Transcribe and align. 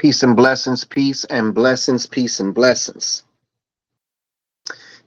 Peace 0.00 0.22
and 0.22 0.34
blessings, 0.34 0.82
peace 0.82 1.24
and 1.24 1.54
blessings, 1.54 2.06
peace 2.06 2.40
and 2.40 2.54
blessings. 2.54 3.22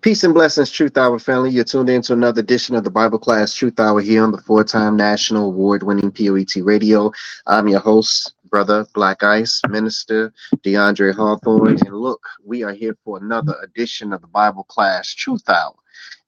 Peace 0.02 0.24
and 0.24 0.36
blessings, 0.36 0.70
Truth 0.70 1.00
Hour 1.00 1.18
family. 1.18 1.50
You're 1.50 1.64
tuned 1.64 1.90
in 1.90 2.04
to 2.04 2.14
another 2.14 2.42
edition 2.42 2.76
of 2.76 2.84
the 2.84 2.92
Bible 2.92 3.18
Class 3.18 3.56
Truth 3.56 3.80
Hour 3.80 4.02
here 4.02 4.24
on 4.24 4.32
the 4.32 4.38
four 4.38 4.64
time 4.64 4.96
national 4.96 5.48
award 5.48 5.82
winning 5.82 6.12
POET 6.12 6.64
radio. 6.64 7.12
I'm 7.48 7.68
your 7.68 7.80
host, 7.80 8.36
Brother 8.52 8.86
Black 8.94 9.24
Ice, 9.24 9.60
Minister 9.68 10.32
DeAndre 10.58 11.16
Hawthorne. 11.16 11.80
And 11.88 11.98
look, 11.98 12.22
we 12.46 12.62
are 12.62 12.74
here 12.74 12.96
for 13.04 13.18
another 13.18 13.56
edition 13.64 14.14
of 14.14 14.22
the 14.22 14.28
Bible 14.28 14.66
Class 14.66 15.12
Truth 15.16 15.50
Hour. 15.50 15.74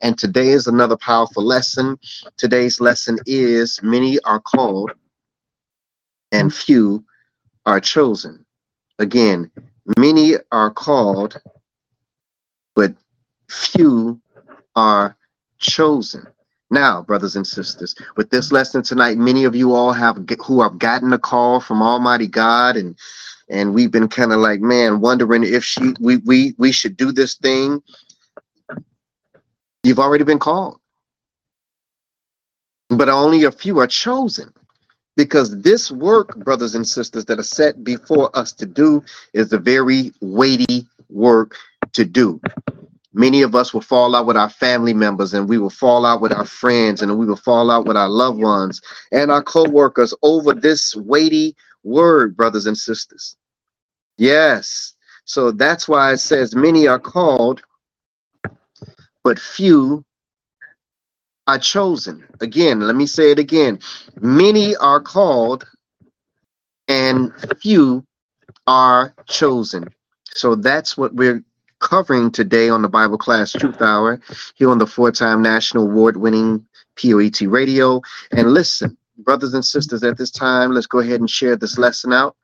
And 0.02 0.18
today 0.18 0.50
is 0.50 0.66
another 0.66 0.98
powerful 0.98 1.44
lesson. 1.44 2.00
Today's 2.38 2.82
lesson 2.82 3.20
is 3.28 3.80
Many 3.84 4.20
are 4.22 4.40
called 4.40 4.92
and 6.32 6.52
few 6.52 7.06
are 7.68 7.80
chosen. 7.80 8.45
Again, 9.00 9.52
many 9.98 10.36
are 10.52 10.72
called, 10.72 11.42
but 12.76 12.94
few 13.50 14.22
are 14.76 15.18
chosen. 15.58 16.28
Now, 16.72 17.02
brothers 17.02 17.36
and 17.36 17.46
sisters, 17.46 17.94
with 18.16 18.30
this 18.30 18.52
lesson 18.52 18.84
tonight, 18.84 19.18
many 19.18 19.44
of 19.44 19.56
you 19.56 19.76
all 19.76 19.94
have 19.94 20.18
who 20.44 20.62
have 20.62 20.80
gotten 20.80 21.14
a 21.14 21.20
call 21.20 21.60
from 21.60 21.82
Almighty 21.82 22.28
God, 22.28 22.76
and 22.78 22.98
and 23.50 23.74
we've 23.74 23.92
been 23.92 24.08
kind 24.08 24.32
of 24.32 24.40
like, 24.40 24.62
man, 24.62 25.02
wondering 25.02 25.44
if 25.44 25.64
she 25.64 25.94
we 26.00 26.18
we 26.18 26.56
we 26.58 26.72
should 26.72 26.98
do 26.98 27.12
this 27.12 27.36
thing. 27.36 27.84
You've 29.84 30.00
already 30.00 30.24
been 30.24 30.40
called, 30.40 30.80
but 32.90 33.10
only 33.10 33.44
a 33.44 33.52
few 33.52 33.80
are 33.80 33.88
chosen 33.88 34.52
because 35.16 35.62
this 35.62 35.92
work, 35.92 36.36
brothers 36.38 36.76
and 36.76 36.88
sisters, 36.88 37.26
that 37.26 37.40
are 37.40 37.44
set 37.44 37.84
before 37.84 38.36
us 38.38 38.52
to 38.54 38.66
do 38.66 39.04
is 39.34 39.52
a 39.54 39.58
very 39.58 40.12
weighty 40.22 40.88
work 41.10 41.56
to 41.94 42.06
do. 42.06 42.42
Many 43.14 43.44
of 43.44 43.56
us 43.56 43.74
will 43.74 43.82
fall 43.82 44.14
out 44.14 44.26
with 44.26 44.36
our 44.36 44.50
family 44.50 44.94
members 44.94 45.34
and 45.34 45.48
we 45.48 45.58
will 45.58 45.70
fall 45.70 46.06
out 46.06 46.20
with 46.20 46.34
our 46.34 46.46
friends 46.46 47.02
and 47.02 47.18
we 47.18 47.26
will 47.26 47.38
fall 47.38 47.72
out 47.72 47.86
with 47.86 47.96
our 47.96 48.10
loved 48.10 48.42
ones 48.42 48.82
and 49.14 49.32
our 49.32 49.42
co-workers 49.42 50.14
over 50.22 50.54
this 50.54 50.94
weighty 50.96 51.56
word, 51.84 52.36
brothers 52.36 52.66
and 52.66 52.78
sisters. 52.78 53.38
Yes. 54.18 54.96
So 55.24 55.52
that's 55.52 55.88
why 55.88 56.12
it 56.12 56.18
says 56.18 56.56
many 56.56 56.88
are 56.88 57.00
called, 57.00 57.62
but 59.24 59.40
few 59.40 60.04
are 61.48 61.60
chosen. 61.60 62.26
Again, 62.42 62.82
let 62.82 62.96
me 62.96 63.06
say 63.06 63.32
it 63.32 63.40
again. 63.40 63.80
Many 64.20 64.76
are 64.78 65.00
called 65.00 65.66
and 66.88 67.32
few 67.62 68.06
are 68.68 69.14
chosen. 69.28 69.88
So 70.34 70.56
that's 70.56 70.98
what 70.98 71.14
we're 71.14 71.44
covering 71.80 72.32
today 72.32 72.70
on 72.70 72.82
the 72.82 72.90
Bible 72.90 73.18
Class 73.18 73.52
Truth 73.52 73.82
Hour 73.82 74.20
here 74.56 74.70
on 74.70 74.80
the 74.80 74.88
four 74.88 75.12
time 75.12 75.42
national 75.42 75.84
award 75.84 76.18
winning 76.18 76.66
POET 77.00 77.42
radio. 77.42 78.02
And 78.32 78.54
listen, 78.54 78.98
brothers 79.20 79.54
and 79.54 79.64
sisters, 79.64 80.04
at 80.04 80.18
this 80.18 80.32
time, 80.32 80.72
let's 80.72 80.88
go 80.88 81.00
ahead 81.00 81.20
and 81.20 81.30
share 81.30 81.56
this 81.56 81.78
lesson 81.78 82.12
out. 82.12 82.36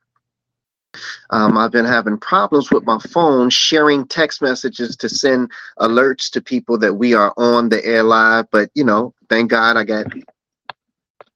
Um, 1.29 1.57
I've 1.57 1.71
been 1.71 1.85
having 1.85 2.17
problems 2.17 2.71
with 2.71 2.83
my 2.83 2.99
phone 2.99 3.49
sharing 3.49 4.05
text 4.07 4.41
messages 4.41 4.95
to 4.97 5.09
send 5.09 5.51
alerts 5.79 6.29
to 6.31 6.41
people 6.41 6.77
that 6.79 6.93
we 6.93 7.13
are 7.13 7.33
on 7.37 7.69
the 7.69 7.83
air 7.85 8.03
live. 8.03 8.45
But, 8.51 8.69
you 8.73 8.83
know, 8.83 9.13
thank 9.29 9.51
God 9.51 9.77
I 9.77 9.83
got 9.83 10.07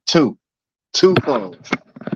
two, 0.06 0.38
two 0.94 1.16
phones. 1.24 1.70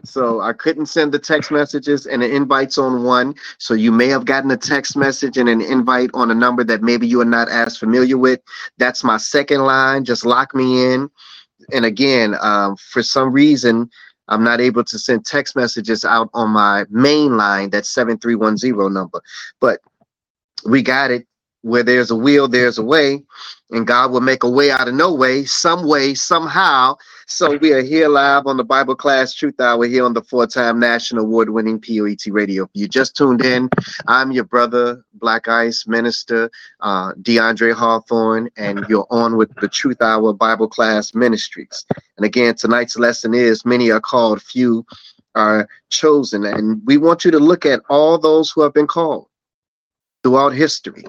So 0.04 0.42
I 0.42 0.54
couldn't 0.54 0.86
send 0.86 1.12
the 1.12 1.20
text 1.20 1.52
messages 1.52 2.06
and 2.06 2.22
the 2.22 2.34
invites 2.34 2.78
on 2.78 3.04
one. 3.04 3.36
So 3.58 3.74
you 3.74 3.92
may 3.92 4.08
have 4.08 4.26
gotten 4.26 4.52
a 4.52 4.58
text 4.58 4.96
message 4.96 5.38
and 5.38 5.50
an 5.50 5.62
invite 5.62 6.12
on 6.14 6.32
a 6.32 6.36
number 6.36 6.64
that 6.64 6.82
maybe 6.82 7.08
you 7.08 7.22
are 7.22 7.26
not 7.26 7.50
as 7.50 7.78
familiar 7.78 8.18
with. 8.18 8.40
That's 8.78 9.04
my 9.04 9.18
second 9.18 9.62
line. 9.62 10.06
Just 10.06 10.26
lock 10.26 10.54
me 10.54 10.94
in. 10.94 11.10
And 11.74 11.86
again, 11.86 12.36
um, 12.40 12.76
for 12.78 13.04
some 13.04 13.32
reason, 13.32 13.90
I'm 14.30 14.44
not 14.44 14.62
able 14.62 14.84
to 14.84 15.00
send 15.00 15.26
text 15.26 15.56
messages 15.56 16.06
out 16.06 16.30
on 16.34 16.52
my 16.52 16.86
main 16.90 17.38
line, 17.38 17.72
that 17.72 17.86
7310 17.86 18.94
number. 18.94 19.22
But 19.60 19.82
we 20.66 20.82
got 20.82 21.12
it. 21.12 21.28
Where 21.62 21.84
there's 21.84 22.10
a 22.10 22.16
will, 22.16 22.48
there's 22.48 22.78
a 22.78 22.84
way, 22.84 23.22
and 23.72 23.86
God 23.86 24.12
will 24.12 24.22
make 24.22 24.44
a 24.44 24.50
way 24.50 24.72
out 24.72 24.88
of 24.88 24.94
no 24.94 25.14
way, 25.14 25.44
some 25.44 25.86
way, 25.86 26.14
somehow. 26.14 26.96
So 27.28 27.58
we 27.58 27.74
are 27.74 27.82
here 27.82 28.08
live 28.08 28.48
on 28.48 28.56
the 28.56 28.64
Bible 28.64 28.96
Class 28.96 29.34
Truth 29.34 29.60
Hour 29.60 29.86
here 29.86 30.06
on 30.06 30.14
the 30.14 30.22
four-time 30.22 30.80
national 30.80 31.26
award-winning 31.26 31.82
POET 31.82 32.28
Radio. 32.32 32.64
If 32.64 32.70
you 32.74 32.88
just 32.88 33.18
tuned 33.18 33.44
in, 33.44 33.70
I'm 34.08 34.32
your 34.32 34.46
brother, 34.46 35.04
Black 35.16 35.50
Ice 35.50 35.86
Minister 35.86 36.50
uh, 36.80 37.12
DeAndre 37.16 37.74
Hawthorne, 37.74 38.50
and 38.56 38.86
you're 38.88 39.08
on 39.10 39.36
with 39.36 39.54
the 39.56 39.68
Truth 39.68 40.02
Hour 40.02 40.32
Bible 40.32 40.70
Class 40.70 41.14
Ministries. 41.14 41.86
And 42.16 42.26
again, 42.26 42.56
tonight's 42.56 42.98
lesson 42.98 43.34
is 43.34 43.66
many 43.66 43.92
are 43.92 44.00
called, 44.00 44.42
few 44.42 44.86
are 45.36 45.68
chosen. 45.90 46.46
And 46.46 46.82
we 46.86 46.96
want 46.96 47.26
you 47.26 47.32
to 47.32 47.40
look 47.40 47.66
at 47.66 47.82
all 47.90 48.18
those 48.18 48.50
who 48.50 48.62
have 48.62 48.74
been 48.74 48.88
called 48.88 49.28
throughout 50.24 50.54
history, 50.54 51.04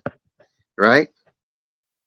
right? 0.78 1.08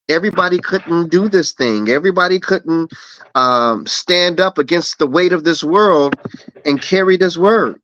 everybody 0.10 0.60
couldn't 0.60 1.10
do 1.10 1.30
this 1.30 1.54
thing. 1.54 1.90
Everybody 1.90 2.40
couldn't 2.40 2.92
um, 3.36 3.86
stand 3.88 4.40
up 4.40 4.58
against 4.58 5.00
the 5.00 5.08
weight 5.08 5.34
of 5.34 5.44
this 5.44 5.64
world 5.64 6.16
and 6.66 6.82
carry 6.82 7.18
this 7.18 7.38
word. 7.38 7.82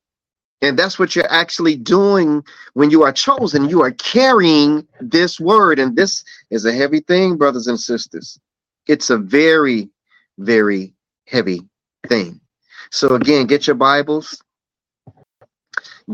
And 0.62 0.78
that's 0.78 0.98
what 0.98 1.16
you're 1.16 1.30
actually 1.30 1.76
doing 1.76 2.44
when 2.74 2.90
you 2.90 3.02
are 3.04 3.12
chosen. 3.12 3.68
You 3.70 3.82
are 3.82 3.92
carrying 3.92 4.86
this 5.00 5.40
word. 5.40 5.78
And 5.78 5.96
this 5.96 6.24
is 6.50 6.66
a 6.66 6.72
heavy 6.74 7.00
thing, 7.00 7.36
brothers 7.38 7.66
and 7.68 7.80
sisters. 7.80 8.38
It's 8.86 9.10
a 9.10 9.18
very, 9.18 9.90
very 10.38 10.94
heavy 11.26 11.62
thing. 12.08 12.40
So, 12.92 13.14
again, 13.16 13.46
get 13.46 13.66
your 13.66 13.76
Bibles, 13.76 14.42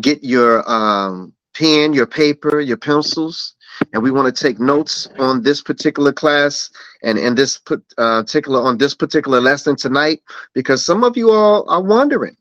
get 0.01 0.25
your 0.25 0.69
um, 0.71 1.35
pen, 1.55 1.95
your 1.95 2.07
paper, 2.07 2.61
your 2.61 2.79
pencils 2.79 3.56
and 3.93 4.03
we 4.03 4.11
want 4.11 4.35
to 4.35 4.43
take 4.43 4.59
notes 4.59 5.09
on 5.19 5.43
this 5.43 5.63
particular 5.63 6.13
class 6.13 6.71
and 7.03 7.19
in 7.19 7.35
this 7.35 7.61
uh, 7.99 8.23
particular 8.23 8.61
on 8.61 8.79
this 8.79 8.95
particular 8.95 9.41
lesson 9.41 9.77
tonight 9.77 10.23
because 10.55 10.85
some 10.85 11.05
of 11.05 11.17
you 11.17 11.31
all 11.31 11.69
are 11.69 11.83
wondering. 11.83 12.37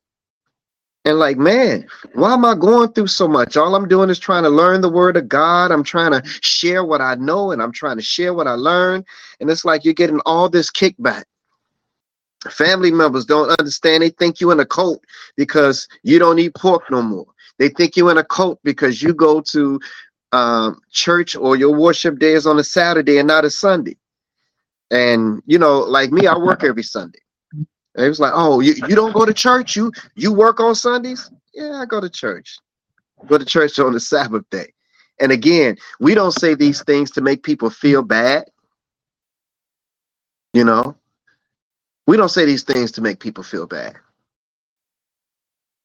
And 1.06 1.20
like 1.20 1.38
man 1.38 1.88
why 2.14 2.34
am 2.34 2.46
i 2.46 2.56
going 2.56 2.92
through 2.94 3.08
so 3.08 3.28
much? 3.28 3.58
All 3.58 3.76
i'm 3.76 3.88
doing 3.88 4.10
is 4.10 4.20
trying 4.20 4.44
to 4.44 4.50
learn 4.50 4.82
the 4.82 4.90
word 4.90 5.18
of 5.18 5.30
god. 5.30 5.72
I'm 5.72 5.84
trying 5.84 6.12
to 6.12 6.28
share 6.42 6.84
what 6.84 7.02
i 7.02 7.16
know 7.16 7.52
and 7.52 7.62
i'm 7.62 7.72
trying 7.72 7.98
to 7.98 8.04
share 8.04 8.34
what 8.34 8.48
i 8.48 8.54
learned. 8.54 9.06
And 9.40 9.50
it's 9.50 9.66
like 9.66 9.86
you're 9.86 9.94
getting 9.94 10.20
all 10.26 10.50
this 10.50 10.72
kickback. 10.72 11.24
Family 12.50 12.92
members 12.92 13.26
don't 13.26 13.50
understand. 13.60 14.04
They 14.04 14.10
think 14.10 14.40
you 14.40 14.52
in 14.52 14.60
a 14.60 14.66
cult 14.66 15.04
because 15.36 15.88
you 16.04 16.20
don't 16.20 16.40
eat 16.40 16.54
pork 16.56 16.84
no 16.92 17.02
more. 17.02 17.26
They 17.58 17.70
think 17.70 17.96
you 17.96 18.10
in 18.10 18.18
a 18.18 18.24
cult 18.24 18.60
because 18.64 19.02
you 19.02 19.14
go 19.14 19.42
to 19.42 19.80
um, 20.36 20.82
church 20.92 21.36
or 21.36 21.58
your 21.58 21.76
worship 21.76 22.20
day 22.20 22.34
is 22.34 22.48
on 22.48 22.60
a 22.60 22.66
Saturday 22.66 23.20
and 23.20 23.28
not 23.28 23.46
a 23.46 23.52
Sunday. 23.52 23.98
And 24.92 25.44
you 25.48 25.60
know, 25.60 25.80
like 25.82 26.12
me, 26.12 26.28
I 26.28 26.38
work 26.38 26.64
every 26.64 26.84
Sunday. 26.84 27.20
And 27.96 28.06
it 28.06 28.10
was 28.10 28.20
like, 28.20 28.34
oh, 28.36 28.62
you, 28.62 28.74
you 28.88 28.96
don't 28.96 29.14
go 29.14 29.26
to 29.26 29.34
church? 29.34 29.76
You 29.76 29.92
you 30.16 30.34
work 30.34 30.60
on 30.60 30.76
Sundays? 30.76 31.32
Yeah, 31.54 31.74
I 31.82 31.86
go 31.86 32.02
to 32.02 32.10
church. 32.10 32.60
Go 33.28 33.38
to 33.38 33.46
church 33.46 33.80
on 33.80 33.94
the 33.94 34.02
Sabbath 34.02 34.46
day. 34.52 34.74
And 35.22 35.32
again, 35.32 35.78
we 36.00 36.16
don't 36.16 36.34
say 36.34 36.56
these 36.56 36.84
things 36.84 37.12
to 37.12 37.22
make 37.22 37.44
people 37.44 37.70
feel 37.70 38.04
bad. 38.04 38.46
You 40.54 40.66
know, 40.66 40.98
we 42.08 42.18
don't 42.18 42.30
say 42.30 42.46
these 42.46 42.64
things 42.64 42.92
to 42.94 43.02
make 43.02 43.20
people 43.20 43.44
feel 43.44 43.68
bad 43.68 43.96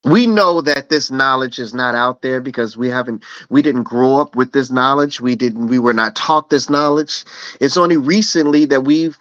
we 0.05 0.27
know 0.27 0.61
that 0.63 0.89
this 0.91 1.11
knowledge 1.11 1.59
is 1.59 1.75
not 1.75 1.95
out 1.95 2.23
there 2.23 2.41
because 2.41 2.77
we 2.77 2.89
haven't 2.89 3.25
we 3.51 3.63
didn't 3.63 3.85
grow 3.85 4.17
up 4.19 4.37
with 4.37 4.53
this 4.53 4.71
knowledge 4.71 5.21
we 5.21 5.37
didn't 5.37 5.69
we 5.69 5.79
were 5.79 5.95
not 5.95 6.17
taught 6.17 6.51
this 6.51 6.71
knowledge 6.71 7.25
it's 7.61 7.77
only 7.77 7.97
recently 7.99 8.65
that 8.67 8.83
we've 8.83 9.19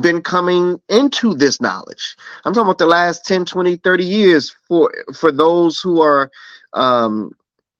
been 0.00 0.22
coming 0.22 0.80
into 0.88 1.34
this 1.34 1.60
knowledge 1.60 2.16
i'm 2.44 2.52
talking 2.54 2.66
about 2.66 2.78
the 2.78 2.86
last 2.86 3.24
10 3.26 3.44
20 3.44 3.76
30 3.76 4.04
years 4.04 4.56
for 4.68 4.92
for 5.14 5.32
those 5.32 5.80
who 5.80 6.00
are 6.02 6.30
um 6.74 7.30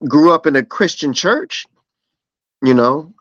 grew 0.08 0.32
up 0.32 0.46
in 0.46 0.56
a 0.56 0.64
Christian 0.64 1.12
church, 1.12 1.66
you 2.62 2.74
know. 2.74 3.12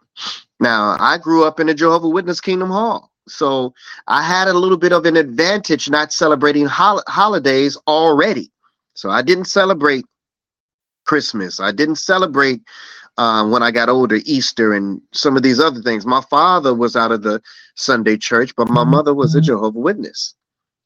Now, 0.60 0.98
I 1.00 1.18
grew 1.18 1.46
up 1.46 1.60
in 1.60 1.70
a 1.70 1.74
Jehovah 1.74 2.10
Witness 2.10 2.42
Kingdom 2.42 2.70
Hall. 2.70 3.12
So 3.28 3.74
I 4.08 4.24
had 4.24 4.48
a 4.48 4.54
little 4.54 4.78
bit 4.78 4.94
of 4.94 5.06
an 5.06 5.18
advantage 5.18 5.90
not 5.90 6.14
celebrating 6.14 6.66
hol- 6.66 7.04
holidays 7.08 7.78
already. 7.88 8.52
So 9.00 9.12
I 9.12 9.24
didn't 9.24 9.46
celebrate 9.46 10.06
Christmas. 11.08 11.60
I 11.60 11.72
didn't 11.74 11.98
celebrate 11.98 12.62
uh, 13.18 13.48
when 13.48 13.64
I 13.64 13.72
got 13.72 13.90
older, 13.90 14.20
Easter 14.26 14.74
and 14.74 15.02
some 15.14 15.38
of 15.38 15.44
these 15.44 15.60
other 15.60 15.82
things. 15.82 16.06
My 16.06 16.22
father 16.30 16.76
was 16.76 16.96
out 16.96 17.12
of 17.14 17.24
the 17.24 17.42
Sunday 17.76 18.18
church, 18.18 18.56
but 18.58 18.70
my 18.70 18.84
mother 18.86 19.14
was 19.16 19.36
a 19.36 19.42
Jehovah 19.42 19.80
Witness. 19.80 20.36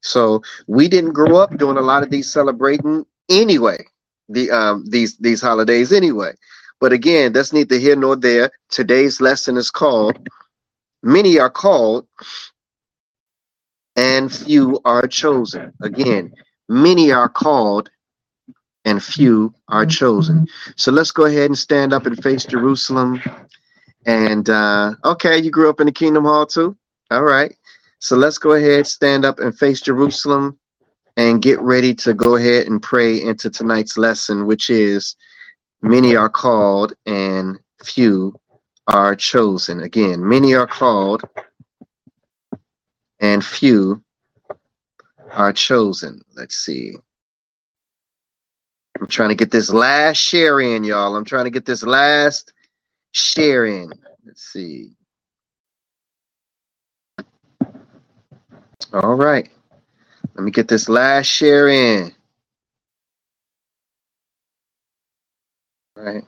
So 0.02 0.44
we 0.68 0.88
didn't 0.90 1.14
grow 1.14 1.38
up 1.38 1.58
doing 1.58 1.78
a 1.78 1.82
lot 1.82 2.04
of 2.04 2.12
these 2.12 2.32
celebrating 2.32 3.06
anyway. 3.30 3.86
The 4.30 4.52
um, 4.52 4.86
these 4.90 5.18
these 5.18 5.42
holidays 5.42 5.94
anyway. 5.94 6.34
But 6.82 6.94
again, 6.94 7.34
that's 7.34 7.54
neither 7.54 7.78
here 7.78 7.96
nor 7.96 8.16
there. 8.16 8.52
Today's 8.72 9.22
lesson 9.22 9.58
is 9.58 9.72
called 9.72 10.16
Many 11.04 11.40
are 11.40 11.50
called, 11.50 12.08
and 13.96 14.34
few 14.34 14.80
are 14.86 15.08
chosen. 15.08 15.74
Again, 15.84 16.34
many 16.70 17.12
are 17.12 17.30
called, 17.30 17.90
and 18.86 19.04
few 19.04 19.54
are 19.70 19.86
chosen. 19.86 20.48
So 20.76 20.92
let's 20.92 21.12
go 21.12 21.26
ahead 21.26 21.46
and 21.46 21.58
stand 21.58 21.94
up 21.94 22.06
and 22.06 22.22
face 22.22 22.46
Jerusalem. 22.46 23.22
And 24.06 24.50
uh, 24.50 24.94
okay, 25.06 25.38
you 25.38 25.52
grew 25.52 25.70
up 25.70 25.80
in 25.80 25.86
the 25.88 25.92
Kingdom 25.92 26.26
Hall 26.26 26.46
too? 26.46 26.76
All 27.12 27.24
right. 27.24 27.56
So 28.00 28.18
let's 28.18 28.38
go 28.38 28.54
ahead, 28.54 28.86
stand 28.86 29.24
up 29.24 29.40
and 29.40 29.58
face 29.58 29.80
Jerusalem 29.80 30.60
and 31.16 31.42
get 31.42 31.60
ready 31.62 31.94
to 31.96 32.14
go 32.14 32.36
ahead 32.36 32.68
and 32.68 32.82
pray 32.82 33.22
into 33.22 33.50
tonight's 33.50 33.98
lesson, 33.98 34.46
which 34.46 34.70
is 34.70 35.16
many 35.82 36.16
are 36.16 36.30
called 36.30 36.94
and 37.06 37.60
few 37.84 38.34
are 38.88 39.16
chosen. 39.16 39.82
Again, 39.82 40.28
many 40.28 40.54
are 40.54 40.68
called 40.68 41.24
and 43.20 43.46
few 43.46 44.04
are 45.32 45.54
chosen. 45.54 46.22
Let's 46.36 46.58
see. 46.58 46.96
I'm 49.04 49.10
trying 49.10 49.32
to 49.32 49.36
get 49.36 49.52
this 49.52 49.70
last 49.70 50.16
share 50.18 50.62
in, 50.62 50.86
y'all. 50.86 51.18
I'm 51.18 51.26
trying 51.26 51.44
to 51.44 51.52
get 51.52 51.66
this 51.66 51.84
last 51.84 52.54
share 53.14 53.66
in. 53.66 53.92
Let's 54.26 54.44
see. 54.44 54.92
All 58.94 59.16
right. 59.16 59.50
Let 60.36 60.44
me 60.46 60.52
get 60.52 60.68
this 60.70 60.90
last 60.90 61.28
share 61.28 61.70
in. 61.70 62.14
All 65.98 66.04
right. 66.06 66.24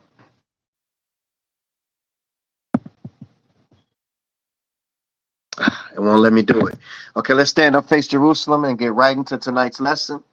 It 5.96 6.02
won't 6.02 6.22
let 6.22 6.34
me 6.34 6.44
do 6.44 6.68
it. 6.68 6.78
Okay, 7.18 7.34
let's 7.34 7.52
stand 7.52 7.76
up, 7.76 7.90
face 7.90 8.08
Jerusalem, 8.08 8.66
and 8.66 8.80
get 8.80 8.94
right 8.94 9.18
into 9.18 9.38
tonight's 9.38 9.80
lesson. 9.82 10.24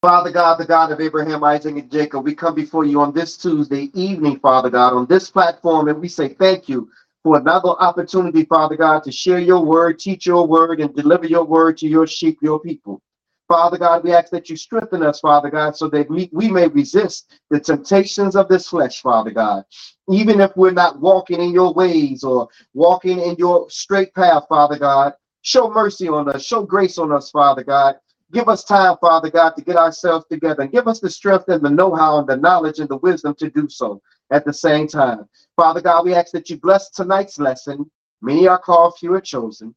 Father 0.00 0.30
God, 0.30 0.58
the 0.60 0.64
God 0.64 0.92
of 0.92 1.00
Abraham, 1.00 1.42
Isaac, 1.42 1.76
and 1.76 1.90
Jacob, 1.90 2.24
we 2.24 2.32
come 2.32 2.54
before 2.54 2.84
you 2.84 3.00
on 3.00 3.12
this 3.12 3.36
Tuesday 3.36 3.90
evening, 3.94 4.38
Father 4.38 4.70
God, 4.70 4.92
on 4.92 5.06
this 5.06 5.28
platform, 5.28 5.88
and 5.88 6.00
we 6.00 6.06
say 6.08 6.28
thank 6.28 6.68
you 6.68 6.88
for 7.24 7.36
another 7.36 7.70
opportunity, 7.70 8.44
Father 8.44 8.76
God, 8.76 9.02
to 9.04 9.10
share 9.10 9.40
your 9.40 9.64
word, 9.64 9.98
teach 9.98 10.24
your 10.24 10.46
word, 10.46 10.80
and 10.80 10.94
deliver 10.94 11.26
your 11.26 11.42
word 11.44 11.78
to 11.78 11.88
your 11.88 12.06
sheep, 12.06 12.38
your 12.42 12.60
people. 12.60 13.02
Father 13.48 13.76
God, 13.76 14.04
we 14.04 14.12
ask 14.12 14.30
that 14.30 14.48
you 14.48 14.56
strengthen 14.56 15.02
us, 15.02 15.18
Father 15.18 15.50
God, 15.50 15.76
so 15.76 15.88
that 15.88 16.08
we, 16.08 16.30
we 16.32 16.48
may 16.48 16.68
resist 16.68 17.32
the 17.50 17.58
temptations 17.58 18.36
of 18.36 18.46
this 18.48 18.68
flesh, 18.68 19.02
Father 19.02 19.32
God. 19.32 19.64
Even 20.08 20.40
if 20.40 20.52
we're 20.56 20.70
not 20.70 21.00
walking 21.00 21.42
in 21.42 21.52
your 21.52 21.74
ways 21.74 22.22
or 22.22 22.48
walking 22.72 23.18
in 23.20 23.34
your 23.36 23.68
straight 23.68 24.14
path, 24.14 24.44
Father 24.48 24.78
God, 24.78 25.14
show 25.42 25.68
mercy 25.68 26.06
on 26.06 26.28
us, 26.28 26.44
show 26.44 26.62
grace 26.62 26.98
on 26.98 27.10
us, 27.10 27.30
Father 27.32 27.64
God. 27.64 27.96
Give 28.32 28.48
us 28.48 28.62
time, 28.62 28.96
Father 29.00 29.30
God, 29.30 29.50
to 29.56 29.62
get 29.62 29.76
ourselves 29.76 30.26
together 30.30 30.66
give 30.66 30.86
us 30.86 31.00
the 31.00 31.08
strength 31.08 31.48
and 31.48 31.64
the 31.64 31.70
know 31.70 31.94
how 31.94 32.18
and 32.18 32.28
the 32.28 32.36
knowledge 32.36 32.78
and 32.78 32.88
the 32.88 32.98
wisdom 32.98 33.34
to 33.38 33.50
do 33.50 33.68
so 33.70 34.02
at 34.30 34.44
the 34.44 34.52
same 34.52 34.86
time. 34.86 35.26
Father 35.56 35.80
God, 35.80 36.04
we 36.04 36.14
ask 36.14 36.32
that 36.32 36.50
you 36.50 36.58
bless 36.58 36.90
tonight's 36.90 37.38
lesson. 37.38 37.90
Many 38.20 38.46
are 38.46 38.58
called, 38.58 38.98
few 38.98 39.14
are 39.14 39.20
chosen. 39.20 39.74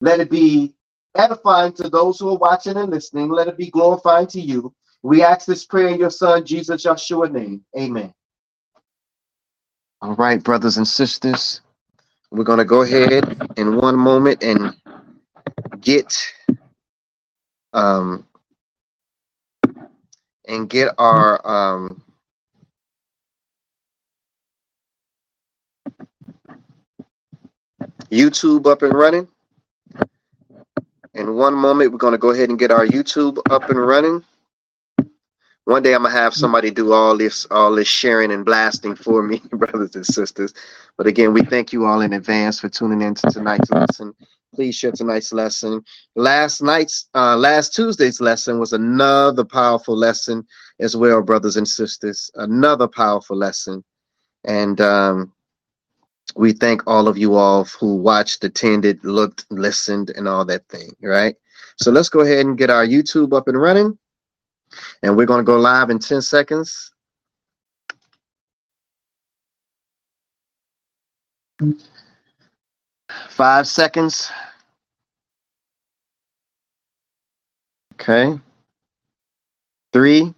Let 0.00 0.20
it 0.20 0.30
be 0.30 0.74
edifying 1.16 1.72
to 1.74 1.90
those 1.90 2.18
who 2.18 2.30
are 2.30 2.38
watching 2.38 2.76
and 2.76 2.90
listening. 2.90 3.30
Let 3.30 3.48
it 3.48 3.58
be 3.58 3.70
glorifying 3.70 4.26
to 4.28 4.40
you. 4.40 4.74
We 5.02 5.22
ask 5.22 5.46
this 5.46 5.64
prayer 5.66 5.88
in 5.88 5.98
your 5.98 6.10
son, 6.10 6.44
Jesus 6.44 6.84
Yeshua 6.84 7.30
name. 7.30 7.64
Amen. 7.78 8.12
All 10.00 10.14
right, 10.14 10.42
brothers 10.42 10.78
and 10.78 10.88
sisters, 10.88 11.60
we're 12.30 12.44
going 12.44 12.58
to 12.58 12.64
go 12.64 12.82
ahead 12.82 13.52
in 13.56 13.76
one 13.76 13.96
moment 13.96 14.42
and 14.42 14.74
get 15.80 16.14
um 17.76 18.26
and 20.48 20.68
get 20.70 20.94
our 20.98 21.46
um 21.46 22.02
YouTube 28.10 28.66
up 28.66 28.82
and 28.82 28.94
running. 28.94 29.28
In 31.14 31.34
one 31.34 31.54
moment, 31.54 31.92
we're 31.92 31.98
going 31.98 32.12
to 32.12 32.18
go 32.18 32.30
ahead 32.30 32.50
and 32.50 32.58
get 32.58 32.70
our 32.70 32.86
YouTube 32.86 33.38
up 33.50 33.70
and 33.70 33.78
running. 33.78 34.24
One 35.66 35.82
day 35.82 35.94
I'm 35.94 36.04
gonna 36.04 36.14
have 36.14 36.32
somebody 36.32 36.70
do 36.70 36.92
all 36.92 37.16
this, 37.18 37.44
all 37.50 37.74
this 37.74 37.88
sharing 37.88 38.30
and 38.30 38.44
blasting 38.44 38.94
for 38.94 39.20
me, 39.24 39.42
brothers 39.50 39.96
and 39.96 40.06
sisters. 40.06 40.54
But 40.96 41.08
again, 41.08 41.32
we 41.32 41.42
thank 41.42 41.72
you 41.72 41.86
all 41.86 42.02
in 42.02 42.12
advance 42.12 42.60
for 42.60 42.68
tuning 42.68 43.02
in 43.02 43.16
to 43.16 43.30
tonight's 43.30 43.70
lesson. 43.72 44.14
Please 44.54 44.76
share 44.76 44.92
tonight's 44.92 45.32
lesson. 45.32 45.82
Last 46.14 46.62
night's, 46.62 47.08
uh, 47.16 47.36
last 47.36 47.74
Tuesday's 47.74 48.20
lesson 48.20 48.60
was 48.60 48.72
another 48.72 49.44
powerful 49.44 49.96
lesson 49.96 50.46
as 50.78 50.96
well, 50.96 51.20
brothers 51.20 51.56
and 51.56 51.66
sisters. 51.66 52.30
Another 52.36 52.86
powerful 52.86 53.36
lesson, 53.36 53.82
and 54.44 54.80
um, 54.80 55.32
we 56.36 56.52
thank 56.52 56.86
all 56.86 57.08
of 57.08 57.18
you 57.18 57.34
all 57.34 57.64
who 57.64 57.96
watched, 57.96 58.44
attended, 58.44 59.04
looked, 59.04 59.46
listened, 59.50 60.10
and 60.10 60.28
all 60.28 60.44
that 60.44 60.68
thing, 60.68 60.94
right? 61.02 61.34
So 61.76 61.90
let's 61.90 62.08
go 62.08 62.20
ahead 62.20 62.46
and 62.46 62.56
get 62.56 62.70
our 62.70 62.86
YouTube 62.86 63.36
up 63.36 63.48
and 63.48 63.60
running. 63.60 63.98
And 65.02 65.16
we're 65.16 65.26
going 65.26 65.40
to 65.40 65.44
go 65.44 65.58
live 65.58 65.90
in 65.90 65.98
10 65.98 66.22
seconds. 66.22 66.92
Five 73.28 73.66
seconds. 73.66 74.30
Okay. 77.94 78.38
Three. 79.92 80.34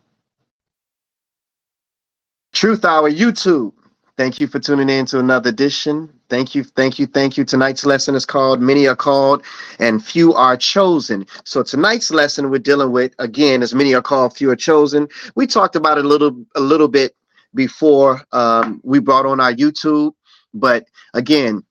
Truth 2.53 2.85
Hour 2.85 3.11
YouTube. 3.11 3.73
Thank 4.19 4.41
you 4.41 4.49
for 4.49 4.59
tuning 4.59 4.89
in 4.91 5.07
to 5.07 5.21
another 5.21 5.51
edition. 5.51 6.13
Thank 6.29 6.57
you, 6.57 6.65
thank 6.65 6.99
you, 6.99 7.07
thank 7.07 7.39
you. 7.39 7.45
Tonight's 7.45 7.87
lesson 7.87 8.17
is 8.17 8.27
called 8.27 8.61
Many 8.61 8.89
Are 8.89 8.97
Called 8.97 9.45
and 9.79 10.05
Few 10.05 10.35
Are 10.35 10.57
Chosen. 10.57 11.25
So 11.45 11.63
tonight's 11.63 12.11
lesson 12.11 12.51
we're 12.51 12.59
dealing 12.59 12.91
with 12.91 13.15
again 13.21 13.63
is 13.63 13.77
Many 13.77 13.95
Are 13.95 14.03
Called, 14.03 14.37
Few 14.37 14.51
Are 14.51 14.57
Chosen. 14.57 15.07
We 15.37 15.47
talked 15.47 15.77
about 15.77 15.99
it 15.99 16.05
a 16.05 16.09
little 16.09 16.45
a 16.57 16.61
little 16.61 16.89
bit 16.89 17.15
before 17.55 18.21
um, 18.33 18.81
we 18.83 18.99
brought 18.99 19.25
on 19.25 19.39
our 19.39 19.55
YouTube, 19.55 20.15
but 20.53 20.89
again, 21.15 21.63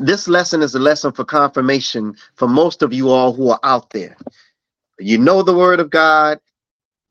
this 0.00 0.26
lesson 0.26 0.62
is 0.62 0.74
a 0.74 0.80
lesson 0.80 1.12
for 1.12 1.24
confirmation 1.24 2.16
for 2.34 2.48
most 2.48 2.82
of 2.82 2.92
you 2.92 3.08
all 3.08 3.32
who 3.32 3.50
are 3.50 3.60
out 3.62 3.90
there. 3.90 4.16
You 4.98 5.18
know 5.18 5.44
the 5.44 5.54
word 5.54 5.78
of 5.78 5.90
God. 5.90 6.40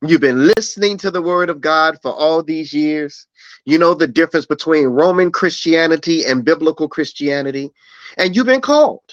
You've 0.05 0.19
been 0.19 0.45
listening 0.57 0.97
to 0.97 1.09
the 1.09 1.21
word 1.21 1.49
of 1.49 1.61
God 1.61 1.99
for 2.01 2.11
all 2.13 2.43
these 2.43 2.73
years. 2.73 3.26
You 3.67 3.77
know 3.77 3.93
the 3.93 4.07
difference 4.07 4.45
between 4.45 4.85
Roman 4.85 5.29
Christianity 5.29 6.23
and 6.23 6.45
biblical 6.45 6.87
Christianity. 6.87 7.69
And 8.17 8.33
you've 8.33 8.45
been 8.45 8.61
called. 8.61 9.03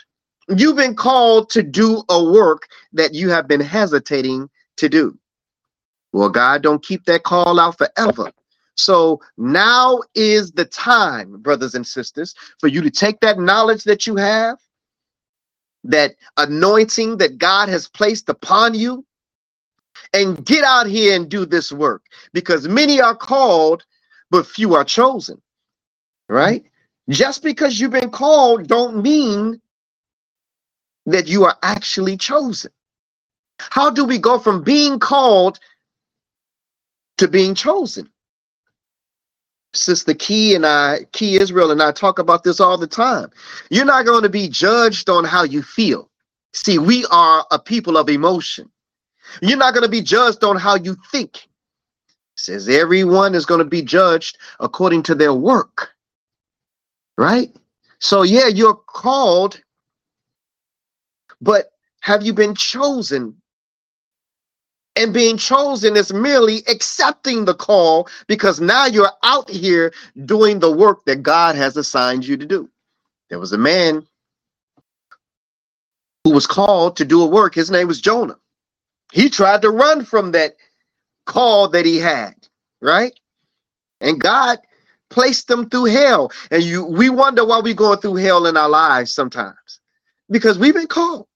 You've 0.49 0.77
been 0.77 0.95
called 0.95 1.51
to 1.51 1.63
do 1.65 2.05
a 2.09 2.23
work 2.23 2.69
that 2.93 3.15
you 3.15 3.31
have 3.31 3.49
been 3.49 3.61
hesitating 3.61 4.49
to 4.77 4.89
do. 4.89 5.19
Well, 6.13 6.29
God 6.29 6.63
don't 6.63 6.85
keep 6.85 7.05
that 7.07 7.25
call 7.25 7.59
out 7.59 7.77
forever. 7.77 8.31
So 8.77 9.21
now 9.37 10.01
is 10.15 10.53
the 10.53 10.67
time, 10.67 11.43
brothers 11.43 11.75
and 11.75 11.85
sisters, 11.85 12.33
for 12.61 12.69
you 12.69 12.81
to 12.81 12.93
take 12.93 13.19
that 13.21 13.41
knowledge 13.41 13.83
that 13.85 14.07
you 14.07 14.15
have, 14.15 14.59
that 15.83 16.15
anointing 16.37 17.17
that 17.17 17.39
God 17.39 17.69
has 17.69 17.89
placed 17.89 18.29
upon 18.29 18.75
you, 18.75 19.05
and 20.13 20.45
get 20.47 20.63
out 20.63 20.87
here 20.87 21.17
and 21.17 21.29
do 21.29 21.45
this 21.45 21.73
work 21.73 22.03
because 22.33 22.69
many 22.69 23.01
are 23.01 23.17
called, 23.17 23.85
but 24.35 24.49
few 24.49 24.75
are 24.75 24.83
chosen. 24.83 25.41
Right? 26.29 26.65
Just 27.09 27.45
because 27.45 27.79
you've 27.79 27.93
been 27.93 28.11
called 28.11 28.67
don't 28.67 29.01
mean 29.01 29.61
that 31.07 31.29
you 31.29 31.45
are 31.45 31.57
actually 31.63 32.17
chosen. 32.17 32.73
How 33.61 33.91
do 33.91 34.05
we 34.05 34.19
go 34.19 34.41
from 34.41 34.65
being 34.65 34.99
called 34.99 35.61
to 37.19 37.29
being 37.29 37.55
chosen? 37.55 38.11
Sister 39.73 40.15
Key 40.15 40.57
and 40.57 40.67
I, 40.67 41.07
Key 41.13 41.41
Israel 41.41 41.71
and 41.71 41.81
I 41.81 41.93
talk 41.93 42.19
about 42.19 42.43
this 42.43 42.59
all 42.59 42.77
the 42.77 42.89
time. 42.89 43.31
You're 43.71 43.85
not 43.85 44.05
going 44.05 44.25
to 44.25 44.29
be 44.29 44.49
judged 44.49 45.09
on 45.09 45.23
how 45.25 45.45
you 45.45 45.63
feel. 45.63 46.11
See, 46.55 46.79
we 46.79 47.07
are 47.13 47.47
a 47.53 47.61
people 47.61 47.97
of 47.97 48.09
emotion. 48.09 48.69
You're 49.41 49.59
not 49.59 49.75
going 49.75 49.85
to 49.85 49.91
be 49.91 50.03
judged 50.03 50.43
on 50.43 50.57
how 50.57 50.75
you 50.75 50.97
think. 51.13 51.47
Says 52.37 52.69
everyone 52.69 53.35
is 53.35 53.47
going 53.47 53.61
to 53.61 53.65
be 53.65 53.83
judged 53.83 54.39
according 54.61 55.05
to 55.05 55.15
their 55.15 55.33
work. 55.33 55.95
Right? 57.17 57.55
So, 58.01 58.23
yeah, 58.23 58.49
you're 58.49 58.75
called, 58.75 59.61
but 61.41 61.71
have 62.01 62.25
you 62.25 62.35
been 62.35 62.55
chosen 62.55 63.37
and 64.97 65.13
being 65.13 65.37
chosen 65.37 65.97
is 65.97 66.13
merely 66.13 66.63
accepting 66.69 67.45
the 67.45 67.55
call 67.55 68.09
because 68.29 68.61
now 68.61 68.87
you're 68.87 69.11
out 69.25 69.51
here 69.51 69.93
doing 70.25 70.61
the 70.61 70.71
work 70.71 71.05
that 71.07 71.23
God 71.23 71.57
has 71.57 71.77
assigned 71.77 72.27
you 72.27 72.37
to 72.37 72.47
do. 72.47 72.71
There 73.29 73.41
was 73.41 73.53
a 73.53 73.59
man 73.59 74.07
who 76.23 76.31
was 76.31 76.47
called 76.47 76.97
to 76.97 77.05
do 77.05 77.23
a 77.23 77.27
work. 77.27 77.55
His 77.55 77.71
name 77.71 77.89
was 77.89 78.01
Jonah. 78.01 78.37
He 79.13 79.29
tried 79.29 79.63
to 79.63 79.71
run 79.71 80.05
from 80.05 80.33
that 80.33 80.57
call 81.27 81.69
that 81.69 81.87
he 81.87 81.99
had, 81.99 82.35
right? 82.81 83.19
And 84.01 84.21
God 84.21 84.59
placed 85.11 85.49
them 85.49 85.69
through 85.71 85.87
hell. 85.87 86.33
And 86.51 86.63
you 86.63 86.85
we 86.85 87.11
wonder 87.11 87.45
why 87.45 87.61
we're 87.61 87.75
going 87.75 88.01
through 88.01 88.17
hell 88.17 88.47
in 88.47 88.57
our 88.57 88.69
lives 88.69 89.13
sometimes. 89.13 89.81
Because 90.31 90.59
we've 90.59 90.75
been 90.75 90.87
called. 90.87 91.27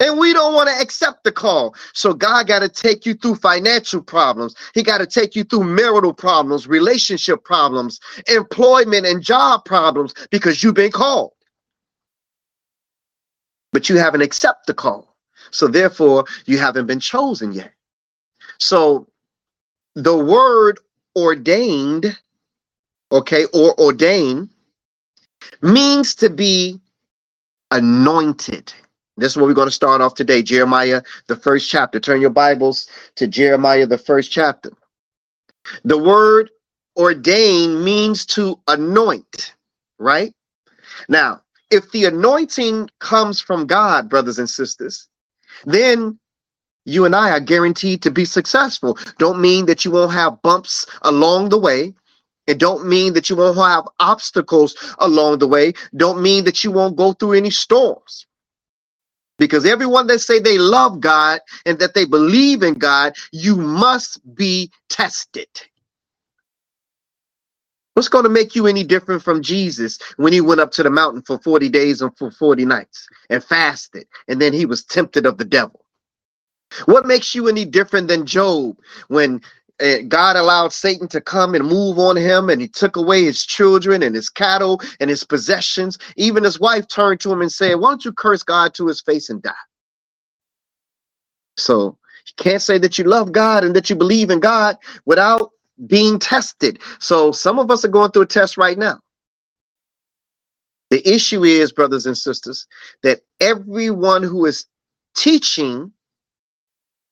And 0.00 0.18
we 0.18 0.32
don't 0.32 0.54
want 0.54 0.68
to 0.68 0.80
accept 0.80 1.24
the 1.24 1.32
call. 1.32 1.74
So 1.92 2.14
God 2.14 2.48
got 2.48 2.60
to 2.60 2.68
take 2.68 3.06
you 3.06 3.14
through 3.14 3.36
financial 3.36 4.02
problems. 4.02 4.56
He 4.74 4.82
got 4.82 4.98
to 4.98 5.06
take 5.06 5.36
you 5.36 5.44
through 5.44 5.64
marital 5.64 6.12
problems, 6.12 6.66
relationship 6.66 7.44
problems, 7.44 8.00
employment 8.26 9.06
and 9.06 9.22
job 9.22 9.64
problems 9.64 10.14
because 10.30 10.62
you've 10.62 10.74
been 10.74 10.90
called. 10.90 11.32
But 13.72 13.88
you 13.88 13.96
haven't 13.98 14.22
accepted 14.22 14.66
the 14.66 14.74
call. 14.74 15.16
So 15.50 15.68
therefore, 15.68 16.24
you 16.46 16.58
haven't 16.58 16.86
been 16.86 17.00
chosen 17.00 17.52
yet. 17.52 17.73
So 18.58 19.08
the 19.94 20.16
word 20.16 20.80
ordained, 21.16 22.18
okay, 23.12 23.46
or 23.54 23.78
ordain 23.80 24.50
means 25.62 26.14
to 26.16 26.30
be 26.30 26.80
anointed 27.70 28.72
this 29.16 29.32
is 29.32 29.36
where 29.36 29.46
we're 29.46 29.54
going 29.54 29.68
to 29.68 29.72
start 29.74 30.00
off 30.00 30.14
today. 30.14 30.42
Jeremiah, 30.42 31.02
the 31.28 31.36
first 31.36 31.70
chapter. 31.70 32.00
Turn 32.00 32.20
your 32.20 32.30
Bibles 32.30 32.88
to 33.16 33.28
Jeremiah, 33.28 33.86
the 33.86 33.98
first 33.98 34.32
chapter. 34.32 34.72
The 35.84 35.98
word 35.98 36.50
ordain 36.98 37.84
means 37.84 38.26
to 38.26 38.60
anoint, 38.68 39.54
right? 39.98 40.32
Now, 41.08 41.42
if 41.70 41.90
the 41.92 42.06
anointing 42.06 42.90
comes 43.00 43.40
from 43.40 43.66
God, 43.66 44.08
brothers 44.08 44.38
and 44.38 44.50
sisters, 44.50 45.08
then 45.64 46.18
you 46.84 47.04
and 47.04 47.16
I 47.16 47.30
are 47.30 47.40
guaranteed 47.40 48.02
to 48.02 48.10
be 48.10 48.24
successful. 48.24 48.98
Don't 49.18 49.40
mean 49.40 49.66
that 49.66 49.84
you 49.84 49.90
won't 49.90 50.12
have 50.12 50.42
bumps 50.42 50.86
along 51.02 51.50
the 51.50 51.58
way. 51.58 51.94
It 52.46 52.58
don't 52.58 52.86
mean 52.86 53.14
that 53.14 53.30
you 53.30 53.36
won't 53.36 53.56
have 53.58 53.88
obstacles 54.00 54.76
along 54.98 55.38
the 55.38 55.48
way. 55.48 55.74
Don't 55.96 56.22
mean 56.22 56.44
that 56.44 56.64
you 56.64 56.72
won't 56.72 56.96
go 56.96 57.12
through 57.14 57.34
any 57.34 57.50
storms. 57.50 58.26
Because 59.38 59.66
everyone 59.66 60.06
that 60.08 60.20
say 60.20 60.38
they 60.40 60.58
love 60.58 61.00
God 61.00 61.40
and 61.66 61.78
that 61.80 61.94
they 61.94 62.04
believe 62.06 62.62
in 62.62 62.74
God, 62.74 63.14
you 63.32 63.56
must 63.56 64.20
be 64.36 64.70
tested. 64.88 65.48
What's 67.94 68.08
going 68.08 68.24
to 68.24 68.30
make 68.30 68.56
you 68.56 68.66
any 68.66 68.84
different 68.84 69.22
from 69.22 69.42
Jesus 69.42 70.00
when 70.16 70.32
he 70.32 70.40
went 70.40 70.62
up 70.62 70.72
to 70.72 70.84
the 70.84 70.90
mountain 70.90 71.22
for 71.22 71.38
40 71.38 71.68
days 71.68 72.02
and 72.02 72.16
for 72.18 72.30
40 72.30 72.64
nights 72.66 73.06
and 73.30 73.44
fasted, 73.44 74.06
and 74.28 74.40
then 74.40 74.52
he 74.54 74.66
was 74.66 74.84
tempted 74.84 75.26
of 75.26 75.38
the 75.38 75.44
devil? 75.46 75.83
What 76.86 77.06
makes 77.06 77.34
you 77.34 77.48
any 77.48 77.64
different 77.64 78.08
than 78.08 78.26
Job 78.26 78.76
when 79.08 79.40
eh, 79.80 80.02
God 80.02 80.36
allowed 80.36 80.72
Satan 80.72 81.08
to 81.08 81.20
come 81.20 81.54
and 81.54 81.66
move 81.66 81.98
on 81.98 82.16
him, 82.16 82.50
and 82.50 82.60
he 82.60 82.68
took 82.68 82.96
away 82.96 83.24
his 83.24 83.44
children 83.44 84.02
and 84.02 84.14
his 84.14 84.28
cattle 84.28 84.80
and 85.00 85.10
his 85.10 85.24
possessions. 85.24 85.98
Even 86.16 86.44
his 86.44 86.60
wife 86.60 86.86
turned 86.88 87.20
to 87.20 87.32
him 87.32 87.40
and 87.40 87.52
said, 87.52 87.74
Why 87.74 87.90
don't 87.90 88.04
you 88.04 88.12
curse 88.12 88.42
God 88.42 88.74
to 88.74 88.86
his 88.86 89.00
face 89.00 89.30
and 89.30 89.42
die? 89.42 89.52
So 91.56 91.98
you 92.26 92.32
can't 92.36 92.62
say 92.62 92.78
that 92.78 92.98
you 92.98 93.04
love 93.04 93.32
God 93.32 93.64
and 93.64 93.74
that 93.76 93.90
you 93.90 93.96
believe 93.96 94.30
in 94.30 94.40
God 94.40 94.76
without 95.04 95.50
being 95.86 96.18
tested. 96.18 96.80
So 97.00 97.32
some 97.32 97.58
of 97.58 97.70
us 97.70 97.84
are 97.84 97.88
going 97.88 98.10
through 98.10 98.22
a 98.22 98.26
test 98.26 98.56
right 98.56 98.78
now. 98.78 99.00
The 100.90 101.06
issue 101.08 101.44
is, 101.44 101.72
brothers 101.72 102.06
and 102.06 102.16
sisters, 102.16 102.66
that 103.02 103.20
everyone 103.40 104.22
who 104.22 104.46
is 104.46 104.66
teaching 105.16 105.92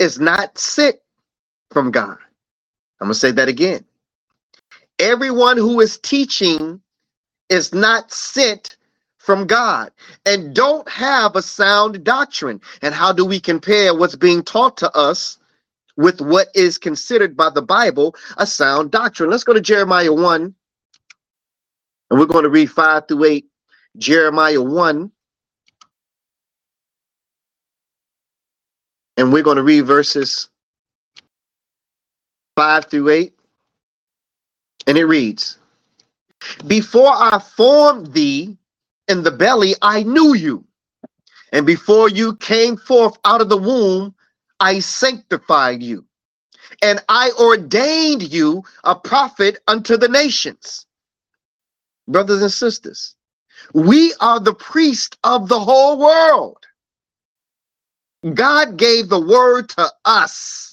is 0.03 0.19
not 0.21 0.59
sent 0.59 0.97
from 1.71 1.93
God. 1.93 2.19
I'm 3.01 3.07
going 3.07 3.15
to 3.15 3.19
say 3.19 3.31
that 3.33 3.49
again. 3.49 3.85
Everyone 4.99 5.57
who 5.57 5.81
is 5.81 5.99
teaching 5.99 6.81
is 7.49 7.73
not 7.73 8.13
sent 8.13 8.77
from 9.19 9.47
God 9.47 9.93
and 10.27 10.55
don't 10.55 10.89
have 10.89 11.37
a 11.37 11.43
sound 11.43 12.05
doctrine. 12.05 12.61
And 12.83 12.95
how 12.95 13.13
do 13.13 13.25
we 13.25 13.41
compare 13.41 13.95
what's 13.95 14.17
being 14.17 14.43
taught 14.43 14.77
to 14.79 14.91
us 14.97 15.39
with 15.97 16.21
what 16.21 16.49
is 16.55 16.79
considered 16.79 17.37
by 17.37 17.51
the 17.51 17.63
Bible 17.63 18.17
a 18.39 18.47
sound 18.47 18.91
doctrine? 18.91 19.31
Let's 19.31 19.45
go 19.45 19.53
to 19.55 19.61
Jeremiah 19.61 20.13
1 20.13 20.55
and 22.11 22.21
we're 22.21 22.27
going 22.27 22.45
to 22.45 22.51
read 22.51 22.71
5 22.71 23.09
through 23.09 23.25
8. 23.25 23.47
Jeremiah 23.99 24.63
1 24.63 25.13
and 29.16 29.33
we're 29.33 29.42
going 29.45 29.59
to 29.59 29.64
read 29.64 29.83
verses 29.83 30.50
5 32.57 32.87
through 32.87 33.11
8. 33.11 33.35
And 34.88 34.99
it 34.99 35.07
reads 35.07 35.59
Before 36.66 37.11
I 37.11 37.40
formed 37.57 38.12
thee 38.14 38.57
in 39.09 39.23
the 39.23 39.31
belly, 39.33 39.75
I 39.83 40.02
knew 40.04 40.35
you. 40.35 40.64
And 41.52 41.66
before 41.66 42.09
you 42.11 42.37
came 42.37 42.76
forth 42.76 43.19
out 43.25 43.40
of 43.40 43.49
the 43.49 43.59
womb, 43.59 44.14
I 44.61 44.81
sanctified 44.81 45.83
you. 45.83 46.07
And 46.83 47.00
I 47.09 47.33
ordained 47.40 48.33
you 48.33 48.64
a 48.85 48.95
prophet 48.97 49.59
unto 49.69 49.97
the 49.97 50.09
nations. 50.09 50.87
Brothers 52.09 52.42
and 52.42 52.52
sisters, 52.52 53.16
we 53.75 54.14
are 54.21 54.40
the 54.40 54.54
priest 54.54 55.19
of 55.25 55.49
the 55.49 55.61
whole 55.61 55.99
world. 55.99 56.62
God 58.35 58.76
gave 58.76 59.09
the 59.09 59.21
word 59.21 59.69
to 59.71 59.91
us 60.05 60.73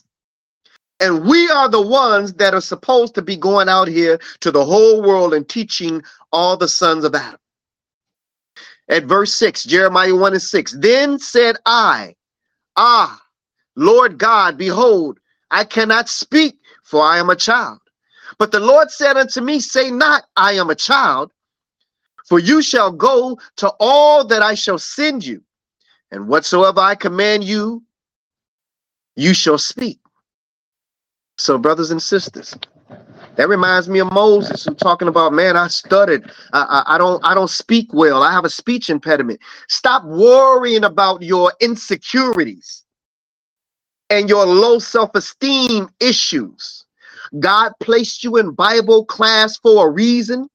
and 1.00 1.26
we 1.26 1.50
are 1.50 1.70
the 1.70 1.82
ones 1.82 2.34
that 2.34 2.54
are 2.54 2.62
supposed 2.62 3.16
to 3.16 3.22
be 3.22 3.38
going 3.38 3.70
out 3.70 3.88
here 3.88 4.20
to 4.42 4.52
the 4.52 4.64
whole 4.64 5.02
world 5.02 5.34
and 5.34 5.48
teaching 5.48 6.04
all 6.32 6.58
the 6.58 6.68
sons 6.68 7.06
of 7.06 7.16
Adam. 7.16 7.40
At 8.90 9.06
verse 9.06 9.34
6, 9.36 9.64
Jeremiah 9.64 10.16
1 10.16 10.34
and 10.34 10.42
6, 10.42 10.76
then 10.80 11.20
said 11.20 11.58
I, 11.66 12.16
Ah, 12.76 13.22
Lord 13.76 14.18
God, 14.18 14.58
behold, 14.58 15.20
I 15.52 15.64
cannot 15.64 16.10
speak, 16.10 16.58
for 16.84 17.02
I 17.02 17.18
am 17.18 17.30
a 17.30 17.36
child. 17.36 17.80
But 18.38 18.52
the 18.52 18.60
Lord 18.60 18.92
said 18.92 19.16
unto 19.16 19.42
me, 19.42 19.60
Say 19.60 19.92
not, 19.92 20.24
I 20.36 20.54
am 20.54 20.70
a 20.70 20.76
child, 20.76 21.32
for 22.28 22.40
you 22.40 22.62
shall 22.62 22.92
go 22.92 23.40
to 23.58 23.72
all 23.80 24.26
that 24.26 24.42
I 24.42 24.54
shall 24.54 24.80
send 24.80 25.26
you, 25.26 25.42
and 26.12 26.28
whatsoever 26.28 26.80
I 26.82 26.96
command 26.96 27.44
you, 27.44 27.84
you 29.16 29.34
shall 29.34 29.58
speak. 29.58 30.00
So, 31.38 31.58
brothers 31.58 31.92
and 31.92 32.02
sisters, 32.02 32.56
that 33.36 33.50
reminds 33.50 33.90
me 33.90 34.00
of 34.00 34.12
Moses 34.12 34.66
who 34.66 34.76
talking 34.76 35.08
about, 35.08 35.34
man, 35.34 35.58
I 35.58 35.68
stuttered. 35.68 36.32
I, 36.54 36.84
I, 36.88 36.96
I, 36.96 36.98
don't 36.98 37.26
I 37.26 37.34
don't 37.34 37.50
speak 37.50 37.90
well. 37.94 38.24
I 38.24 38.32
have 38.32 38.46
a 38.46 38.50
speech 38.50 38.90
impediment. 38.90 39.40
Stop 39.70 40.04
worrying 40.06 40.84
about 40.84 41.22
your 41.22 41.54
insecurities 41.62 42.84
and 44.10 44.30
your 44.30 44.46
low 44.46 44.80
self-esteem 44.80 45.90
issues. 46.00 46.86
God 47.40 47.74
placed 47.82 48.24
you 48.24 48.38
in 48.38 48.52
Bible 48.52 49.06
class 49.06 49.58
for 49.58 49.88
a 49.88 49.92
reason. 49.92 50.50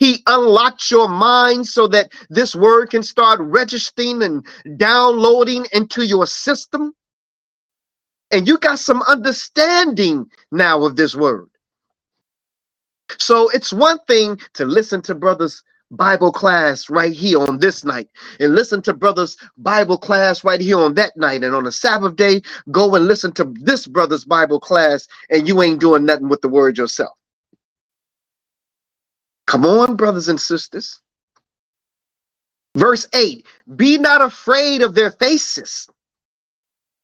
He 0.00 0.22
unlocked 0.28 0.90
your 0.92 1.08
mind 1.08 1.68
so 1.68 1.88
that 1.88 2.12
this 2.30 2.56
word 2.56 2.90
can 2.90 3.04
start 3.04 3.40
registering 3.42 4.22
and 4.24 4.46
downloading 4.78 5.66
into 5.74 6.06
your 6.06 6.26
system 6.28 6.94
and 8.30 8.46
you 8.46 8.58
got 8.58 8.78
some 8.78 9.02
understanding 9.02 10.26
now 10.52 10.84
of 10.84 10.96
this 10.96 11.14
word. 11.14 11.48
So 13.18 13.50
it's 13.50 13.72
one 13.72 13.98
thing 14.08 14.40
to 14.54 14.66
listen 14.66 15.02
to 15.02 15.14
brothers 15.14 15.62
Bible 15.92 16.32
class 16.32 16.90
right 16.90 17.12
here 17.12 17.40
on 17.40 17.58
this 17.58 17.84
night 17.84 18.08
and 18.40 18.54
listen 18.54 18.82
to 18.82 18.94
brothers 18.94 19.36
Bible 19.58 19.98
class 19.98 20.44
right 20.44 20.60
here 20.60 20.78
on 20.80 20.94
that 20.94 21.16
night 21.16 21.44
and 21.44 21.54
on 21.54 21.66
a 21.66 21.72
Sabbath 21.72 22.16
day 22.16 22.42
go 22.72 22.94
and 22.96 23.06
listen 23.08 23.32
to 23.34 23.54
this 23.62 23.86
brother's 23.86 24.24
Bible 24.24 24.60
class 24.60 25.08
and 25.30 25.48
you 25.48 25.62
ain't 25.62 25.80
doing 25.80 26.04
nothing 26.06 26.28
with 26.28 26.42
the 26.42 26.48
word 26.50 26.78
yourself. 26.78 27.16
Come 29.50 29.66
on, 29.66 29.96
brothers 29.96 30.28
and 30.30 30.40
sisters. 30.40 31.00
Verse 32.76 33.08
8 33.14 33.46
Be 33.76 33.98
not 33.98 34.22
afraid 34.22 34.82
of 34.82 34.94
their 34.94 35.12
faces. 35.12 35.88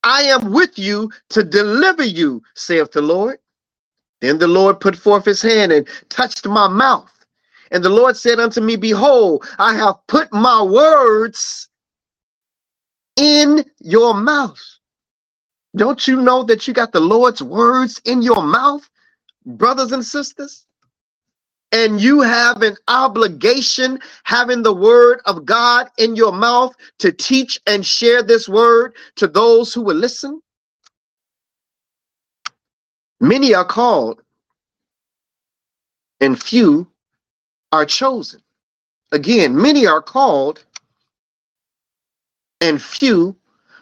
I 0.05 0.23
am 0.25 0.53
with 0.53 0.79
you 0.79 1.11
to 1.31 1.45
deliver 1.45 2.05
you, 2.05 2.43
saith 2.55 2.93
the 2.93 3.03
Lord. 3.03 3.39
Then 4.21 4.39
the 4.39 4.49
Lord 4.49 4.81
put 4.81 4.97
forth 4.97 5.25
his 5.27 5.43
hand 5.43 5.73
and 5.73 5.89
touched 6.11 6.47
my 6.47 6.69
mouth. 6.69 7.11
And 7.73 7.85
the 7.85 7.91
Lord 7.91 8.17
said 8.17 8.41
unto 8.41 8.61
me, 8.63 8.77
Behold, 8.77 9.47
I 9.59 9.75
have 9.77 9.97
put 10.09 10.33
my 10.33 10.63
words 10.63 11.69
in 13.17 13.65
your 13.81 14.15
mouth. 14.15 14.61
Don't 15.77 16.09
you 16.09 16.23
know 16.23 16.45
that 16.45 16.69
you 16.69 16.75
got 16.75 16.93
the 16.93 17.01
Lord's 17.01 17.43
words 17.43 18.01
in 18.05 18.23
your 18.23 18.43
mouth, 18.43 18.89
brothers 19.47 19.93
and 19.93 20.05
sisters? 20.05 20.66
And 21.77 22.01
you 22.01 22.23
have 22.23 22.63
an 22.63 22.77
obligation 22.89 24.01
having 24.25 24.63
the 24.63 24.73
word 24.75 25.21
of 25.27 25.45
God 25.45 25.91
in 25.99 26.17
your 26.17 26.33
mouth 26.33 26.75
to 27.01 27.13
teach 27.13 27.61
and 27.67 27.85
share 27.85 28.23
this 28.23 28.49
word 28.49 28.97
to 29.17 29.27
those 29.27 29.75
who 29.75 29.83
will 29.83 29.97
listen. 29.97 30.41
Many 33.21 33.55
are 33.55 33.67
called, 33.67 34.23
and 36.21 36.43
few 36.43 36.89
are 37.73 37.87
chosen. 37.87 38.41
Again, 39.13 39.55
many 39.55 39.87
are 39.87 40.03
called, 40.03 40.65
and 42.63 42.81
few 42.83 43.37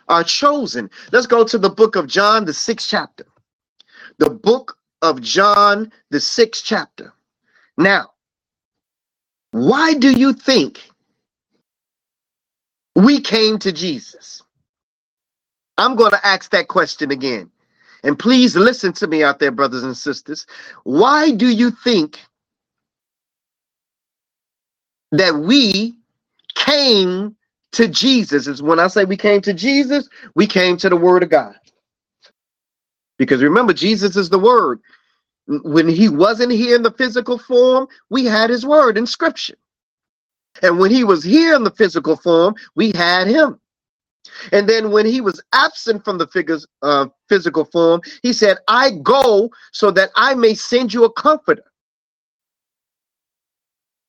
are 0.09 0.25
chosen. 0.25 0.91
Let's 1.13 1.29
go 1.29 1.45
to 1.45 1.59
the 1.59 1.71
book 1.71 1.97
of 1.97 2.09
John, 2.09 2.45
the 2.45 2.55
sixth 2.55 2.89
chapter. 2.91 3.27
The 4.19 4.31
book 4.31 4.79
of 5.03 5.21
John, 5.23 5.93
the 6.11 6.21
sixth 6.21 6.65
chapter. 6.65 7.13
Now, 7.79 8.11
why 9.53 9.95
do 9.95 10.13
you 10.13 10.33
think 10.35 10.83
we 12.97 13.21
came 13.21 13.59
to 13.61 13.73
Jesus? 13.73 14.43
I'm 15.79 15.97
going 15.97 16.13
to 16.13 16.27
ask 16.27 16.51
that 16.53 16.69
question 16.69 17.11
again. 17.13 17.51
And 18.05 18.19
please 18.19 18.57
listen 18.57 18.93
to 18.95 19.09
me 19.09 19.25
out 19.25 19.41
there, 19.41 19.53
brothers 19.53 19.85
and 19.85 19.97
sisters. 19.97 20.47
Why 20.85 21.33
do 21.33 21.49
you 21.49 21.71
think 21.73 22.21
that 25.13 25.35
we 25.37 25.95
came 26.57 27.37
to 27.75 27.89
Jesus. 27.89 28.49
Is 28.49 28.63
when 28.63 28.81
I 28.81 28.89
say 28.89 29.07
we 29.07 29.19
came 29.19 29.43
to 29.43 29.55
Jesus, 29.55 30.09
we 30.37 30.49
came 30.49 30.79
to 30.79 30.91
the 30.91 30.97
Word 30.97 31.25
of 31.25 31.31
God. 31.31 31.55
Because 33.19 33.43
remember, 33.43 33.75
Jesus 33.75 34.17
is 34.17 34.31
the 34.31 34.39
Word. 34.39 34.81
When 35.47 35.89
he 35.89 36.09
wasn't 36.09 36.53
here 36.53 36.77
in 36.77 36.83
the 36.83 36.93
physical 36.93 37.39
form, 37.39 37.87
we 38.11 38.25
had 38.25 38.51
his 38.51 38.65
word 38.67 38.99
in 38.99 39.07
scripture. 39.07 39.57
And 40.63 40.79
when 40.79 40.91
he 40.91 41.05
was 41.05 41.25
here 41.25 41.55
in 41.55 41.65
the 41.65 41.71
physical 41.71 42.17
form, 42.17 42.55
we 42.75 42.93
had 42.95 43.27
him. 43.27 43.61
And 44.53 44.69
then 44.69 44.91
when 44.91 45.07
he 45.07 45.21
was 45.21 45.43
absent 45.53 46.05
from 46.05 46.19
the 46.19 46.27
figures, 46.29 46.67
uh, 46.83 47.07
physical 47.29 47.65
form, 47.67 48.01
he 48.23 48.33
said, 48.33 48.59
I 48.69 48.91
go 48.91 49.51
so 49.73 49.91
that 49.93 50.11
I 50.17 50.35
may 50.35 50.55
send 50.55 50.95
you 50.95 51.05
a 51.05 51.13
comforter. 51.13 51.65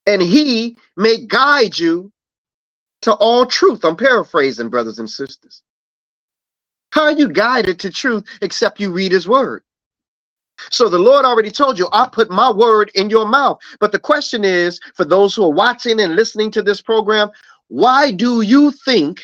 And 0.05 0.21
he 0.21 0.77
may 0.97 1.25
guide 1.25 1.77
you 1.77 2.11
to 3.01 3.13
all 3.13 3.45
truth. 3.45 3.83
I'm 3.85 3.95
paraphrasing, 3.97 4.69
brothers 4.69 4.99
and 4.99 5.09
sisters. 5.09 5.61
How 6.91 7.03
are 7.03 7.11
you 7.11 7.29
guided 7.29 7.79
to 7.81 7.89
truth 7.91 8.25
except 8.41 8.79
you 8.79 8.91
read 8.91 9.11
his 9.11 9.27
word? 9.27 9.63
So 10.71 10.89
the 10.89 10.99
Lord 10.99 11.25
already 11.25 11.51
told 11.51 11.79
you, 11.79 11.87
I 11.93 12.07
put 12.11 12.29
my 12.31 12.51
word 12.51 12.91
in 12.95 13.09
your 13.09 13.27
mouth. 13.27 13.59
But 13.79 13.91
the 13.91 13.99
question 13.99 14.43
is 14.45 14.79
for 14.95 15.05
those 15.05 15.35
who 15.35 15.43
are 15.45 15.51
watching 15.53 16.01
and 16.01 16.15
listening 16.15 16.51
to 16.51 16.63
this 16.63 16.81
program, 16.81 17.31
why 17.69 18.11
do 18.11 18.41
you 18.41 18.71
think 18.71 19.21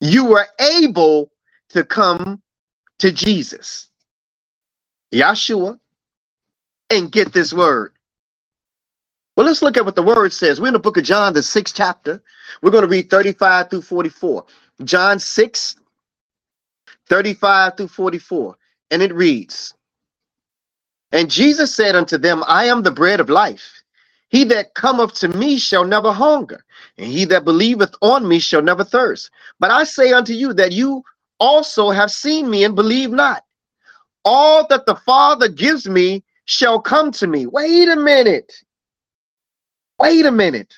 you 0.00 0.26
were 0.26 0.46
able 0.60 1.30
to 1.70 1.84
come 1.84 2.42
to 3.00 3.12
Jesus, 3.12 3.88
Yeshua, 5.14 5.78
and 6.90 7.12
get 7.12 7.32
this 7.32 7.52
word? 7.52 7.92
Well, 9.36 9.46
let's 9.46 9.62
look 9.62 9.76
at 9.78 9.84
what 9.84 9.96
the 9.96 10.02
word 10.02 10.32
says. 10.32 10.60
We're 10.60 10.68
in 10.68 10.72
the 10.74 10.78
book 10.78 10.98
of 10.98 11.04
John, 11.04 11.32
the 11.32 11.42
sixth 11.42 11.74
chapter. 11.74 12.22
We're 12.62 12.70
going 12.70 12.84
to 12.84 12.88
read 12.90 13.10
35 13.10 13.70
through 13.70 13.82
44. 13.82 14.44
John 14.84 15.18
6, 15.18 15.76
35 17.08 17.76
through 17.76 17.88
44. 17.88 18.56
And 18.90 19.02
it 19.02 19.14
reads, 19.14 19.74
And 21.12 21.30
Jesus 21.30 21.74
said 21.74 21.96
unto 21.96 22.18
them, 22.18 22.44
I 22.46 22.66
am 22.66 22.82
the 22.82 22.90
bread 22.90 23.20
of 23.20 23.30
life. 23.30 23.82
He 24.30 24.44
that 24.44 24.74
cometh 24.74 25.14
to 25.20 25.28
me 25.28 25.58
shall 25.58 25.84
never 25.84 26.12
hunger, 26.12 26.64
and 26.98 27.10
he 27.10 27.24
that 27.26 27.44
believeth 27.46 27.94
on 28.02 28.28
me 28.28 28.38
shall 28.40 28.62
never 28.62 28.84
thirst. 28.84 29.30
But 29.60 29.70
I 29.70 29.84
say 29.84 30.12
unto 30.12 30.34
you 30.34 30.52
that 30.54 30.72
you 30.72 31.02
also 31.40 31.90
have 31.90 32.10
seen 32.10 32.50
me 32.50 32.64
and 32.64 32.74
believe 32.76 33.10
not. 33.10 33.44
All 34.24 34.66
that 34.68 34.86
the 34.86 34.96
Father 34.96 35.48
gives 35.48 35.88
me 35.88 36.24
shall 36.46 36.80
come 36.80 37.12
to 37.12 37.26
me. 37.28 37.46
Wait 37.46 37.88
a 37.88 37.96
minute. 37.96 38.52
Wait 40.00 40.26
a 40.26 40.32
minute. 40.32 40.74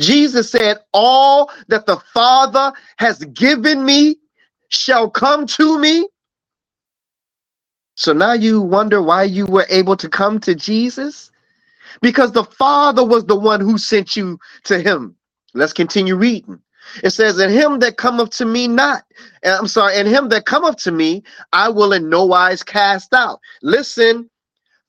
Jesus 0.00 0.50
said, 0.50 0.78
All 0.94 1.50
that 1.68 1.86
the 1.86 1.98
Father 2.14 2.72
has 2.98 3.20
given 3.26 3.84
me 3.84 4.18
shall 4.70 5.10
come 5.10 5.46
to 5.46 5.78
me. 5.80 6.08
So 7.96 8.12
now 8.12 8.34
you 8.34 8.62
wonder 8.62 9.02
why 9.02 9.24
you 9.24 9.46
were 9.46 9.66
able 9.70 9.96
to 9.98 10.08
come 10.08 10.40
to 10.40 10.54
Jesus? 10.54 11.30
Because 12.00 12.32
the 12.32 12.44
Father 12.44 13.04
was 13.04 13.26
the 13.26 13.36
one 13.36 13.60
who 13.60 13.78
sent 13.78 14.16
you 14.16 14.38
to 14.64 14.80
him. 14.80 15.16
Let's 15.54 15.72
continue 15.72 16.16
reading. 16.16 16.60
It 17.04 17.10
says, 17.10 17.38
And 17.38 17.52
him 17.52 17.80
that 17.80 17.96
cometh 17.98 18.30
to 18.38 18.46
me 18.46 18.68
not, 18.68 19.04
I'm 19.44 19.68
sorry, 19.68 19.96
and 19.98 20.08
him 20.08 20.28
that 20.30 20.46
cometh 20.46 20.76
to 20.84 20.92
me, 20.92 21.24
I 21.52 21.68
will 21.70 21.92
in 21.92 22.08
no 22.08 22.24
wise 22.26 22.62
cast 22.62 23.14
out. 23.14 23.40
Listen, 23.62 24.30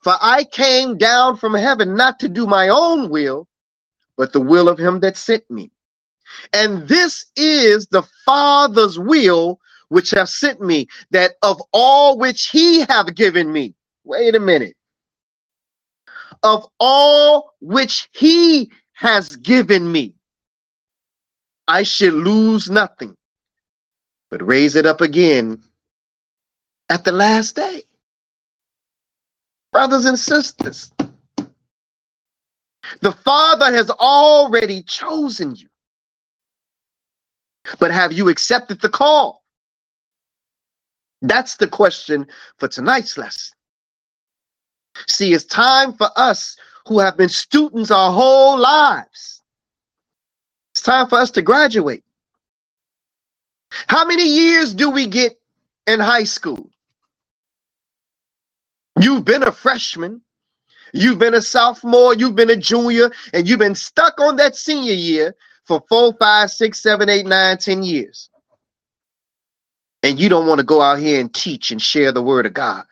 for 0.02 0.14
I 0.20 0.44
came 0.44 0.98
down 0.98 1.38
from 1.38 1.54
heaven 1.54 1.96
not 1.96 2.20
to 2.20 2.28
do 2.28 2.46
my 2.46 2.68
own 2.70 3.10
will, 3.10 3.48
but 4.16 4.32
the 4.32 4.40
will 4.40 4.68
of 4.68 4.78
him 4.78 5.00
that 5.00 5.16
sent 5.16 5.50
me. 5.50 5.70
And 6.54 6.88
this 6.88 7.26
is 7.36 7.86
the 7.88 8.04
Father's 8.26 8.98
will 8.98 9.60
which 9.92 10.10
have 10.10 10.28
sent 10.28 10.60
me, 10.60 10.86
that 11.10 11.32
of 11.42 11.62
all 11.72 12.18
which 12.18 12.48
he 12.48 12.80
have 12.88 13.14
given 13.14 13.52
me. 13.52 13.74
Wait 14.04 14.34
a 14.34 14.40
minute. 14.40 14.74
Of 16.42 16.66
all 16.80 17.52
which 17.60 18.08
he 18.12 18.70
has 18.94 19.36
given 19.36 19.90
me, 19.90 20.14
I 21.68 21.84
should 21.84 22.14
lose 22.14 22.70
nothing, 22.70 23.14
but 24.30 24.46
raise 24.46 24.76
it 24.76 24.86
up 24.86 25.00
again 25.00 25.62
at 26.88 27.04
the 27.04 27.12
last 27.12 27.56
day 27.56 27.84
brothers 29.72 30.04
and 30.04 30.18
sisters. 30.18 30.92
The 33.00 33.12
Father 33.12 33.72
has 33.72 33.90
already 33.90 34.82
chosen 34.82 35.56
you. 35.56 35.68
But 37.80 37.90
have 37.90 38.12
you 38.12 38.28
accepted 38.28 38.80
the 38.80 38.88
call? 38.88 39.41
That's 41.22 41.56
the 41.56 41.68
question 41.68 42.26
for 42.58 42.68
tonight's 42.68 43.16
lesson. 43.16 43.54
See, 45.08 45.32
it's 45.32 45.44
time 45.44 45.92
for 45.94 46.10
us 46.16 46.56
who 46.86 46.98
have 46.98 47.16
been 47.16 47.28
students 47.28 47.90
our 47.90 48.12
whole 48.12 48.58
lives. 48.58 49.42
It's 50.72 50.82
time 50.82 51.08
for 51.08 51.18
us 51.18 51.30
to 51.32 51.42
graduate. 51.42 52.04
How 53.86 54.04
many 54.04 54.26
years 54.26 54.74
do 54.74 54.90
we 54.90 55.06
get 55.06 55.38
in 55.86 56.00
high 56.00 56.24
school? 56.24 56.68
You've 59.00 59.24
been 59.24 59.44
a 59.44 59.52
freshman, 59.52 60.20
you've 60.92 61.18
been 61.18 61.34
a 61.34 61.42
sophomore, 61.42 62.14
you've 62.14 62.36
been 62.36 62.50
a 62.50 62.56
junior, 62.56 63.10
and 63.32 63.48
you've 63.48 63.58
been 63.58 63.74
stuck 63.74 64.20
on 64.20 64.36
that 64.36 64.56
senior 64.56 64.92
year 64.92 65.34
for 65.64 65.82
four, 65.88 66.12
five, 66.14 66.50
six, 66.50 66.82
seven, 66.82 67.08
eight, 67.08 67.26
nine, 67.26 67.56
ten 67.56 67.82
years. 67.82 68.28
And 70.02 70.20
you 70.20 70.28
don't 70.28 70.46
want 70.48 70.58
to 70.60 70.64
go 70.64 70.82
out 70.82 70.98
here 71.00 71.20
and 71.20 71.32
teach 71.34 71.70
and 71.72 71.82
share 71.82 72.12
the 72.12 72.22
word 72.22 72.46
of 72.46 72.54
God. 72.54 72.84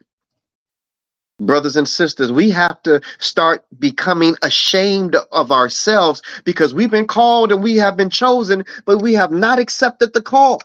Brothers 1.41 1.77
and 1.77 1.89
sisters, 1.89 2.33
we 2.33 2.51
have 2.51 2.83
to 2.85 3.01
start 3.19 3.65
becoming 3.79 4.37
ashamed 4.43 5.17
of 5.33 5.53
ourselves 5.53 6.23
because 6.45 6.75
we've 6.75 6.91
been 6.91 7.07
called 7.09 7.53
and 7.53 7.63
we 7.63 7.77
have 7.77 7.97
been 7.97 8.11
chosen, 8.11 8.65
but 8.87 8.99
we 8.99 9.15
have 9.15 9.33
not 9.33 9.59
accepted 9.59 10.15
the 10.15 10.23
call. 10.23 10.63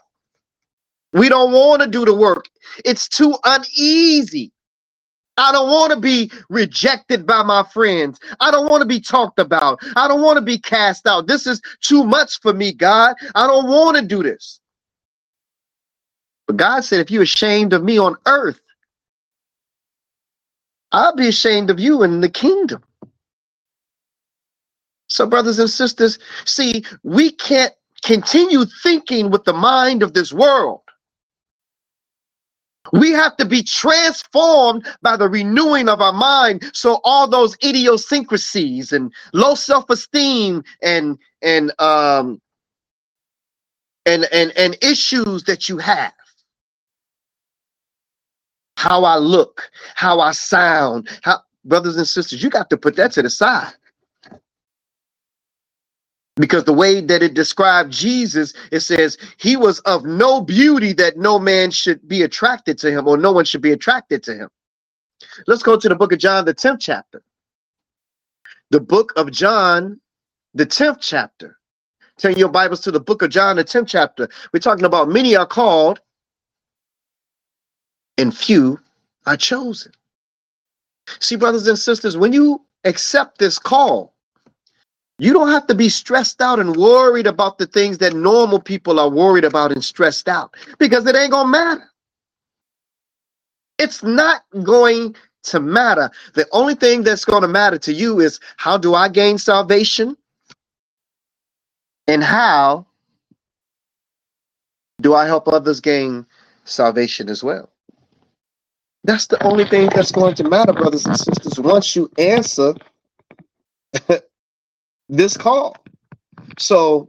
We 1.12 1.28
don't 1.28 1.52
want 1.52 1.82
to 1.82 1.88
do 1.88 2.04
the 2.04 2.14
work. 2.14 2.46
It's 2.84 3.08
too 3.08 3.36
uneasy. 3.44 4.52
I 5.38 5.52
don't 5.52 5.70
want 5.70 5.92
to 5.92 6.00
be 6.00 6.30
rejected 6.50 7.26
by 7.26 7.42
my 7.42 7.64
friends. 7.64 8.20
I 8.40 8.50
don't 8.50 8.70
want 8.70 8.82
to 8.82 8.86
be 8.88 9.00
talked 9.00 9.38
about. 9.40 9.80
I 9.96 10.08
don't 10.08 10.22
want 10.22 10.36
to 10.38 10.42
be 10.42 10.58
cast 10.58 11.06
out. 11.06 11.26
This 11.26 11.46
is 11.46 11.60
too 11.82 12.04
much 12.04 12.40
for 12.40 12.52
me, 12.54 12.72
God. 12.72 13.16
I 13.34 13.46
don't 13.46 13.68
want 13.68 13.96
to 13.98 14.02
do 14.04 14.22
this. 14.22 14.60
But 16.46 16.58
God 16.58 16.82
said, 16.84 17.00
if 17.00 17.10
you're 17.10 17.24
ashamed 17.24 17.72
of 17.74 17.84
me 17.84 17.98
on 17.98 18.16
earth, 18.26 18.60
I'll 20.92 21.16
be 21.16 21.28
ashamed 21.28 21.70
of 21.70 21.80
you 21.80 22.02
in 22.04 22.20
the 22.20 22.28
kingdom. 22.30 22.84
So, 25.08 25.26
brothers 25.26 25.58
and 25.60 25.70
sisters, 25.70 26.18
see, 26.46 26.84
we 27.04 27.32
can't 27.32 27.74
continue 28.04 28.64
thinking 28.82 29.30
with 29.30 29.44
the 29.44 29.54
mind 29.54 30.02
of 30.02 30.14
this 30.14 30.32
world. 30.32 30.82
We 32.92 33.12
have 33.12 33.36
to 33.38 33.46
be 33.46 33.64
transformed 33.64 34.86
by 35.02 35.16
the 35.18 35.30
renewing 35.30 35.88
of 35.90 36.02
our 36.02 36.14
mind. 36.14 36.70
So 36.74 37.00
all 37.04 37.28
those 37.28 37.56
idiosyncrasies 37.64 38.92
and 38.92 39.12
low 39.34 39.56
self-esteem 39.56 40.64
and 40.82 41.18
and 41.42 41.72
um 41.80 42.40
and 44.06 44.26
and 44.32 44.52
and 44.56 44.78
issues 44.82 45.44
that 45.44 45.68
you 45.68 45.78
have. 45.78 46.14
How 48.76 49.04
I 49.04 49.16
look, 49.16 49.70
how 49.94 50.20
I 50.20 50.32
sound, 50.32 51.08
how 51.22 51.40
brothers 51.64 51.96
and 51.96 52.06
sisters, 52.06 52.42
you 52.42 52.50
got 52.50 52.70
to 52.70 52.76
put 52.76 52.96
that 52.96 53.12
to 53.12 53.22
the 53.22 53.30
side 53.30 53.72
because 56.36 56.64
the 56.64 56.72
way 56.72 57.00
that 57.00 57.22
it 57.22 57.34
described 57.34 57.92
Jesus, 57.92 58.52
it 58.70 58.80
says 58.80 59.16
he 59.38 59.56
was 59.56 59.80
of 59.80 60.04
no 60.04 60.40
beauty 60.40 60.92
that 60.94 61.16
no 61.16 61.38
man 61.38 61.70
should 61.70 62.06
be 62.06 62.22
attracted 62.22 62.78
to 62.78 62.90
him 62.90 63.08
or 63.08 63.16
no 63.16 63.32
one 63.32 63.44
should 63.44 63.62
be 63.62 63.72
attracted 63.72 64.22
to 64.24 64.34
him. 64.34 64.48
Let's 65.46 65.62
go 65.62 65.78
to 65.78 65.88
the 65.88 65.94
book 65.94 66.12
of 66.12 66.18
John, 66.18 66.44
the 66.44 66.54
10th 66.54 66.80
chapter. 66.80 67.22
The 68.70 68.80
book 68.80 69.12
of 69.16 69.30
John, 69.32 70.00
the 70.54 70.66
10th 70.66 70.98
chapter. 71.00 71.58
Turn 72.18 72.36
your 72.36 72.48
Bibles 72.48 72.80
to 72.80 72.90
the 72.90 73.00
book 73.00 73.22
of 73.22 73.30
John, 73.30 73.56
the 73.56 73.64
10th 73.64 73.88
chapter. 73.88 74.28
We're 74.52 74.60
talking 74.60 74.84
about 74.84 75.08
many 75.08 75.36
are 75.36 75.46
called 75.46 76.00
and 78.18 78.36
few 78.36 78.80
are 79.26 79.36
chosen. 79.36 79.92
See, 81.20 81.36
brothers 81.36 81.66
and 81.66 81.78
sisters, 81.78 82.16
when 82.16 82.32
you 82.32 82.64
accept 82.84 83.38
this 83.38 83.58
call, 83.58 84.14
you 85.18 85.32
don't 85.32 85.50
have 85.50 85.66
to 85.68 85.74
be 85.74 85.88
stressed 85.88 86.42
out 86.42 86.58
and 86.58 86.76
worried 86.76 87.26
about 87.26 87.58
the 87.58 87.66
things 87.66 87.98
that 87.98 88.14
normal 88.14 88.60
people 88.60 89.00
are 89.00 89.08
worried 89.08 89.44
about 89.44 89.72
and 89.72 89.82
stressed 89.82 90.28
out 90.28 90.54
because 90.78 91.06
it 91.06 91.16
ain't 91.16 91.30
going 91.30 91.46
to 91.46 91.50
matter. 91.50 91.90
It's 93.78 94.02
not 94.02 94.42
going 94.62 95.16
to 95.44 95.60
matter. 95.60 96.10
The 96.34 96.46
only 96.52 96.74
thing 96.74 97.02
that's 97.02 97.24
going 97.24 97.42
to 97.42 97.48
matter 97.48 97.78
to 97.78 97.92
you 97.92 98.20
is 98.20 98.40
how 98.56 98.76
do 98.76 98.94
I 98.94 99.08
gain 99.08 99.38
salvation? 99.38 100.16
And 102.08 102.22
how 102.22 102.86
do 105.00 105.14
I 105.14 105.26
help 105.26 105.48
others 105.48 105.80
gain 105.80 106.26
salvation 106.64 107.28
as 107.28 107.42
well? 107.42 107.70
That's 109.06 109.28
the 109.28 109.40
only 109.44 109.64
thing 109.64 109.88
that's 109.94 110.10
going 110.10 110.34
to 110.34 110.44
matter, 110.48 110.72
brothers 110.72 111.06
and 111.06 111.16
sisters. 111.16 111.60
Once 111.60 111.94
you 111.94 112.10
answer 112.18 112.74
this 115.08 115.36
call. 115.36 115.76
So 116.58 117.08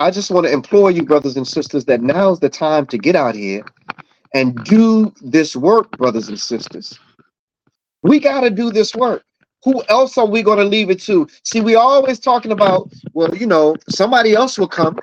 I 0.00 0.10
just 0.10 0.32
want 0.32 0.46
to 0.46 0.52
implore 0.52 0.90
you, 0.90 1.04
brothers 1.04 1.36
and 1.36 1.46
sisters, 1.46 1.84
that 1.84 2.02
now's 2.02 2.40
the 2.40 2.48
time 2.48 2.86
to 2.86 2.98
get 2.98 3.14
out 3.14 3.36
here 3.36 3.64
and 4.34 4.56
do 4.64 5.14
this 5.22 5.54
work, 5.54 5.96
brothers 5.98 6.28
and 6.28 6.40
sisters. 6.40 6.98
We 8.02 8.18
got 8.18 8.40
to 8.40 8.50
do 8.50 8.72
this 8.72 8.92
work. 8.92 9.22
Who 9.64 9.84
else 9.88 10.18
are 10.18 10.26
we 10.26 10.42
going 10.42 10.58
to 10.58 10.64
leave 10.64 10.90
it 10.90 11.00
to? 11.02 11.28
See, 11.44 11.60
we 11.60 11.76
always 11.76 12.18
talking 12.18 12.50
about, 12.50 12.90
well, 13.14 13.32
you 13.36 13.46
know, 13.46 13.76
somebody 13.88 14.34
else 14.34 14.58
will 14.58 14.66
come. 14.66 14.98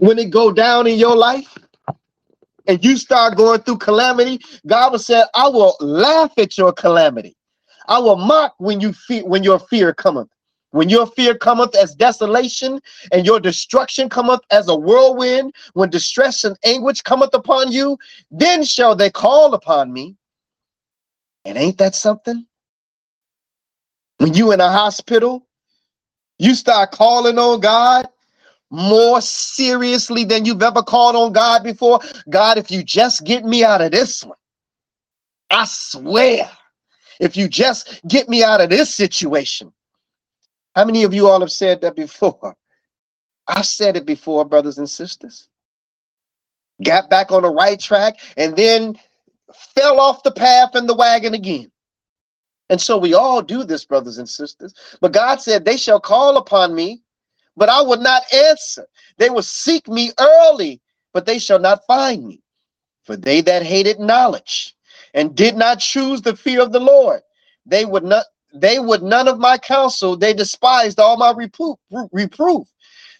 When 0.00 0.18
it 0.18 0.30
go 0.30 0.52
down 0.52 0.86
in 0.86 0.98
your 0.98 1.16
life 1.16 1.56
and 2.66 2.84
you 2.84 2.96
start 2.96 3.36
going 3.36 3.60
through 3.62 3.78
calamity, 3.78 4.40
God 4.66 4.92
will 4.92 4.98
say, 4.98 5.22
I 5.34 5.48
will 5.48 5.76
laugh 5.80 6.32
at 6.38 6.58
your 6.58 6.72
calamity. 6.72 7.36
I 7.88 7.98
will 7.98 8.16
mock 8.16 8.54
when 8.58 8.80
you 8.80 8.92
fear 8.92 9.24
when 9.26 9.42
your 9.44 9.58
fear 9.58 9.92
cometh. 9.94 10.28
When 10.72 10.88
your 10.88 11.06
fear 11.08 11.34
cometh 11.34 11.74
as 11.74 11.94
desolation 11.96 12.80
and 13.12 13.26
your 13.26 13.40
destruction 13.40 14.08
cometh 14.08 14.40
as 14.52 14.68
a 14.68 14.76
whirlwind, 14.76 15.54
when 15.74 15.90
distress 15.90 16.44
and 16.44 16.56
anguish 16.64 17.02
cometh 17.02 17.34
upon 17.34 17.72
you, 17.72 17.98
then 18.30 18.64
shall 18.64 18.94
they 18.94 19.10
call 19.10 19.54
upon 19.54 19.92
me. 19.92 20.16
And 21.44 21.58
ain't 21.58 21.78
that 21.78 21.96
something? 21.96 22.46
When 24.18 24.34
you 24.34 24.52
in 24.52 24.60
a 24.60 24.70
hospital, 24.70 25.46
you 26.38 26.54
start 26.54 26.92
calling 26.92 27.38
on 27.38 27.60
God 27.60 28.08
more 28.70 29.20
seriously 29.20 30.24
than 30.24 30.44
you've 30.44 30.62
ever 30.62 30.82
called 30.82 31.16
on 31.16 31.32
God 31.32 31.64
before. 31.64 32.00
God, 32.28 32.58
if 32.58 32.70
you 32.70 32.82
just 32.82 33.24
get 33.24 33.44
me 33.44 33.64
out 33.64 33.80
of 33.82 33.92
this 33.92 34.24
one, 34.24 34.38
I 35.50 35.66
swear, 35.68 36.50
if 37.20 37.36
you 37.36 37.48
just 37.48 38.00
get 38.08 38.28
me 38.28 38.44
out 38.44 38.60
of 38.60 38.70
this 38.70 38.94
situation, 38.94 39.72
how 40.76 40.84
many 40.84 41.04
of 41.04 41.14
you 41.14 41.28
all 41.28 41.40
have 41.40 41.52
said 41.52 41.82
that 41.82 41.96
before? 41.96 42.56
I've 43.48 43.66
said 43.66 43.96
it 43.96 44.06
before, 44.06 44.44
brothers 44.44 44.78
and 44.78 44.88
sisters. 44.88 45.48
Got 46.84 47.10
back 47.10 47.32
on 47.32 47.42
the 47.42 47.50
right 47.50 47.78
track 47.80 48.18
and 48.36 48.56
then 48.56 48.98
fell 49.74 50.00
off 50.00 50.22
the 50.22 50.30
path 50.32 50.74
and 50.74 50.88
the 50.88 50.94
wagon 50.94 51.34
again. 51.34 51.70
And 52.70 52.80
so 52.80 52.98
we 52.98 53.14
all 53.14 53.42
do 53.42 53.64
this, 53.64 53.84
brothers 53.84 54.18
and 54.18 54.28
sisters. 54.28 54.74
But 55.00 55.12
God 55.12 55.40
said, 55.40 55.64
They 55.64 55.76
shall 55.76 56.00
call 56.00 56.36
upon 56.36 56.74
me, 56.74 57.02
but 57.56 57.68
I 57.68 57.82
will 57.82 58.00
not 58.00 58.22
answer. 58.32 58.86
They 59.18 59.30
will 59.30 59.42
seek 59.42 59.88
me 59.88 60.12
early, 60.18 60.80
but 61.12 61.26
they 61.26 61.38
shall 61.38 61.58
not 61.58 61.80
find 61.86 62.26
me. 62.26 62.42
For 63.04 63.16
they 63.16 63.40
that 63.42 63.62
hated 63.62 63.98
knowledge 63.98 64.74
and 65.14 65.34
did 65.34 65.56
not 65.56 65.80
choose 65.80 66.22
the 66.22 66.36
fear 66.36 66.62
of 66.62 66.72
the 66.72 66.80
Lord, 66.80 67.22
they 67.66 67.84
would 67.84 68.04
not 68.04 68.26
they 68.52 68.78
would 68.78 69.02
none 69.02 69.28
of 69.28 69.38
my 69.38 69.58
counsel, 69.58 70.16
they 70.16 70.34
despised 70.34 70.98
all 70.98 71.16
my 71.16 71.32
reproof, 71.32 71.78
reproof. 72.12 72.66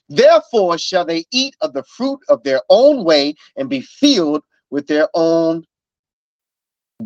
Therefore 0.08 0.76
shall 0.76 1.04
they 1.04 1.24
eat 1.30 1.54
of 1.60 1.72
the 1.72 1.84
fruit 1.84 2.18
of 2.28 2.42
their 2.42 2.60
own 2.68 3.04
way 3.04 3.34
and 3.56 3.70
be 3.70 3.80
filled 3.80 4.42
with 4.70 4.88
their 4.88 5.08
own 5.14 5.64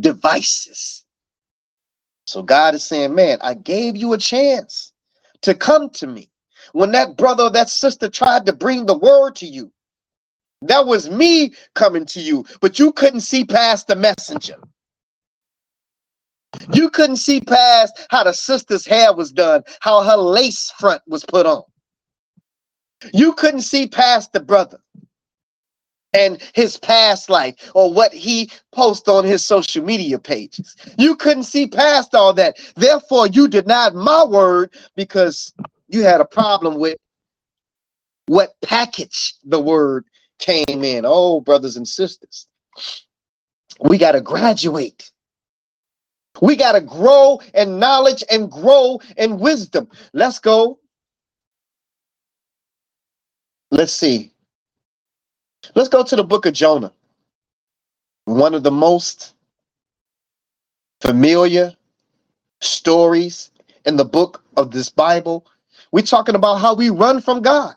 devices. 0.01 1.05
So 2.27 2.43
God 2.43 2.75
is 2.75 2.85
saying, 2.85 3.15
Man, 3.15 3.39
I 3.43 3.55
gave 3.55 3.97
you 3.97 4.15
a 4.15 4.19
chance 4.19 4.93
to 5.43 5.55
come 5.55 5.91
to 5.91 6.07
me. 6.07 6.31
When 6.75 6.93
that 6.93 7.19
brother 7.19 7.45
or 7.45 7.51
that 7.53 7.71
sister 7.71 8.11
tried 8.11 8.47
to 8.47 8.55
bring 8.55 8.87
the 8.87 8.99
word 8.99 9.37
to 9.39 9.47
you, 9.47 9.73
that 10.63 10.87
was 10.87 11.11
me 11.11 11.53
coming 11.75 12.07
to 12.07 12.21
you, 12.21 12.47
but 12.61 12.79
you 12.79 12.93
couldn't 12.93 13.23
see 13.23 13.45
past 13.45 13.89
the 13.89 13.97
messenger. 13.97 14.57
You 16.75 16.91
couldn't 16.91 17.17
see 17.19 17.41
past 17.41 18.07
how 18.11 18.25
the 18.25 18.35
sister's 18.35 18.87
hair 18.87 19.15
was 19.15 19.33
done, 19.33 19.65
how 19.81 20.03
her 20.03 20.17
lace 20.17 20.73
front 20.79 21.03
was 21.07 21.25
put 21.25 21.47
on. 21.47 21.65
You 23.15 23.35
couldn't 23.35 23.63
see 23.63 23.89
past 23.89 24.33
the 24.33 24.41
brother 24.41 24.81
and 26.15 26.41
his 26.55 26.79
past 26.79 27.31
life 27.31 27.57
or 27.75 27.93
what 27.93 28.13
he 28.15 28.51
posts 28.73 29.09
on 29.09 29.25
his 29.25 29.45
social 29.45 29.85
media 29.85 30.19
pages. 30.19 30.77
You 30.99 31.17
couldn't 31.17 31.45
see 31.45 31.67
past 31.69 32.15
all 32.15 32.33
that. 32.35 32.59
Therefore, 32.77 33.29
you 33.29 33.49
denied 33.49 33.95
my 33.95 34.25
word 34.25 34.75
because 34.97 35.53
you 35.94 36.02
had 36.02 36.20
a 36.20 36.24
problem 36.24 36.78
with 36.78 36.98
what 38.26 38.54
package 38.62 39.35
the 39.44 39.61
word 39.61 40.04
came 40.38 40.85
in. 40.85 41.04
Oh, 41.07 41.40
brothers 41.40 41.76
and 41.76 41.87
sisters, 41.87 42.46
we 43.80 43.98
got 43.98 44.12
to 44.12 44.20
graduate. 44.20 45.11
We 46.40 46.57
got 46.57 46.72
to 46.72 46.80
grow 46.80 47.40
in 47.54 47.78
knowledge 47.78 48.24
and 48.30 48.50
grow 48.50 49.00
in 49.16 49.38
wisdom. 49.38 49.88
Let's 50.12 50.40
go. 50.40 50.80
Let's 53.70 53.92
see. 53.92 54.33
Let's 55.74 55.88
go 55.88 56.02
to 56.02 56.16
the 56.16 56.24
book 56.24 56.46
of 56.46 56.54
Jonah. 56.54 56.92
One 58.24 58.54
of 58.54 58.62
the 58.62 58.70
most 58.70 59.35
familiar 61.00 61.74
stories 62.61 63.50
in 63.85 63.96
the 63.96 64.04
book 64.04 64.42
of 64.57 64.70
this 64.70 64.88
Bible. 64.88 65.46
We're 65.94 66.02
talking 66.02 66.35
about 66.35 66.57
how 66.57 66.74
we 66.74 66.90
run 66.90 67.20
from 67.20 67.40
God. 67.40 67.76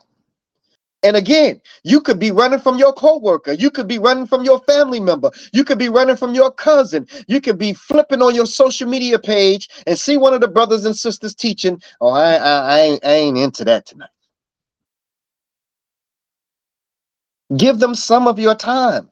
And 1.04 1.16
again, 1.16 1.60
you 1.84 2.00
could 2.00 2.18
be 2.18 2.32
running 2.32 2.58
from 2.58 2.76
your 2.76 2.92
coworker. 2.92 3.52
You 3.52 3.70
could 3.70 3.86
be 3.86 4.00
running 4.00 4.26
from 4.26 4.42
your 4.42 4.58
family 4.62 4.98
member. 4.98 5.30
You 5.52 5.62
could 5.62 5.78
be 5.78 5.88
running 5.88 6.16
from 6.16 6.34
your 6.34 6.50
cousin. 6.50 7.06
You 7.28 7.40
could 7.40 7.58
be 7.58 7.74
flipping 7.74 8.20
on 8.20 8.34
your 8.34 8.46
social 8.46 8.88
media 8.88 9.20
page 9.20 9.68
and 9.86 9.96
see 9.96 10.16
one 10.16 10.34
of 10.34 10.40
the 10.40 10.48
brothers 10.48 10.84
and 10.84 10.96
sisters 10.96 11.32
teaching. 11.32 11.80
Oh, 12.00 12.08
I, 12.08 12.34
I, 12.34 12.58
I, 12.58 12.80
ain't, 12.80 13.06
I 13.06 13.12
ain't 13.12 13.38
into 13.38 13.64
that 13.66 13.86
tonight. 13.86 14.10
Give 17.56 17.78
them 17.78 17.94
some 17.94 18.26
of 18.26 18.40
your 18.40 18.56
time. 18.56 19.08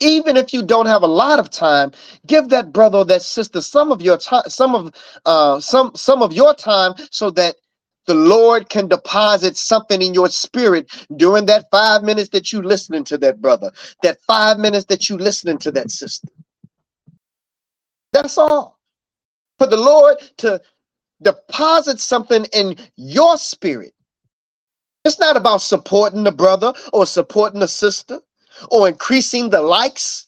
Even 0.00 0.36
if 0.36 0.52
you 0.52 0.62
don't 0.62 0.84
have 0.84 1.02
a 1.02 1.06
lot 1.06 1.38
of 1.38 1.48
time, 1.48 1.92
give 2.26 2.50
that 2.50 2.74
brother 2.74 2.98
or 2.98 3.04
that 3.06 3.22
sister 3.22 3.62
some 3.62 3.90
of 3.90 4.02
your 4.02 4.18
time, 4.18 4.42
some 4.48 4.74
of 4.74 4.94
uh 5.24 5.60
some 5.60 5.92
some 5.94 6.22
of 6.22 6.34
your 6.34 6.54
time 6.54 6.92
so 7.10 7.30
that 7.30 7.56
the 8.06 8.14
Lord 8.14 8.68
can 8.68 8.88
deposit 8.88 9.56
something 9.56 10.02
in 10.02 10.14
your 10.14 10.28
spirit 10.28 10.90
during 11.16 11.46
that 11.46 11.66
five 11.70 12.02
minutes 12.02 12.30
that 12.30 12.52
you 12.52 12.62
listening 12.62 13.04
to 13.04 13.18
that 13.18 13.40
brother, 13.40 13.70
that 14.02 14.18
five 14.26 14.58
minutes 14.58 14.86
that 14.86 15.08
you 15.08 15.16
listening 15.18 15.58
to 15.58 15.72
that 15.72 15.90
sister. 15.90 16.28
That's 18.12 18.38
all. 18.38 18.78
For 19.58 19.66
the 19.66 19.76
Lord 19.76 20.18
to 20.38 20.60
deposit 21.22 22.00
something 22.00 22.46
in 22.52 22.76
your 22.96 23.36
spirit. 23.36 23.92
It's 25.04 25.18
not 25.18 25.36
about 25.36 25.62
supporting 25.62 26.24
the 26.24 26.32
brother 26.32 26.72
or 26.92 27.06
supporting 27.06 27.60
the 27.60 27.68
sister 27.68 28.20
or 28.70 28.88
increasing 28.88 29.50
the 29.50 29.62
likes 29.62 30.26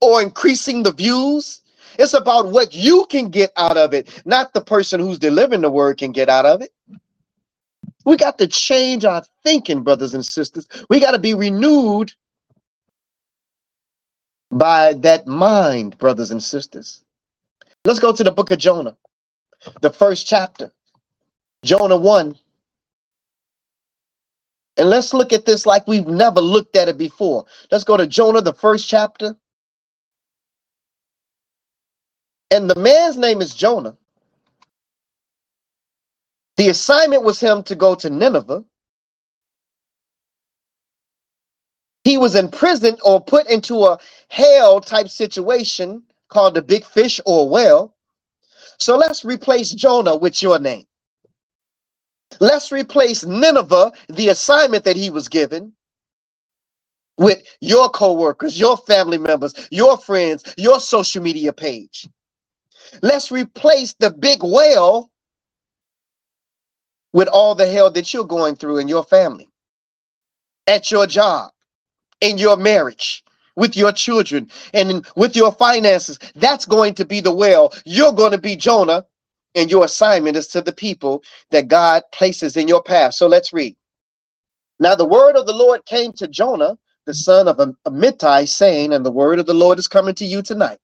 or 0.00 0.22
increasing 0.22 0.82
the 0.82 0.92
views. 0.92 1.61
It's 1.98 2.14
about 2.14 2.48
what 2.48 2.74
you 2.74 3.06
can 3.10 3.28
get 3.28 3.52
out 3.56 3.76
of 3.76 3.94
it, 3.94 4.22
not 4.24 4.52
the 4.52 4.60
person 4.60 5.00
who's 5.00 5.18
delivering 5.18 5.62
the 5.62 5.70
word 5.70 5.98
can 5.98 6.12
get 6.12 6.28
out 6.28 6.46
of 6.46 6.62
it. 6.62 6.72
We 8.04 8.16
got 8.16 8.38
to 8.38 8.46
change 8.46 9.04
our 9.04 9.22
thinking, 9.44 9.82
brothers 9.82 10.14
and 10.14 10.24
sisters. 10.24 10.66
We 10.88 11.00
got 11.00 11.12
to 11.12 11.18
be 11.18 11.34
renewed 11.34 12.12
by 14.50 14.94
that 14.94 15.26
mind, 15.26 15.98
brothers 15.98 16.30
and 16.30 16.42
sisters. 16.42 17.04
Let's 17.84 17.98
go 18.00 18.12
to 18.12 18.24
the 18.24 18.30
book 18.30 18.50
of 18.50 18.58
Jonah, 18.58 18.96
the 19.80 19.90
first 19.90 20.26
chapter, 20.26 20.72
Jonah 21.64 21.96
1. 21.96 22.36
And 24.78 24.90
let's 24.90 25.12
look 25.12 25.32
at 25.32 25.44
this 25.44 25.66
like 25.66 25.86
we've 25.86 26.06
never 26.06 26.40
looked 26.40 26.76
at 26.76 26.88
it 26.88 26.98
before. 26.98 27.44
Let's 27.70 27.84
go 27.84 27.96
to 27.96 28.06
Jonah, 28.06 28.40
the 28.40 28.54
first 28.54 28.88
chapter. 28.88 29.36
And 32.52 32.70
the 32.70 32.76
man's 32.76 33.16
name 33.18 33.42
is 33.42 33.54
Jonah. 33.54 33.96
The 36.58 36.68
assignment 36.70 37.24
was 37.24 37.40
him 37.40 37.62
to 37.64 37.74
go 37.76 37.94
to 37.96 38.10
Nineveh. 38.10 38.64
He 42.04 42.18
was 42.18 42.34
imprisoned 42.34 43.00
or 43.04 43.20
put 43.20 43.48
into 43.48 43.84
a 43.84 43.98
hell 44.28 44.80
type 44.80 45.08
situation 45.08 46.02
called 46.28 46.54
the 46.54 46.62
big 46.62 46.84
fish 46.84 47.20
or 47.26 47.48
whale. 47.48 47.94
So 48.80 48.96
let's 48.96 49.24
replace 49.24 49.72
Jonah 49.72 50.16
with 50.16 50.42
your 50.42 50.58
name. 50.58 50.86
Let's 52.40 52.72
replace 52.72 53.24
Nineveh, 53.24 53.92
the 54.08 54.30
assignment 54.30 54.84
that 54.84 54.96
he 54.96 55.10
was 55.10 55.28
given, 55.28 55.72
with 57.18 57.42
your 57.60 57.90
coworkers, 57.90 58.58
your 58.58 58.76
family 58.78 59.18
members, 59.18 59.54
your 59.70 59.98
friends, 59.98 60.42
your 60.58 60.80
social 60.80 61.22
media 61.22 61.52
page. 61.52 62.08
Let's 63.02 63.32
replace 63.32 63.94
the 64.00 64.10
big 64.10 64.42
whale 64.42 65.10
with 67.12 67.28
all 67.28 67.54
the 67.56 67.66
hell 67.68 67.90
that 67.92 68.14
you're 68.14 68.24
going 68.26 68.56
through 68.56 68.78
in 68.78 68.88
your 68.88 69.04
family, 69.04 69.48
at 70.66 70.90
your 70.90 71.06
job, 71.06 71.52
in 72.20 72.38
your 72.38 72.56
marriage, 72.56 73.24
with 73.56 73.76
your 73.76 73.92
children, 73.92 74.50
and 74.74 75.06
with 75.16 75.36
your 75.36 75.52
finances. 75.52 76.18
That's 76.36 76.66
going 76.66 76.94
to 76.96 77.04
be 77.06 77.20
the 77.20 77.34
well. 77.34 77.74
You're 77.86 78.12
going 78.12 78.32
to 78.32 78.38
be 78.38 78.56
Jonah, 78.56 79.06
and 79.54 79.70
your 79.70 79.84
assignment 79.86 80.36
is 80.36 80.48
to 80.48 80.62
the 80.62 80.72
people 80.72 81.24
that 81.50 81.68
God 81.68 82.02
places 82.12 82.56
in 82.56 82.68
your 82.68 82.82
path. 82.82 83.14
So 83.14 83.26
let's 83.28 83.52
read. 83.52 83.76
Now 84.80 84.94
the 84.96 85.06
word 85.06 85.36
of 85.36 85.46
the 85.46 85.54
Lord 85.54 85.86
came 85.86 86.12
to 86.14 86.28
Jonah, 86.28 86.78
the 87.06 87.14
son 87.14 87.48
of 87.48 87.58
Amittai, 87.86 88.48
saying, 88.48 88.92
And 88.92 89.06
the 89.06 89.12
word 89.12 89.38
of 89.40 89.46
the 89.46 89.54
Lord 89.54 89.78
is 89.80 89.88
coming 89.88 90.14
to 90.16 90.26
you 90.26 90.42
tonight. 90.42 90.78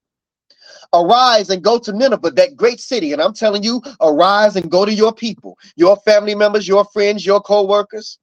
Arise 0.95 1.51
and 1.51 1.63
go 1.63 1.79
to 1.79 1.93
Nineveh, 1.93 2.31
that 2.31 2.57
great 2.57 2.81
city. 2.81 3.13
And 3.13 3.21
I'm 3.21 3.35
telling 3.35 3.63
you, 3.63 3.83
arise 4.01 4.57
and 4.57 4.71
go 4.71 4.85
to 4.85 4.93
your 4.93 5.13
people, 5.13 5.59
your 5.77 5.97
family 5.99 6.35
members, 6.35 6.67
your 6.67 6.85
friends, 6.87 7.27
your 7.27 7.41
co 7.41 7.67
workers. 7.67 8.19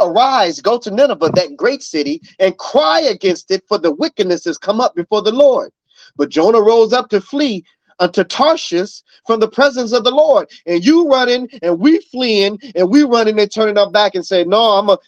Arise, 0.00 0.60
go 0.60 0.78
to 0.78 0.90
Nineveh, 0.90 1.30
that 1.34 1.56
great 1.56 1.82
city, 1.82 2.20
and 2.38 2.56
cry 2.56 3.00
against 3.00 3.50
it, 3.50 3.62
for 3.68 3.78
the 3.78 3.92
wickedness 3.92 4.44
has 4.46 4.56
come 4.56 4.80
up 4.80 4.94
before 4.94 5.22
the 5.22 5.32
Lord. 5.32 5.70
But 6.16 6.30
Jonah 6.30 6.62
rose 6.62 6.92
up 6.92 7.10
to 7.10 7.20
flee 7.20 7.64
unto 7.98 8.24
Tarshish 8.24 9.02
from 9.26 9.40
the 9.40 9.48
presence 9.48 9.92
of 9.92 10.04
the 10.04 10.10
Lord. 10.10 10.50
And 10.66 10.84
you 10.84 11.08
running 11.08 11.48
and 11.62 11.78
we 11.78 12.00
fleeing 12.00 12.58
and 12.74 12.90
we 12.90 13.04
running 13.04 13.38
and 13.38 13.52
turning 13.52 13.78
our 13.78 13.90
back 13.90 14.14
and 14.14 14.26
say, 14.26 14.44
No, 14.44 14.60
I'm 14.60 14.88
a 14.88 14.98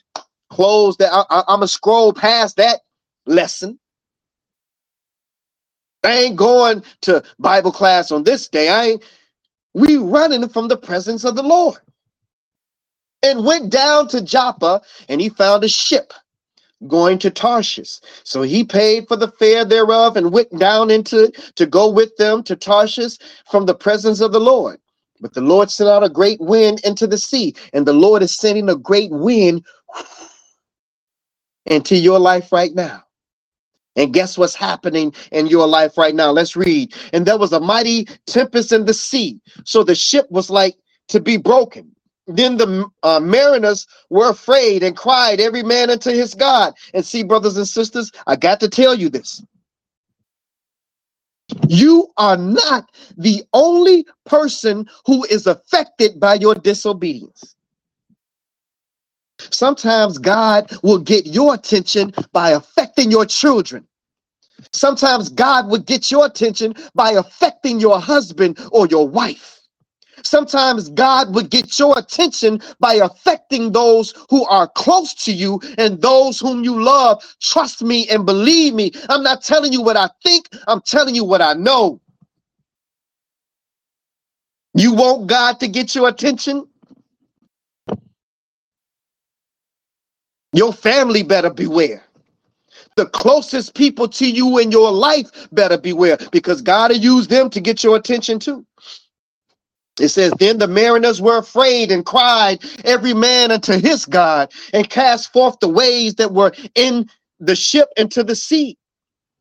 close 0.50 0.96
that. 0.98 1.26
I, 1.30 1.44
am 1.48 1.62
a 1.62 1.68
scroll 1.68 2.12
past 2.12 2.56
that 2.56 2.80
lesson. 3.26 3.78
I 6.04 6.12
ain't 6.20 6.36
going 6.36 6.84
to 7.02 7.22
Bible 7.38 7.72
class 7.72 8.12
on 8.12 8.24
this 8.24 8.48
day. 8.48 8.68
I 8.70 8.84
ain't. 8.86 9.04
We 9.74 9.96
running 9.98 10.48
from 10.48 10.68
the 10.68 10.76
presence 10.76 11.24
of 11.24 11.36
the 11.36 11.42
Lord. 11.44 11.78
And 13.22 13.44
went 13.44 13.70
down 13.70 14.08
to 14.08 14.22
Joppa 14.22 14.82
and 15.08 15.20
he 15.20 15.30
found 15.30 15.64
a 15.64 15.68
ship 15.68 16.12
going 16.88 17.18
to 17.20 17.30
Tarshish. 17.30 18.00
So 18.24 18.42
he 18.42 18.64
paid 18.64 19.08
for 19.08 19.16
the 19.16 19.28
fare 19.32 19.64
thereof 19.64 20.16
and 20.16 20.32
went 20.32 20.56
down 20.58 20.90
into 20.90 21.32
to 21.56 21.66
go 21.66 21.90
with 21.90 22.16
them 22.16 22.42
to 22.44 22.56
Tarshish 22.56 23.18
from 23.50 23.66
the 23.66 23.74
presence 23.74 24.20
of 24.20 24.32
the 24.32 24.40
Lord. 24.40 24.80
But 25.20 25.34
the 25.34 25.40
Lord 25.42 25.70
sent 25.70 25.90
out 25.90 26.04
a 26.04 26.10
great 26.10 26.40
wind 26.40 26.80
into 26.84 27.06
the 27.06 27.18
sea, 27.18 27.54
and 27.72 27.86
the 27.86 27.94
Lord 27.94 28.22
is 28.22 28.36
sending 28.36 28.68
a 28.68 28.76
great 28.76 29.10
wind 29.12 29.64
into 31.66 31.96
your 31.96 32.18
life 32.20 32.52
right 32.52 32.74
now. 32.74 33.04
And 33.96 34.12
guess 34.14 34.38
what's 34.38 34.54
happening 34.54 35.14
in 35.32 35.46
your 35.48 35.66
life 35.66 35.98
right 35.98 36.14
now? 36.14 36.30
Let's 36.30 36.56
read. 36.56 36.94
And 37.12 37.26
there 37.26 37.38
was 37.38 37.52
a 37.52 37.60
mighty 37.60 38.06
tempest 38.26 38.72
in 38.72 38.86
the 38.86 38.94
sea. 38.94 39.40
So 39.64 39.84
the 39.84 39.94
ship 39.94 40.26
was 40.30 40.50
like 40.50 40.76
to 41.08 41.20
be 41.20 41.36
broken. 41.36 41.94
Then 42.26 42.56
the 42.56 42.86
uh, 43.02 43.20
mariners 43.20 43.86
were 44.10 44.30
afraid 44.30 44.82
and 44.82 44.96
cried, 44.96 45.40
every 45.40 45.62
man 45.62 45.90
unto 45.90 46.10
his 46.10 46.34
God. 46.34 46.74
And 46.94 47.04
see, 47.04 47.22
brothers 47.24 47.56
and 47.58 47.68
sisters, 47.68 48.12
I 48.26 48.36
got 48.36 48.60
to 48.60 48.68
tell 48.68 48.94
you 48.94 49.10
this. 49.10 49.44
You 51.68 52.08
are 52.18 52.36
not 52.36 52.90
the 53.18 53.44
only 53.54 54.06
person 54.26 54.88
who 55.06 55.24
is 55.26 55.46
affected 55.46 56.20
by 56.20 56.34
your 56.34 56.54
disobedience. 56.54 57.56
Sometimes 59.38 60.18
God 60.18 60.70
will 60.82 60.98
get 61.00 61.26
your 61.26 61.54
attention 61.54 62.12
by 62.32 62.50
affecting 62.50 63.10
your 63.10 63.26
children. 63.26 63.86
Sometimes 64.72 65.28
God 65.30 65.68
will 65.68 65.80
get 65.80 66.10
your 66.10 66.26
attention 66.26 66.74
by 66.94 67.12
affecting 67.12 67.80
your 67.80 68.00
husband 68.00 68.58
or 68.72 68.86
your 68.88 69.08
wife. 69.08 69.60
Sometimes 70.24 70.90
God 70.90 71.34
would 71.34 71.50
get 71.50 71.78
your 71.78 71.98
attention 71.98 72.60
by 72.80 72.94
affecting 72.94 73.72
those 73.72 74.14
who 74.30 74.46
are 74.46 74.68
close 74.68 75.14
to 75.26 75.32
you 75.32 75.60
and 75.78 76.02
those 76.02 76.40
whom 76.40 76.64
you 76.64 76.82
love. 76.82 77.22
Trust 77.42 77.82
me 77.82 78.08
and 78.08 78.26
believe 78.26 78.74
me. 78.74 78.92
I'm 79.10 79.22
not 79.22 79.42
telling 79.44 79.72
you 79.72 79.82
what 79.82 79.96
I 79.98 80.10
think, 80.24 80.48
I'm 80.68 80.82
telling 80.82 81.14
you 81.14 81.24
what 81.24 81.42
I 81.42 81.54
know. 81.54 82.00
You 84.76 84.94
want 84.94 85.28
God 85.28 85.60
to 85.60 85.68
get 85.68 85.94
your 85.94 86.08
attention? 86.08 86.68
Your 90.54 90.72
family 90.74 91.24
better 91.24 91.50
beware. 91.50 92.03
The 92.96 93.06
closest 93.06 93.74
people 93.74 94.08
to 94.08 94.30
you 94.30 94.58
in 94.58 94.70
your 94.72 94.92
life 94.92 95.48
better 95.52 95.78
beware 95.78 96.18
because 96.32 96.62
God 96.62 96.90
will 96.92 96.98
use 96.98 97.28
them 97.28 97.50
to 97.50 97.60
get 97.60 97.84
your 97.84 97.96
attention 97.96 98.38
too. 98.40 98.66
It 100.00 100.08
says, 100.08 100.32
Then 100.38 100.58
the 100.58 100.68
mariners 100.68 101.20
were 101.22 101.38
afraid 101.38 101.92
and 101.92 102.06
cried, 102.06 102.64
every 102.84 103.14
man 103.14 103.52
unto 103.52 103.74
his 103.80 104.06
God, 104.06 104.52
and 104.72 104.90
cast 104.90 105.32
forth 105.32 105.58
the 105.60 105.68
waves 105.68 106.16
that 106.16 106.32
were 106.32 106.52
in 106.74 107.08
the 107.40 107.56
ship 107.56 107.88
into 107.96 108.24
the 108.24 108.36
sea 108.36 108.78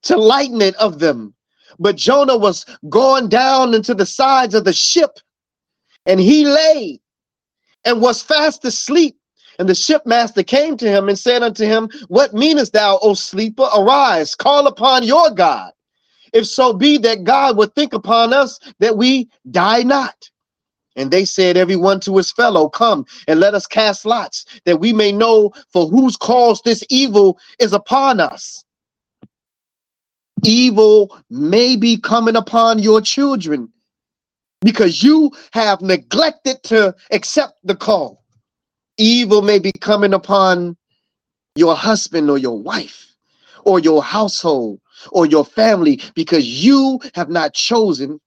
to 0.04 0.18
lighten 0.18 0.62
it 0.62 0.76
of 0.76 1.00
them. 1.00 1.34
But 1.80 1.98
Jonah 1.98 2.38
was 2.38 2.66
going 2.90 3.30
down 3.30 3.74
into 3.74 3.94
the 3.96 4.06
sides 4.06 4.56
of 4.56 4.66
the 4.66 4.74
ship, 4.74 5.20
and 6.06 6.20
he 6.20 6.46
lay 6.46 7.02
and 7.86 8.02
was 8.02 8.24
fast 8.24 8.66
asleep. 8.66 9.18
And 9.60 9.70
the 9.70 9.74
shipmaster 9.74 10.46
came 10.46 10.78
to 10.78 10.90
him 10.90 11.10
and 11.10 11.18
said 11.18 11.44
unto 11.44 11.66
him, 11.66 11.90
What 12.08 12.34
meanest 12.34 12.74
thou, 12.74 13.00
O 13.02 13.14
sleeper? 13.14 13.68
Arise, 13.76 14.36
call 14.36 14.68
upon 14.68 15.04
your 15.04 15.30
God. 15.32 15.72
If 16.34 16.48
so 16.48 16.74
be 16.74 16.98
that 17.00 17.24
God 17.24 17.58
would 17.58 17.76
think 17.76 17.94
upon 17.94 18.34
us 18.34 18.60
that 18.80 18.98
we 18.98 19.30
die 19.52 19.84
not. 19.84 20.16
And 20.96 21.12
they 21.12 21.26
said, 21.26 21.58
Everyone 21.58 22.00
to 22.02 22.18
his 22.18 22.32
fellow, 22.32 22.70
come 22.70 23.06
and 23.28 23.40
let 23.40 23.54
us 23.54 23.68
cast 23.68 24.06
lots, 24.06 24.46
that 24.66 24.80
we 24.80 24.94
may 24.94 25.12
know 25.12 25.52
for 25.72 25.88
whose 25.88 26.18
cause 26.18 26.62
this 26.64 26.84
evil 26.90 27.40
is 27.60 27.74
upon 27.74 28.20
us. 28.20 28.64
Evil 30.44 31.18
may 31.30 31.76
be 31.76 31.98
coming 31.98 32.36
upon 32.36 32.80
your 32.80 33.02
children 33.02 33.72
because 34.62 35.04
you 35.04 35.32
have 35.52 35.82
neglected 35.82 36.62
to 36.64 36.96
accept 37.12 37.54
the 37.64 37.76
call. 37.76 38.23
Evil 38.98 39.42
may 39.42 39.60
be 39.60 39.72
coming 39.72 40.14
upon 40.14 40.78
your 41.56 41.76
husband 41.76 42.30
or 42.30 42.38
your 42.38 42.58
wife 42.60 43.08
or 43.66 43.80
your 43.80 44.04
household 44.04 44.80
or 45.12 45.26
your 45.26 45.46
family 45.46 46.02
because 46.16 46.46
you 46.46 47.00
have 47.16 47.30
not 47.30 47.54
chosen 47.54 48.20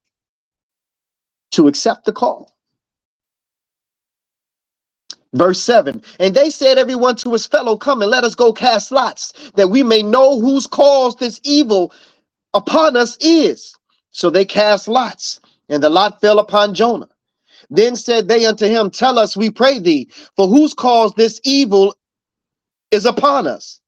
to 1.53 1.69
accept 1.69 2.05
the 2.05 2.13
call. 2.13 2.53
Verse 5.35 5.61
7 5.63 6.03
And 6.21 6.35
they 6.35 6.51
said, 6.51 6.79
Everyone 6.79 7.17
to 7.17 7.33
his 7.33 7.47
fellow, 7.47 7.77
Come 7.77 8.03
and 8.03 8.11
let 8.11 8.25
us 8.25 8.35
go 8.35 8.53
cast 8.53 8.91
lots, 8.93 9.33
that 9.55 9.69
we 9.69 9.83
may 9.83 10.03
know 10.03 10.41
whose 10.41 10.67
cause 10.67 11.17
this 11.17 11.41
evil 11.45 11.93
upon 12.55 12.97
us 12.97 13.17
is. 13.21 13.75
So 14.13 14.31
they 14.31 14.45
cast 14.45 14.89
lots, 14.89 15.41
and 15.69 15.83
the 15.83 15.91
lot 15.91 16.21
fell 16.21 16.39
upon 16.39 16.75
Jonah. 16.75 17.09
Then 17.71 17.97
said 17.97 18.29
they 18.29 18.47
unto 18.47 18.67
him, 18.67 18.91
Tell 18.91 19.19
us, 19.19 19.37
we 19.37 19.51
pray 19.51 19.79
thee, 19.79 20.09
for 20.37 20.47
whose 20.47 20.75
cause 20.75 21.13
this 21.15 21.41
evil 21.45 21.95
is 22.91 23.07
upon 23.07 23.47
us? 23.47 23.81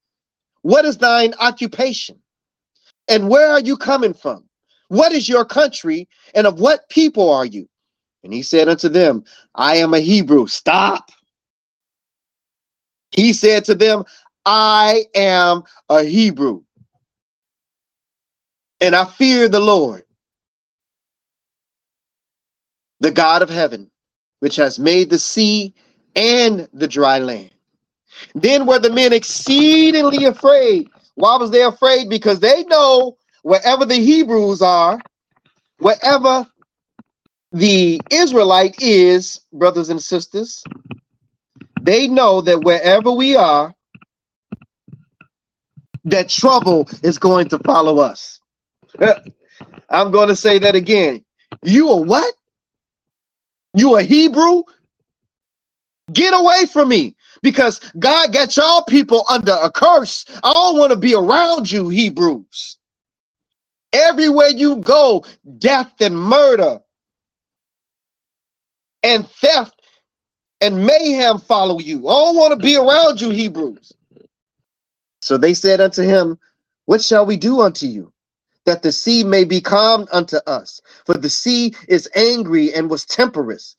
What 0.61 0.85
is 0.85 0.97
thine 0.97 1.33
occupation? 1.39 2.19
And 3.07 3.29
where 3.29 3.51
are 3.51 3.61
you 3.61 3.77
coming 3.77 4.13
from? 4.13 4.43
What 4.89 5.11
is 5.11 5.29
your 5.29 5.45
country, 5.45 6.07
and 6.35 6.47
of 6.47 6.59
what 6.59 6.89
people 6.89 7.31
are 7.31 7.45
you? 7.45 7.67
And 8.23 8.33
he 8.33 8.43
said 8.43 8.67
unto 8.67 8.89
them, 8.89 9.23
I 9.55 9.77
am 9.77 9.93
a 9.93 9.99
Hebrew. 9.99 10.47
Stop. 10.47 11.11
He 13.11 13.33
said 13.33 13.65
to 13.65 13.75
them, 13.75 14.03
I 14.45 15.05
am 15.15 15.63
a 15.89 16.03
Hebrew, 16.03 16.63
and 18.81 18.95
I 18.95 19.05
fear 19.05 19.49
the 19.49 19.59
Lord, 19.59 20.03
the 23.01 23.11
God 23.11 23.41
of 23.41 23.49
heaven, 23.49 23.91
which 24.41 24.57
has 24.57 24.79
made 24.79 25.09
the 25.09 25.19
sea 25.19 25.73
and 26.15 26.67
the 26.73 26.87
dry 26.87 27.19
land. 27.19 27.51
Then 28.35 28.65
were 28.67 28.79
the 28.79 28.91
men 28.91 29.13
exceedingly 29.13 30.25
afraid. 30.25 30.89
Why 31.15 31.37
was 31.37 31.51
they 31.51 31.63
afraid? 31.63 32.09
Because 32.09 32.39
they 32.39 32.63
know 32.65 33.17
wherever 33.43 33.85
the 33.85 33.95
Hebrews 33.97 34.61
are, 34.61 34.99
wherever 35.79 36.47
the 37.53 38.01
Israelite 38.11 38.81
is, 38.81 39.41
brothers 39.53 39.89
and 39.89 40.01
sisters, 40.01 40.63
they 41.81 42.07
know 42.07 42.41
that 42.41 42.63
wherever 42.63 43.11
we 43.11 43.35
are, 43.35 43.73
that 46.05 46.29
trouble 46.29 46.89
is 47.03 47.19
going 47.19 47.49
to 47.49 47.59
follow 47.59 47.99
us. 47.99 48.39
I'm 49.89 50.11
going 50.11 50.29
to 50.29 50.35
say 50.37 50.59
that 50.59 50.75
again. 50.75 51.25
You 51.63 51.89
are 51.91 52.01
what? 52.03 52.33
You 53.75 53.97
a 53.97 54.03
Hebrew? 54.03 54.63
Get 56.13 56.33
away 56.33 56.65
from 56.67 56.89
me 56.89 57.15
because 57.43 57.79
God 57.99 58.33
got 58.33 58.57
y'all 58.57 58.83
people 58.83 59.25
under 59.29 59.53
a 59.61 59.71
curse. 59.71 60.25
I 60.43 60.53
don't 60.53 60.77
want 60.79 60.91
to 60.91 60.97
be 60.97 61.15
around 61.15 61.71
you, 61.71 61.89
Hebrews. 61.89 62.77
Everywhere 63.93 64.49
you 64.49 64.77
go, 64.77 65.25
death 65.59 65.93
and 66.01 66.17
murder 66.17 66.79
and 69.03 69.27
theft 69.29 69.81
and 70.61 70.85
mayhem 70.85 71.39
follow 71.39 71.79
you. 71.79 72.07
I 72.07 72.13
don't 72.13 72.37
want 72.37 72.51
to 72.59 72.65
be 72.65 72.77
around 72.77 73.21
you, 73.21 73.31
Hebrews. 73.31 73.93
So 75.21 75.37
they 75.37 75.53
said 75.55 75.81
unto 75.81 76.03
him, 76.03 76.39
What 76.85 77.03
shall 77.03 77.25
we 77.25 77.37
do 77.37 77.61
unto 77.61 77.87
you? 77.87 78.13
That 78.69 78.83
the 78.83 78.93
sea 78.93 79.23
may 79.25 79.45
be 79.45 79.61
calmed 79.61 80.09
unto 80.13 80.37
us. 80.47 80.81
For 81.05 81.15
the 81.15 81.29
sea 81.31 81.75
is 81.89 82.09
angry 82.15 82.73
and 82.73 82.89
was 82.89 83.05
temperous. 83.05 83.77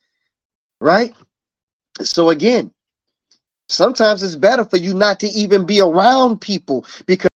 Right? 0.80 1.14
So 2.02 2.30
again, 2.30 2.72
sometimes 3.68 4.22
it's 4.22 4.36
better 4.36 4.64
for 4.64 4.78
you 4.78 4.94
not 4.94 5.20
to 5.20 5.28
even 5.28 5.66
be 5.66 5.80
around 5.80 6.40
people 6.40 6.86
because 7.06 7.30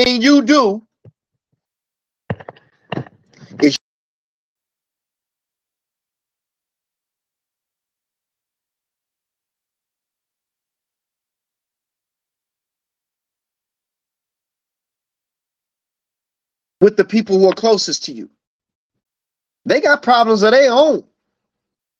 and 0.00 0.22
you 0.24 0.42
do 0.42 0.87
with 16.80 16.96
the 16.96 17.04
people 17.04 17.38
who 17.38 17.48
are 17.48 17.54
closest 17.54 18.04
to 18.06 18.12
you. 18.12 18.30
They 19.66 19.80
got 19.80 20.02
problems 20.02 20.42
of 20.42 20.52
their 20.52 20.72
own. 20.72 21.04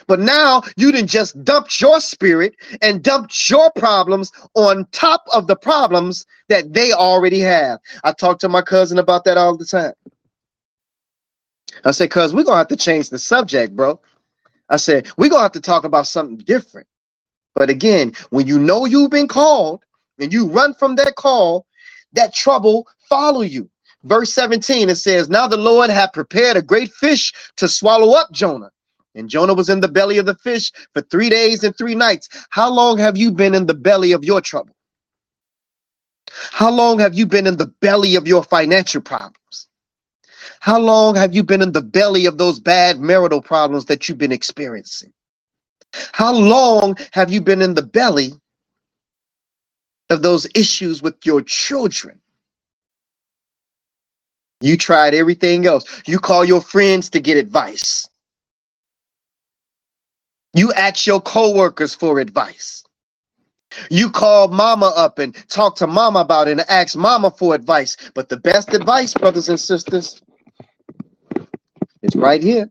But 0.06 0.20
now 0.20 0.62
you 0.76 0.92
didn't 0.92 1.10
just 1.10 1.42
dump 1.44 1.68
your 1.80 2.00
spirit 2.00 2.54
and 2.82 3.02
dump 3.02 3.30
your 3.48 3.70
problems 3.72 4.32
on 4.54 4.86
top 4.92 5.24
of 5.32 5.46
the 5.46 5.56
problems 5.56 6.26
that 6.48 6.72
they 6.72 6.92
already 6.92 7.40
have. 7.40 7.80
I 8.04 8.12
talk 8.12 8.38
to 8.40 8.48
my 8.48 8.62
cousin 8.62 8.98
about 8.98 9.24
that 9.24 9.38
all 9.38 9.56
the 9.56 9.64
time. 9.66 9.92
I 11.84 11.92
said, 11.92 12.10
cuz 12.10 12.34
we're 12.34 12.44
gonna 12.44 12.58
have 12.58 12.68
to 12.68 12.76
change 12.76 13.10
the 13.10 13.18
subject, 13.18 13.76
bro. 13.76 14.00
I 14.70 14.76
said, 14.76 15.08
we're 15.18 15.30
gonna 15.30 15.42
have 15.42 15.52
to 15.52 15.60
talk 15.60 15.84
about 15.84 16.06
something 16.06 16.38
different. 16.38 16.86
But 17.54 17.70
again, 17.70 18.14
when 18.30 18.46
you 18.46 18.58
know 18.58 18.86
you've 18.86 19.10
been 19.10 19.28
called 19.28 19.82
and 20.18 20.32
you 20.32 20.48
run 20.48 20.74
from 20.74 20.96
that 20.96 21.16
call, 21.16 21.66
that 22.14 22.34
trouble 22.34 22.88
follow 23.08 23.42
you. 23.42 23.70
Verse 24.04 24.32
17, 24.34 24.90
it 24.90 24.96
says, 24.96 25.28
Now 25.28 25.46
the 25.48 25.56
Lord 25.56 25.90
had 25.90 26.12
prepared 26.12 26.56
a 26.56 26.62
great 26.62 26.92
fish 26.92 27.32
to 27.56 27.68
swallow 27.68 28.12
up 28.14 28.30
Jonah. 28.32 28.70
And 29.14 29.28
Jonah 29.28 29.54
was 29.54 29.68
in 29.68 29.80
the 29.80 29.88
belly 29.88 30.18
of 30.18 30.26
the 30.26 30.36
fish 30.36 30.70
for 30.94 31.02
three 31.02 31.28
days 31.28 31.64
and 31.64 31.76
three 31.76 31.94
nights. 31.94 32.28
How 32.50 32.70
long 32.72 32.98
have 32.98 33.16
you 33.16 33.32
been 33.32 33.54
in 33.54 33.66
the 33.66 33.74
belly 33.74 34.12
of 34.12 34.24
your 34.24 34.40
trouble? 34.40 34.74
How 36.52 36.70
long 36.70 36.98
have 37.00 37.14
you 37.14 37.26
been 37.26 37.46
in 37.46 37.56
the 37.56 37.66
belly 37.80 38.16
of 38.16 38.28
your 38.28 38.44
financial 38.44 39.00
problems? 39.02 39.68
How 40.60 40.78
long 40.78 41.14
have 41.16 41.34
you 41.34 41.42
been 41.42 41.62
in 41.62 41.72
the 41.72 41.82
belly 41.82 42.26
of 42.26 42.38
those 42.38 42.60
bad 42.60 43.00
marital 43.00 43.42
problems 43.42 43.86
that 43.86 44.08
you've 44.08 44.18
been 44.18 44.32
experiencing? 44.32 45.12
How 46.12 46.32
long 46.34 46.96
have 47.12 47.32
you 47.32 47.40
been 47.40 47.62
in 47.62 47.74
the 47.74 47.82
belly 47.82 48.32
of 50.10 50.22
those 50.22 50.46
issues 50.54 51.02
with 51.02 51.16
your 51.24 51.42
children? 51.42 52.20
You 54.60 54.76
tried 54.76 55.14
everything 55.14 55.66
else. 55.66 55.84
You 56.06 56.18
call 56.18 56.44
your 56.44 56.60
friends 56.60 57.10
to 57.10 57.20
get 57.20 57.36
advice. 57.36 58.08
You 60.54 60.72
ask 60.72 61.06
your 61.06 61.20
coworkers 61.20 61.94
for 61.94 62.18
advice. 62.18 62.82
You 63.90 64.10
call 64.10 64.48
mama 64.48 64.92
up 64.96 65.18
and 65.18 65.34
talk 65.48 65.76
to 65.76 65.86
mama 65.86 66.20
about 66.20 66.48
it 66.48 66.52
and 66.52 66.70
ask 66.70 66.96
mama 66.96 67.30
for 67.30 67.54
advice. 67.54 67.96
But 68.14 68.28
the 68.28 68.38
best 68.38 68.74
advice, 68.74 69.14
brothers 69.14 69.48
and 69.48 69.60
sisters, 69.60 70.20
is 72.02 72.16
right 72.16 72.42
here. 72.42 72.70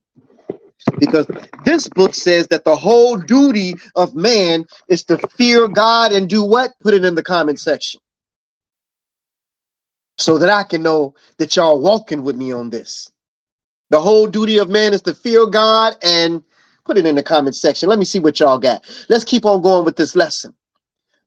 Because 1.00 1.28
this 1.66 1.88
book 1.90 2.16
says 2.16 2.48
that 2.48 2.66
the 2.66 2.76
whole 2.76 3.18
duty 3.18 3.76
of 3.96 4.16
man 4.16 4.66
is 4.90 5.04
to 5.06 5.18
fear 5.30 5.68
God 5.68 6.12
and 6.12 6.30
do 6.30 6.44
what? 6.44 6.74
Put 6.82 6.94
it 6.94 7.06
in 7.06 7.16
the 7.16 7.24
comment 7.24 7.60
section. 7.60 8.02
So 10.18 10.38
that 10.40 10.50
I 10.50 10.64
can 10.64 10.84
know 10.84 11.16
that 11.38 11.56
y'all 11.56 11.80
walking 11.82 12.24
with 12.24 12.36
me 12.36 12.52
on 12.52 12.70
this. 12.70 13.12
The 13.90 14.02
whole 14.02 14.28
duty 14.28 14.58
of 14.58 14.70
man 14.70 14.94
is 14.94 15.02
to 15.04 15.14
fear 15.14 15.46
God 15.46 15.96
and 16.04 16.44
Put 16.88 16.98
it 16.98 17.06
in 17.06 17.16
the 17.16 17.24
comment 17.24 17.54
section. 17.54 17.90
Let 17.90 18.00
me 18.00 18.06
see 18.06 18.20
what 18.20 18.40
y'all 18.40 18.58
got. 18.58 18.86
Let's 19.10 19.26
keep 19.26 19.46
on 19.46 19.62
going 19.62 19.84
with 19.84 19.98
this 19.98 20.16
lesson. 20.16 20.54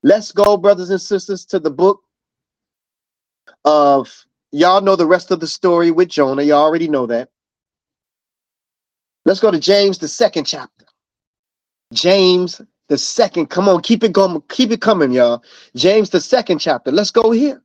Let's 0.03 0.33
go, 0.33 0.57
brothers 0.57 0.89
and 0.89 1.01
sisters, 1.01 1.45
to 1.47 1.59
the 1.59 1.71
book 1.71 2.01
of 3.67 4.11
y'all 4.53 4.81
know 4.81 4.97
the 4.97 5.07
rest 5.07 5.31
of 5.31 5.39
the 5.39 5.47
story 5.47 5.91
with 5.91 6.09
Jonah. 6.09 6.43
Y'all 6.43 6.65
already 6.65 6.89
know 6.89 7.05
that. 7.07 7.29
Let's 9.27 9.39
go 9.41 9.51
to 9.51 9.61
James, 9.61 9.99
the 9.99 10.09
second 10.09 10.45
chapter. 10.45 10.87
James, 11.93 12.63
the 12.89 12.97
second. 12.97 13.51
Come 13.51 13.69
on, 13.69 13.83
keep 13.83 14.03
it 14.03 14.15
going. 14.15 14.43
Keep 14.49 14.71
it 14.71 14.81
coming, 14.81 15.13
y'all. 15.13 15.45
James, 15.77 16.09
the 16.09 16.23
second 16.23 16.61
chapter. 16.61 16.91
Let's 16.91 17.11
go 17.11 17.33
here. 17.33 17.63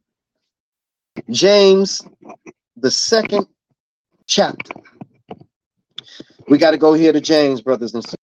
James, 1.29 2.03
the 2.77 2.91
second 2.91 3.47
chapter. 4.27 4.73
We 6.49 6.57
got 6.59 6.71
to 6.71 6.77
go 6.77 6.93
here 6.93 7.13
to 7.13 7.21
James, 7.21 7.61
brothers 7.61 7.93
and 7.95 8.03
sisters. 8.03 8.17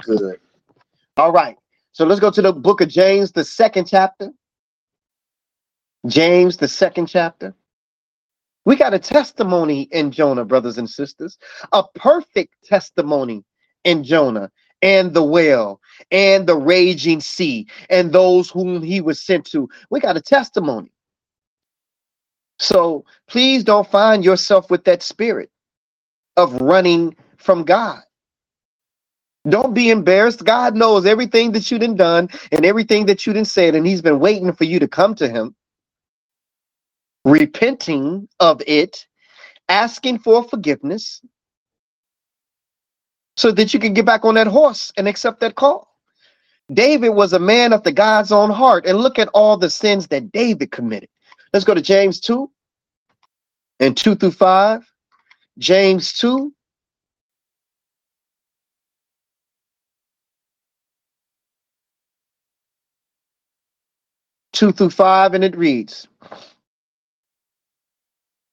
Good. 0.00 0.40
All 1.16 1.32
right. 1.32 1.56
So 1.92 2.06
let's 2.06 2.20
go 2.20 2.30
to 2.30 2.42
the 2.42 2.52
book 2.52 2.80
of 2.80 2.88
James, 2.88 3.32
the 3.32 3.44
second 3.44 3.86
chapter. 3.86 4.30
James, 6.06 6.56
the 6.58 6.68
second 6.68 7.06
chapter. 7.06 7.54
We 8.66 8.76
got 8.76 8.94
a 8.94 9.00
testimony 9.00 9.82
in 9.92 10.12
Jonah, 10.12 10.46
brothers 10.46 10.78
and 10.78 10.90
sisters, 10.90 11.38
a 11.72 11.84
perfect 11.96 12.54
testimony 12.64 13.44
in 13.84 14.04
Jonah 14.04 14.50
and 14.82 15.14
the 15.14 15.24
whale 15.24 15.80
and 16.12 16.46
the 16.48 16.56
raging 16.56 17.20
sea 17.20 17.68
and 17.90 18.12
those 18.12 18.50
whom 18.50 18.82
he 18.82 19.02
was 19.02 19.20
sent 19.20 19.46
to. 19.48 19.68
We 19.90 20.00
got 20.00 20.18
a 20.18 20.22
testimony. 20.22 20.92
So 22.58 23.04
please 23.28 23.64
don't 23.64 23.90
find 23.90 24.24
yourself 24.24 24.70
with 24.70 24.84
that 24.84 25.02
spirit 25.02 25.50
of 26.36 26.60
running 26.62 27.16
from 27.38 27.64
God. 27.64 28.02
Don't 29.48 29.74
be 29.74 29.90
embarrassed. 29.90 30.44
God 30.44 30.76
knows 30.76 31.06
everything 31.06 31.52
that 31.52 31.70
you 31.70 31.78
done 31.78 31.96
done 31.96 32.30
and 32.52 32.64
everything 32.66 33.06
that 33.06 33.26
you 33.26 33.32
done 33.32 33.44
said, 33.46 33.74
and 33.74 33.86
He's 33.86 34.02
been 34.02 34.20
waiting 34.20 34.52
for 34.52 34.64
you 34.64 34.78
to 34.80 34.88
come 34.88 35.14
to 35.16 35.28
Him, 35.28 35.56
repenting 37.30 38.28
of 38.40 38.62
it, 38.66 39.06
asking 39.68 40.20
for 40.20 40.44
forgiveness, 40.44 41.22
so 43.36 43.52
that 43.52 43.74
you 43.74 43.80
can 43.80 43.94
get 43.94 44.06
back 44.06 44.24
on 44.24 44.34
that 44.36 44.46
horse 44.48 44.92
and 44.96 45.08
accept 45.08 45.40
that 45.40 45.56
call. 45.56 45.88
David 46.72 47.10
was 47.10 47.32
a 47.34 47.38
man 47.38 47.72
of 47.72 47.82
the 47.84 47.92
God's 47.92 48.32
own 48.32 48.50
heart. 48.50 48.86
And 48.86 48.98
look 48.98 49.18
at 49.18 49.28
all 49.34 49.56
the 49.56 49.70
sins 49.70 50.08
that 50.08 50.32
David 50.32 50.72
committed. 50.72 51.10
Let's 51.52 51.64
go 51.64 51.74
to 51.74 51.82
James 51.82 52.20
2 52.20 52.50
and 53.80 53.96
2 53.96 54.16
through 54.16 54.32
5. 54.32 54.86
James 55.58 56.12
2. 56.14 56.52
Two 64.52 64.72
through 64.72 64.90
five, 64.90 65.34
and 65.34 65.44
it 65.44 65.56
reads, 65.56 66.08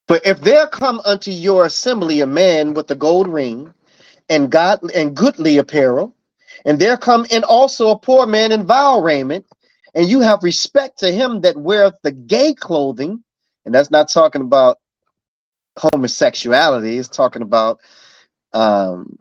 For 0.07 0.19
if 0.23 0.41
there 0.41 0.67
come 0.67 1.01
unto 1.05 1.31
your 1.31 1.65
assembly 1.65 2.21
a 2.21 2.27
man 2.27 2.73
with 2.73 2.89
a 2.91 2.95
gold 2.95 3.27
ring, 3.27 3.73
and 4.29 4.51
God 4.51 4.79
and 4.93 5.15
goodly 5.15 5.57
apparel, 5.57 6.15
and 6.65 6.79
there 6.79 6.97
come 6.97 7.25
in 7.29 7.43
also 7.43 7.89
a 7.89 7.99
poor 7.99 8.25
man 8.25 8.51
in 8.51 8.65
vile 8.65 9.01
raiment, 9.01 9.45
and 9.93 10.07
you 10.09 10.19
have 10.21 10.43
respect 10.43 10.99
to 10.99 11.11
him 11.11 11.41
that 11.41 11.57
weareth 11.57 11.95
the 12.03 12.11
gay 12.11 12.53
clothing, 12.53 13.23
and 13.65 13.73
that's 13.73 13.91
not 13.91 14.09
talking 14.09 14.41
about 14.41 14.79
homosexuality, 15.77 16.97
it's 16.97 17.07
talking 17.07 17.41
about 17.41 17.79
um, 18.53 19.17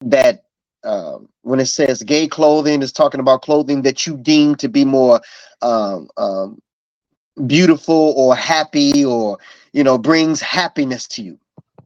that 0.00 0.44
uh, 0.82 1.18
when 1.42 1.60
it 1.60 1.66
says 1.66 2.02
gay 2.02 2.28
clothing, 2.28 2.82
it's 2.82 2.92
talking 2.92 3.20
about 3.20 3.42
clothing 3.42 3.82
that 3.82 4.06
you 4.06 4.16
deem 4.16 4.54
to 4.56 4.68
be 4.68 4.84
more 4.84 5.20
um, 5.62 6.08
um, 6.16 6.60
beautiful 7.46 8.14
or 8.16 8.36
happy 8.36 9.04
or 9.04 9.38
you 9.72 9.84
know 9.84 9.98
brings 9.98 10.40
happiness 10.40 11.06
to 11.08 11.22
you 11.22 11.38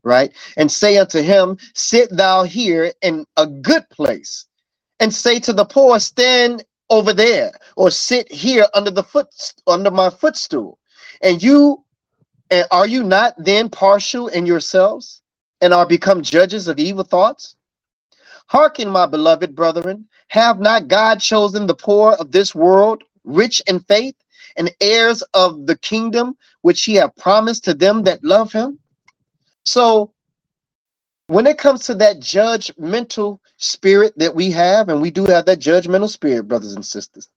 right? 0.05 0.33
And 0.57 0.71
say 0.71 0.99
unto 0.99 1.23
him, 1.23 1.59
Sit 1.75 2.11
thou 2.11 2.45
here 2.45 2.93
in 3.03 3.27
a 3.37 3.47
good 3.47 3.89
place. 3.91 4.47
And 5.01 5.13
say 5.13 5.39
to 5.41 5.53
the 5.53 5.65
poor, 5.65 6.01
Stand 6.01 6.65
over 6.91 7.13
there, 7.13 7.53
or 7.77 7.91
sit 7.91 8.31
here 8.33 8.67
under 8.75 8.91
the 8.91 9.03
foot 9.05 9.29
under 9.67 9.91
my 9.91 10.11
footstool. 10.11 10.79
And 11.23 11.43
you 11.43 11.85
and 12.51 12.67
are 12.71 12.87
you 12.87 13.03
not 13.05 13.35
then 13.39 13.71
partial 13.71 14.29
in 14.29 14.47
yourselves 14.47 15.23
and 15.61 15.75
are 15.75 15.87
become 15.87 16.23
judges 16.23 16.69
of 16.69 16.79
evil 16.79 17.05
thoughts? 17.05 17.57
Hearken, 18.49 18.91
my 18.91 19.07
beloved 19.07 19.57
brethren, 19.57 20.07
have 20.29 20.61
not 20.61 20.89
God 20.89 21.21
chosen 21.21 21.67
the 21.67 21.75
poor 21.75 22.13
of 22.15 22.33
this 22.33 22.55
world, 22.55 23.05
rich 23.25 23.63
in 23.67 23.81
faith, 23.81 24.17
and 24.59 24.71
heirs 24.83 25.23
of 25.35 25.67
the 25.67 25.79
kingdom 25.79 26.37
which 26.63 26.85
he 26.85 26.97
hath 26.97 27.17
promised 27.17 27.65
to 27.67 27.75
them 27.75 28.05
that 28.05 28.25
love 28.25 28.53
him? 28.53 28.81
So 29.67 30.13
when 31.29 31.47
it 31.47 31.59
comes 31.59 31.87
to 31.87 31.95
that 31.97 32.21
judgmental 32.21 33.39
spirit 33.59 34.15
that 34.19 34.35
we 34.35 34.51
have, 34.53 34.91
and 34.91 35.03
we 35.03 35.11
do 35.11 35.27
have 35.27 35.47
that 35.47 35.61
judgmental 35.61 36.11
spirit, 36.11 36.49
brothers 36.49 36.75
and 36.75 36.87
sisters, 36.87 37.29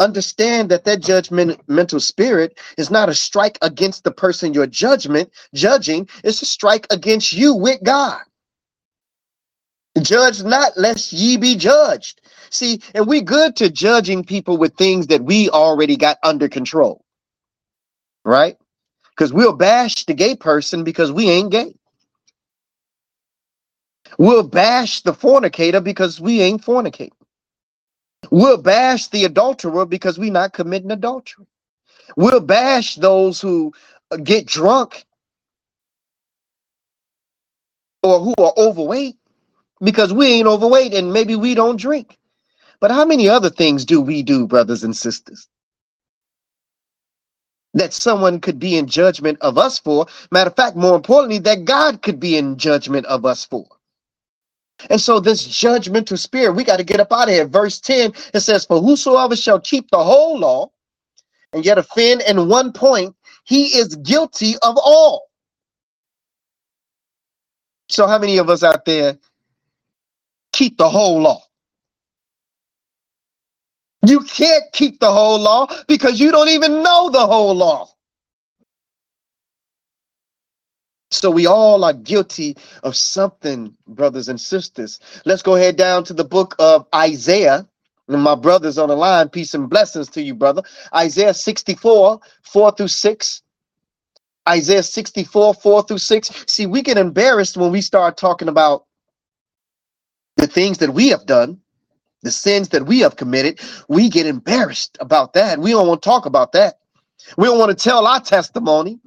understand 0.00 0.70
that 0.70 0.84
that 0.84 1.00
judgmental 1.00 2.02
spirit 2.02 2.58
is 2.78 2.90
not 2.90 3.10
a 3.10 3.14
strike 3.14 3.58
against 3.62 4.04
the 4.04 4.12
person 4.12 4.54
you're 4.54 4.66
judgment 4.68 5.30
judging 5.54 6.08
it's 6.24 6.42
a 6.42 6.46
strike 6.46 6.86
against 6.90 7.32
you 7.32 7.54
with 7.54 7.82
god 7.84 8.22
judge 10.00 10.42
not 10.44 10.76
lest 10.78 11.12
ye 11.12 11.36
be 11.38 11.56
judged 11.56 12.20
see 12.50 12.80
and 12.94 13.06
we 13.06 13.20
good 13.22 13.56
to 13.56 13.70
judging 13.70 14.24
people 14.24 14.58
with 14.58 14.74
things 14.76 15.08
that 15.08 15.22
we 15.24 15.50
already 15.50 15.96
got 15.96 16.18
under 16.24 16.48
control 16.48 17.04
right 18.24 18.56
Because 19.16 19.32
we'll 19.32 19.54
bash 19.56 20.06
the 20.06 20.14
gay 20.14 20.36
person 20.36 20.84
because 20.84 21.12
we 21.12 21.30
ain't 21.30 21.52
gay. 21.52 21.76
We'll 24.18 24.44
bash 24.48 25.02
the 25.02 25.14
fornicator 25.14 25.80
because 25.82 26.20
we 26.20 26.42
ain't 26.42 26.62
fornicating. 26.64 27.10
We'll 28.30 28.62
bash 28.62 29.08
the 29.08 29.24
adulterer 29.24 29.86
because 29.86 30.18
we 30.18 30.30
not 30.30 30.52
committing 30.54 30.92
adultery. 30.92 31.46
We'll 32.16 32.40
bash 32.40 32.96
those 32.96 33.40
who 33.40 33.72
uh, 34.10 34.18
get 34.18 34.46
drunk 34.46 35.04
or 38.02 38.20
who 38.20 38.34
are 38.38 38.54
overweight 38.58 39.16
because 39.82 40.12
we 40.12 40.28
ain't 40.28 40.48
overweight 40.48 40.94
and 40.94 41.12
maybe 41.12 41.36
we 41.36 41.54
don't 41.54 41.80
drink. 41.80 42.18
But 42.80 42.92
how 42.92 43.04
many 43.06 43.28
other 43.28 43.50
things 43.50 43.84
do 43.86 44.00
we 44.00 44.22
do, 44.22 44.46
brothers 44.46 44.84
and 44.84 44.96
sisters? 44.96 45.48
That 47.74 47.92
someone 47.94 48.40
could 48.40 48.58
be 48.58 48.78
in 48.78 48.86
judgment 48.88 49.38
of 49.42 49.58
us 49.58 49.78
for. 49.78 50.06
Matter 50.32 50.50
of 50.50 50.56
fact, 50.56 50.76
more 50.76 50.96
importantly, 50.96 51.38
that 51.40 51.64
God 51.66 52.02
could 52.02 52.20
be 52.20 52.36
in 52.38 52.58
judgment 52.58 53.06
of 53.06 53.26
us 53.26 53.44
for. 53.46 53.66
And 54.90 55.00
so, 55.00 55.20
this 55.20 55.46
judgmental 55.46 56.18
spirit, 56.18 56.54
we 56.54 56.64
got 56.64 56.78
to 56.78 56.84
get 56.84 57.00
up 57.00 57.12
out 57.12 57.28
of 57.28 57.34
here. 57.34 57.46
Verse 57.46 57.80
10, 57.80 58.12
it 58.34 58.40
says, 58.40 58.66
For 58.66 58.80
whosoever 58.80 59.36
shall 59.36 59.60
keep 59.60 59.90
the 59.90 60.02
whole 60.02 60.38
law 60.38 60.70
and 61.52 61.64
yet 61.64 61.78
offend 61.78 62.22
in 62.22 62.48
one 62.48 62.72
point, 62.72 63.16
he 63.44 63.78
is 63.78 63.96
guilty 63.96 64.54
of 64.62 64.76
all. 64.78 65.28
So, 67.90 68.06
how 68.06 68.18
many 68.18 68.38
of 68.38 68.50
us 68.50 68.64
out 68.64 68.84
there 68.86 69.18
keep 70.56 70.78
the 70.78 70.88
whole 70.88 71.20
law? 71.20 71.42
You 74.06 74.20
can't 74.20 74.64
keep 74.72 75.00
the 75.00 75.12
whole 75.12 75.38
law 75.38 75.66
because 75.86 76.18
you 76.18 76.30
don't 76.32 76.48
even 76.48 76.82
know 76.82 77.10
the 77.10 77.26
whole 77.26 77.54
law. 77.54 77.88
So 81.10 81.30
we 81.30 81.46
all 81.46 81.84
are 81.84 81.92
guilty 81.92 82.56
of 82.82 82.96
something, 82.96 83.76
brothers 83.86 84.28
and 84.28 84.40
sisters. 84.40 84.98
Let's 85.24 85.42
go 85.42 85.56
ahead 85.56 85.76
down 85.76 86.04
to 86.04 86.14
the 86.14 86.24
book 86.24 86.54
of 86.58 86.86
Isaiah. 86.94 87.68
And 88.08 88.22
my 88.22 88.34
brothers 88.36 88.78
on 88.78 88.88
the 88.88 88.96
line, 88.96 89.28
peace 89.28 89.52
and 89.54 89.68
blessings 89.68 90.08
to 90.10 90.22
you, 90.22 90.34
brother. 90.34 90.62
Isaiah 90.94 91.34
64, 91.34 92.20
4 92.42 92.72
through 92.72 92.88
6. 92.88 93.42
Isaiah 94.48 94.82
64, 94.82 95.54
4 95.54 95.82
through 95.82 95.98
6. 95.98 96.44
See, 96.46 96.66
we 96.66 96.82
get 96.82 96.98
embarrassed 96.98 97.56
when 97.56 97.72
we 97.72 97.80
start 97.80 98.16
talking 98.16 98.48
about 98.48 98.85
the 100.36 100.46
things 100.46 100.78
that 100.78 100.92
we 100.94 101.08
have 101.08 101.26
done 101.26 101.60
the 102.26 102.32
sins 102.32 102.70
that 102.70 102.86
we 102.86 103.00
have 103.00 103.16
committed, 103.16 103.60
we 103.88 104.08
get 104.08 104.26
embarrassed 104.26 104.98
about 105.00 105.32
that. 105.34 105.58
We 105.60 105.70
don't 105.70 105.86
want 105.86 106.02
to 106.02 106.08
talk 106.08 106.26
about 106.26 106.52
that. 106.52 106.78
We 107.38 107.46
don't 107.46 107.58
want 107.58 107.76
to 107.76 107.82
tell 107.82 108.06
our 108.06 108.20
testimony 108.20 109.00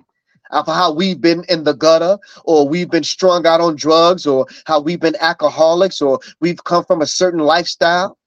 of 0.52 0.66
how 0.66 0.94
we've 0.94 1.22
been 1.22 1.44
in 1.50 1.64
the 1.64 1.74
gutter 1.74 2.18
or 2.46 2.68
we've 2.68 2.90
been 2.90 3.04
strung 3.04 3.46
out 3.46 3.62
on 3.62 3.76
drugs 3.76 4.26
or 4.26 4.48
how 4.66 4.80
we've 4.80 5.02
been 5.02 5.16
alcoholics 5.20 6.02
or 6.02 6.20
we've 6.40 6.64
come 6.64 6.84
from 6.86 7.02
a 7.02 7.06
certain 7.06 7.42
lifestyle. 7.42 8.18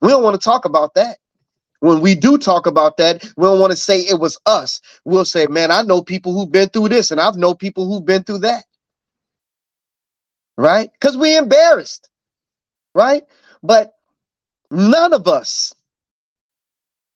We 0.00 0.08
don't 0.08 0.22
want 0.22 0.40
to 0.40 0.44
talk 0.44 0.64
about 0.64 0.94
that. 0.94 1.18
When 1.80 2.00
we 2.00 2.14
do 2.14 2.38
talk 2.38 2.66
about 2.66 2.96
that, 2.96 3.24
we 3.36 3.44
don't 3.44 3.60
want 3.60 3.72
to 3.72 3.76
say 3.76 4.00
it 4.00 4.18
was 4.18 4.38
us. 4.46 4.80
We'll 5.04 5.24
say, 5.24 5.46
man, 5.48 5.70
I 5.70 5.82
know 5.82 6.02
people 6.02 6.32
who've 6.32 6.50
been 6.50 6.68
through 6.68 6.88
this 6.88 7.10
and 7.10 7.20
I've 7.20 7.36
known 7.36 7.56
people 7.56 7.88
who've 7.88 8.06
been 8.06 8.24
through 8.24 8.40
that. 8.40 8.64
Right? 10.56 10.90
Because 10.92 11.16
we're 11.16 11.40
embarrassed. 11.40 12.08
Right? 12.98 13.24
But 13.62 13.90
None 14.72 15.14
of 15.14 15.28
us 15.28 15.74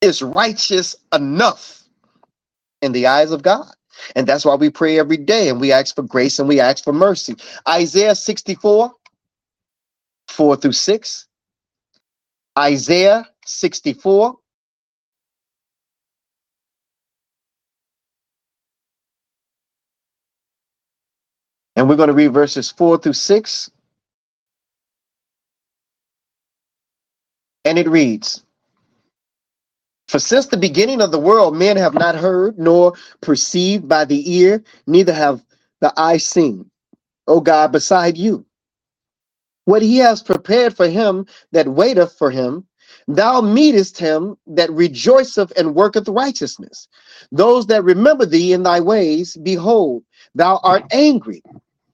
is 0.01 0.21
righteous 0.21 0.95
enough 1.13 1.83
in 2.81 2.93
the 2.93 3.07
eyes 3.07 3.31
of 3.31 3.43
God. 3.43 3.71
And 4.15 4.27
that's 4.27 4.45
why 4.45 4.55
we 4.55 4.69
pray 4.69 4.99
every 4.99 5.17
day 5.17 5.49
and 5.49 5.61
we 5.61 5.71
ask 5.71 5.95
for 5.95 6.03
grace 6.03 6.39
and 6.39 6.49
we 6.49 6.59
ask 6.59 6.83
for 6.83 6.93
mercy. 6.93 7.35
Isaiah 7.67 8.15
64, 8.15 8.93
4 10.29 10.55
through 10.57 10.71
6. 10.73 11.27
Isaiah 12.59 13.27
64. 13.45 14.37
And 21.77 21.89
we're 21.89 21.97
going 21.97 22.09
to 22.09 22.13
read 22.15 22.33
verses 22.33 22.71
4 22.71 22.99
through 22.99 23.13
6. 23.13 23.71
And 27.73 27.79
it 27.79 27.89
reads 27.89 28.43
For 30.09 30.19
since 30.19 30.47
the 30.47 30.57
beginning 30.57 31.01
of 31.01 31.11
the 31.11 31.19
world, 31.19 31.57
men 31.57 31.77
have 31.77 31.95
not 31.95 32.15
heard 32.15 32.59
nor 32.59 32.93
perceived 33.21 33.89
by 33.89 34.05
the 34.05 34.33
ear, 34.37 34.63
neither 34.87 35.13
have 35.13 35.43
the 35.81 35.93
eye 35.97 36.17
seen, 36.17 36.71
O 37.27 37.41
God, 37.41 37.71
beside 37.73 38.17
you. 38.17 38.45
What 39.65 39.81
he 39.83 39.97
has 39.99 40.23
prepared 40.23 40.77
for 40.77 40.89
him 40.89 41.27
that 41.53 41.67
waiteth 41.69 42.13
for 42.17 42.31
him, 42.31 42.67
thou 43.07 43.41
meetest 43.41 43.97
him 43.99 44.37
that 44.47 44.71
rejoiceth 44.71 45.53
and 45.57 45.75
worketh 45.75 46.09
righteousness. 46.09 46.87
Those 47.31 47.67
that 47.67 47.83
remember 47.85 48.25
thee 48.25 48.53
in 48.53 48.63
thy 48.63 48.81
ways, 48.81 49.37
behold, 49.43 50.03
thou 50.35 50.59
art 50.63 50.85
angry. 50.91 51.43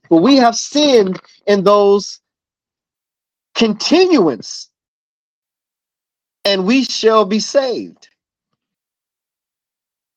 For 0.09 0.19
we 0.21 0.37
have 0.37 0.55
sinned 0.55 1.21
in 1.47 1.63
those 1.63 2.21
continuance 3.55 4.68
and 6.45 6.65
we 6.65 6.83
shall 6.85 7.25
be 7.25 7.39
saved. 7.39 8.09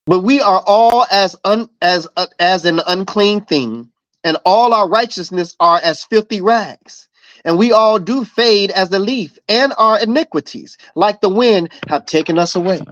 But 0.07 0.20
we 0.20 0.43
are 0.43 0.62
all 0.66 1.07
as 1.11 1.37
un, 1.45 1.70
as 1.83 2.09
uh, 2.18 2.27
as 2.41 2.66
an 2.66 2.83
unclean 2.87 3.47
thing, 3.47 3.91
and 4.25 4.39
all 4.47 4.75
our 4.75 4.89
righteousness 4.89 5.57
are 5.61 5.81
as 5.83 6.05
filthy 6.05 6.43
rags. 6.43 7.09
And 7.47 7.59
we 7.59 7.73
all 7.73 7.99
do 8.01 8.25
fade 8.25 8.70
as 8.73 8.91
the 8.91 9.01
leaf, 9.01 9.39
and 9.49 9.75
our 9.79 10.01
iniquities, 10.01 10.79
like 10.97 11.23
the 11.23 11.31
wind, 11.31 11.70
have 11.89 12.07
taken 12.07 12.39
us 12.39 12.57
away. 12.57 12.83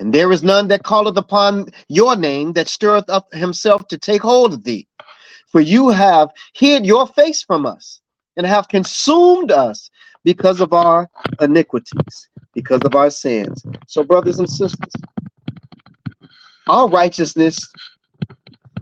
And 0.00 0.14
there 0.14 0.32
is 0.32 0.42
none 0.44 0.68
that 0.68 0.84
calleth 0.84 1.16
upon 1.18 1.68
your 1.88 2.16
name 2.16 2.54
that 2.54 2.68
stirreth 2.68 3.10
up 3.10 3.32
himself 3.34 3.88
to 3.88 3.98
take 3.98 4.22
hold 4.22 4.54
of 4.54 4.64
thee. 4.64 4.88
For 5.48 5.60
you 5.60 5.90
have 5.90 6.30
hid 6.54 6.86
your 6.86 7.06
face 7.08 7.42
from 7.42 7.66
us, 7.66 8.00
and 8.36 8.46
have 8.46 8.68
consumed 8.68 9.52
us 9.52 9.90
because 10.24 10.60
of 10.60 10.72
our 10.72 11.10
iniquities, 11.40 12.28
because 12.54 12.82
of 12.82 12.94
our 12.94 13.10
sins. 13.10 13.64
So, 13.88 14.04
brothers 14.04 14.38
and 14.38 14.50
sisters, 14.50 14.92
our 16.68 16.88
righteousness 16.88 17.58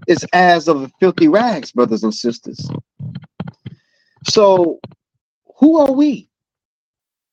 is 0.08 0.26
as 0.32 0.68
of 0.68 0.92
filthy 1.00 1.28
rags, 1.28 1.72
brothers 1.72 2.04
and 2.04 2.14
sisters. 2.14 2.60
So, 4.28 4.80
who 5.58 5.78
are 5.80 5.92
we? 5.92 6.30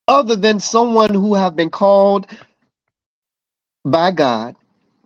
Other 0.08 0.36
than 0.36 0.60
someone 0.60 1.14
who 1.14 1.36
have 1.36 1.56
been 1.56 1.70
called 1.72 2.28
by 3.86 4.12
God, 4.12 4.56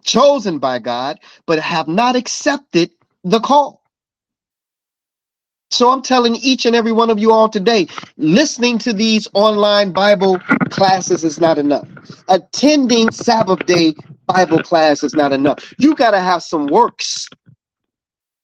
chosen 0.03 0.59
by 0.59 0.79
God, 0.79 1.19
but 1.47 1.59
have 1.59 1.89
not 1.89 2.17
accepted 2.17 2.91
the 3.25 3.41
call. 3.41 3.82
So 5.73 5.89
I'm 5.89 6.03
telling 6.03 6.35
each 6.35 6.67
and 6.67 6.75
every 6.75 6.91
one 6.91 7.09
of 7.09 7.17
you 7.17 7.31
all 7.31 7.49
today, 7.49 7.87
listening 8.17 8.77
to 8.79 8.93
these 8.93 9.27
online 9.33 9.91
Bible 9.91 10.37
classes 10.69 11.23
is 11.23 11.39
not 11.39 11.57
enough. 11.57 11.87
Attending 12.29 13.09
Sabbath 13.09 13.65
day 13.65 13.95
Bible 14.27 14.61
class 14.61 15.03
is 15.03 15.15
not 15.15 15.33
enough. 15.33 15.73
You 15.79 15.95
got 15.95 16.11
to 16.11 16.19
have 16.19 16.43
some 16.43 16.67
works 16.67 17.27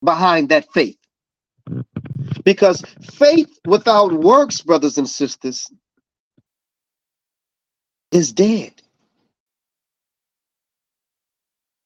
behind 0.03 0.49
that 0.49 0.65
faith. 0.73 0.97
Because 2.43 2.81
faith 3.13 3.59
without 3.67 4.11
works, 4.11 4.61
brothers 4.61 4.97
and 4.97 5.07
sisters, 5.07 5.67
is 8.11 8.33
dead. 8.33 8.73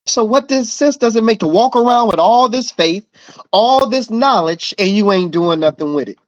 So 0.06 0.24
what 0.24 0.49
this 0.49 0.74
sense 0.74 0.97
does 0.97 1.16
it 1.16 1.24
make 1.24 1.39
to 1.41 1.47
walk 1.47 1.76
around 1.76 2.10
with 2.10 2.20
all 2.20 2.49
this 2.49 2.72
faith, 2.72 3.06
all 3.54 3.89
this 3.89 4.10
knowledge, 4.10 4.74
and 4.80 4.89
you 4.89 5.12
ain't 5.14 5.32
doing 5.32 5.62
nothing 5.62 5.93
with 5.95 6.10
it? 6.10 6.20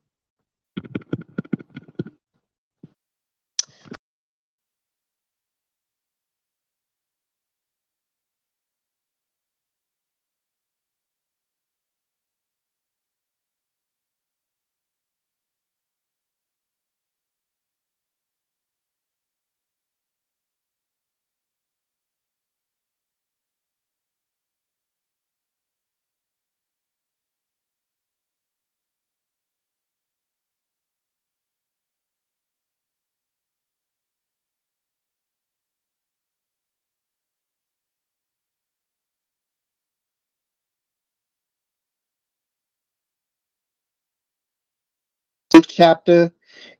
Chapter, 45.63 46.31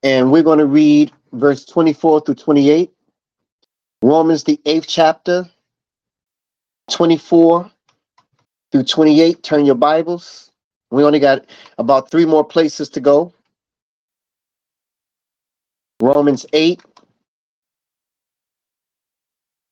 and 0.03 0.32
we're 0.32 0.43
going 0.43 0.59
to 0.59 0.65
read 0.65 1.11
verse 1.34 1.65
24 1.65 2.21
through 2.21 2.36
28. 2.36 2.91
Romans, 4.01 4.43
the 4.43 4.59
eighth 4.65 4.88
chapter, 4.88 5.49
24 6.91 7.71
through 8.71 8.84
28. 8.84 9.43
Turn 9.43 9.65
your 9.65 9.76
Bibles. 9.76 10.51
We 10.91 11.03
only 11.03 11.19
got 11.19 11.45
about 11.78 12.11
three 12.11 12.26
more 12.26 12.43
places 12.43 12.89
to 12.89 12.99
go. 12.99 13.34
Romans 16.01 16.45
8, 16.53 16.82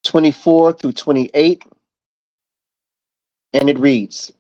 24 0.04 0.74
through 0.74 0.94
28. 0.94 1.64
And 3.54 3.70
it 3.70 3.78
reads 3.80 4.32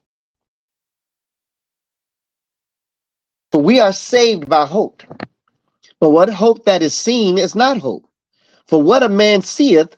For 3.54 3.62
we 3.62 3.80
are 3.80 3.94
saved 3.94 4.50
by 4.50 4.66
hope. 4.66 5.04
But 6.00 6.10
what 6.10 6.28
hope 6.28 6.66
that 6.66 6.82
is 6.82 6.98
seen 6.98 7.38
is 7.38 7.54
not 7.54 7.78
hope. 7.78 8.04
For 8.66 8.82
what 8.82 9.04
a 9.04 9.10
man 9.10 9.44
seeth, 9.44 9.96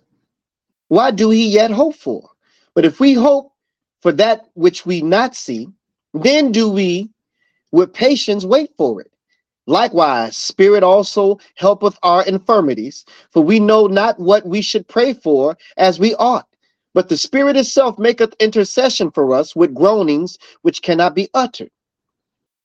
why 0.90 1.12
do 1.12 1.30
he 1.30 1.48
yet 1.48 1.72
hope 1.72 1.96
for? 1.96 2.32
But 2.74 2.84
if 2.84 3.00
we 3.00 3.14
hope 3.14 3.54
for 4.02 4.12
that 4.12 4.48
which 4.56 4.86
we 4.86 5.02
not 5.02 5.38
see, 5.38 5.70
then 6.14 6.52
do 6.52 6.70
we 6.70 7.10
with 7.72 7.94
patience 7.94 8.44
wait 8.44 8.72
for 8.78 9.00
it. 9.00 9.10
Likewise, 9.68 10.36
Spirit 10.36 10.84
also 10.84 11.40
helpeth 11.56 11.98
our 12.04 12.26
infirmities, 12.26 13.06
for 13.32 13.42
we 13.42 13.62
know 13.62 13.88
not 13.88 14.20
what 14.20 14.46
we 14.46 14.62
should 14.62 14.86
pray 14.90 15.14
for 15.14 15.58
as 15.78 15.98
we 15.98 16.14
ought. 16.16 16.46
But 16.94 17.08
the 17.08 17.16
Spirit 17.16 17.56
itself 17.56 17.98
maketh 17.98 18.36
intercession 18.42 19.12
for 19.12 19.34
us 19.34 19.56
with 19.56 19.74
groanings 19.74 20.38
which 20.64 20.82
cannot 20.82 21.16
be 21.16 21.30
uttered. 21.34 21.72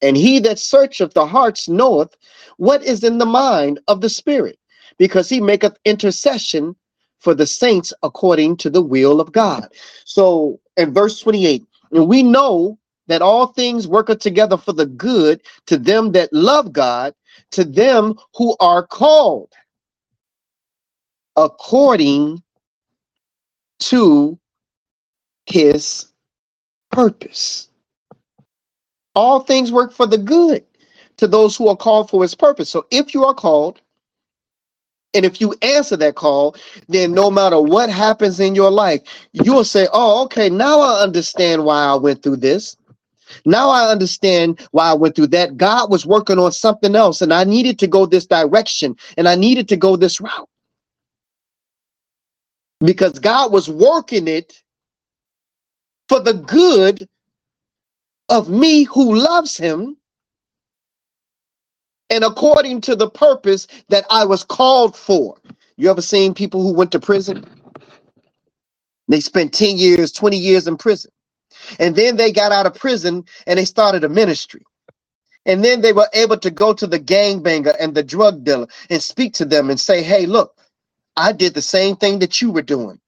And 0.02 0.16
he 0.16 0.38
that 0.40 0.58
searcheth 0.58 1.14
the 1.14 1.26
hearts 1.26 1.68
knoweth 1.68 2.16
what 2.56 2.82
is 2.82 3.04
in 3.04 3.18
the 3.18 3.26
mind 3.26 3.80
of 3.88 4.00
the 4.00 4.08
Spirit, 4.08 4.58
because 4.98 5.28
he 5.28 5.40
maketh 5.40 5.76
intercession 5.84 6.74
for 7.18 7.34
the 7.34 7.46
saints 7.46 7.92
according 8.02 8.56
to 8.58 8.70
the 8.70 8.82
will 8.82 9.20
of 9.20 9.32
God. 9.32 9.68
So 10.04 10.58
in 10.76 10.94
verse 10.94 11.20
28, 11.20 11.64
and 11.92 12.08
we 12.08 12.22
know 12.22 12.78
that 13.08 13.22
all 13.22 13.48
things 13.48 13.88
work 13.88 14.06
together 14.20 14.56
for 14.56 14.72
the 14.72 14.86
good 14.86 15.42
to 15.66 15.76
them 15.76 16.12
that 16.12 16.32
love 16.32 16.72
God, 16.72 17.14
to 17.50 17.64
them 17.64 18.14
who 18.34 18.56
are 18.60 18.86
called 18.86 19.52
according 21.36 22.42
to 23.80 24.38
his 25.46 26.06
purpose. 26.92 27.69
All 29.20 29.40
things 29.40 29.70
work 29.70 29.92
for 29.92 30.06
the 30.06 30.16
good 30.16 30.64
to 31.18 31.28
those 31.28 31.54
who 31.54 31.68
are 31.68 31.76
called 31.76 32.08
for 32.08 32.22
his 32.22 32.34
purpose. 32.34 32.70
So 32.70 32.86
if 32.90 33.12
you 33.12 33.26
are 33.26 33.34
called, 33.34 33.82
and 35.12 35.26
if 35.26 35.42
you 35.42 35.54
answer 35.60 35.94
that 35.98 36.14
call, 36.14 36.56
then 36.88 37.12
no 37.12 37.30
matter 37.30 37.60
what 37.60 37.90
happens 37.90 38.40
in 38.40 38.54
your 38.54 38.70
life, 38.70 39.02
you'll 39.32 39.64
say, 39.64 39.88
Oh, 39.92 40.24
okay, 40.24 40.48
now 40.48 40.80
I 40.80 41.02
understand 41.02 41.66
why 41.66 41.84
I 41.84 41.96
went 41.96 42.22
through 42.22 42.38
this. 42.38 42.78
Now 43.44 43.68
I 43.68 43.90
understand 43.92 44.66
why 44.70 44.90
I 44.90 44.94
went 44.94 45.16
through 45.16 45.28
that. 45.28 45.58
God 45.58 45.90
was 45.90 46.06
working 46.06 46.38
on 46.38 46.52
something 46.52 46.96
else, 46.96 47.20
and 47.20 47.34
I 47.34 47.44
needed 47.44 47.78
to 47.80 47.86
go 47.86 48.06
this 48.06 48.26
direction, 48.26 48.96
and 49.18 49.28
I 49.28 49.34
needed 49.34 49.68
to 49.68 49.76
go 49.76 49.96
this 49.96 50.18
route. 50.20 50.48
Because 52.80 53.18
God 53.18 53.52
was 53.52 53.68
working 53.68 54.28
it 54.28 54.62
for 56.08 56.20
the 56.20 56.34
good 56.34 57.06
of 58.30 58.50
me 58.50 58.84
who 58.84 59.16
loves 59.16 59.56
him 59.58 59.96
and 62.10 62.24
according 62.24 62.82
to 62.82 62.96
the 62.96 63.10
purpose 63.10 63.66
that 63.90 64.06
I 64.10 64.24
was 64.26 64.44
called 64.44 64.96
for. 64.96 65.36
You 65.76 65.90
ever 65.90 66.02
seen 66.02 66.34
people 66.34 66.62
who 66.62 66.74
went 66.74 66.92
to 66.92 67.00
prison? 67.00 67.44
They 69.08 69.20
spent 69.20 69.54
10 69.54 69.78
years, 69.78 70.12
20 70.12 70.36
years 70.38 70.68
in 70.68 70.76
prison. 70.78 71.12
And 71.80 71.96
then 71.96 72.16
they 72.16 72.32
got 72.32 72.52
out 72.52 72.66
of 72.66 72.74
prison 72.74 73.24
and 73.46 73.58
they 73.58 73.66
started 73.66 74.04
a 74.04 74.10
ministry. 74.10 74.62
And 75.46 75.64
then 75.64 75.80
they 75.82 75.92
were 75.92 76.08
able 76.14 76.38
to 76.38 76.50
go 76.50 76.72
to 76.74 76.86
the 76.86 77.00
gangbanger 77.00 77.74
and 77.80 77.94
the 77.94 78.02
drug 78.04 78.44
dealer 78.44 78.68
and 78.90 79.02
speak 79.02 79.34
to 79.34 79.46
them 79.46 79.70
and 79.70 79.80
say, 79.80 80.02
hey, 80.02 80.26
look, 80.26 80.54
I 81.16 81.32
did 81.32 81.54
the 81.54 81.62
same 81.62 81.96
thing 81.96 82.20
that 82.20 82.42
you 82.42 82.52
were 82.52 82.62
doing. 82.62 83.00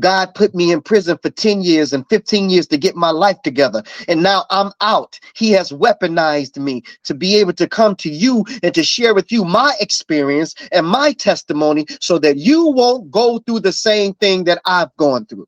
God 0.00 0.34
put 0.34 0.54
me 0.54 0.72
in 0.72 0.80
prison 0.82 1.18
for 1.22 1.30
10 1.30 1.62
years 1.62 1.92
and 1.92 2.08
15 2.08 2.50
years 2.50 2.66
to 2.68 2.78
get 2.78 2.96
my 2.96 3.10
life 3.10 3.40
together. 3.42 3.82
And 4.08 4.22
now 4.22 4.44
I'm 4.50 4.72
out. 4.80 5.18
He 5.34 5.50
has 5.52 5.70
weaponized 5.70 6.58
me 6.58 6.82
to 7.04 7.14
be 7.14 7.36
able 7.36 7.52
to 7.54 7.68
come 7.68 7.96
to 7.96 8.10
you 8.10 8.44
and 8.62 8.74
to 8.74 8.82
share 8.82 9.14
with 9.14 9.30
you 9.30 9.44
my 9.44 9.74
experience 9.80 10.54
and 10.72 10.86
my 10.86 11.12
testimony 11.12 11.86
so 12.00 12.18
that 12.20 12.38
you 12.38 12.70
won't 12.70 13.10
go 13.10 13.38
through 13.40 13.60
the 13.60 13.72
same 13.72 14.14
thing 14.14 14.44
that 14.44 14.60
I've 14.66 14.94
gone 14.96 15.26
through. 15.26 15.46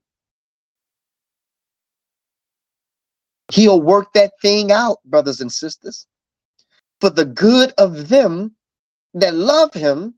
He'll 3.52 3.80
work 3.80 4.12
that 4.14 4.32
thing 4.42 4.72
out, 4.72 4.98
brothers 5.04 5.40
and 5.40 5.52
sisters, 5.52 6.06
for 7.00 7.10
the 7.10 7.24
good 7.26 7.72
of 7.78 8.08
them 8.08 8.54
that 9.14 9.34
love 9.34 9.72
him 9.74 10.14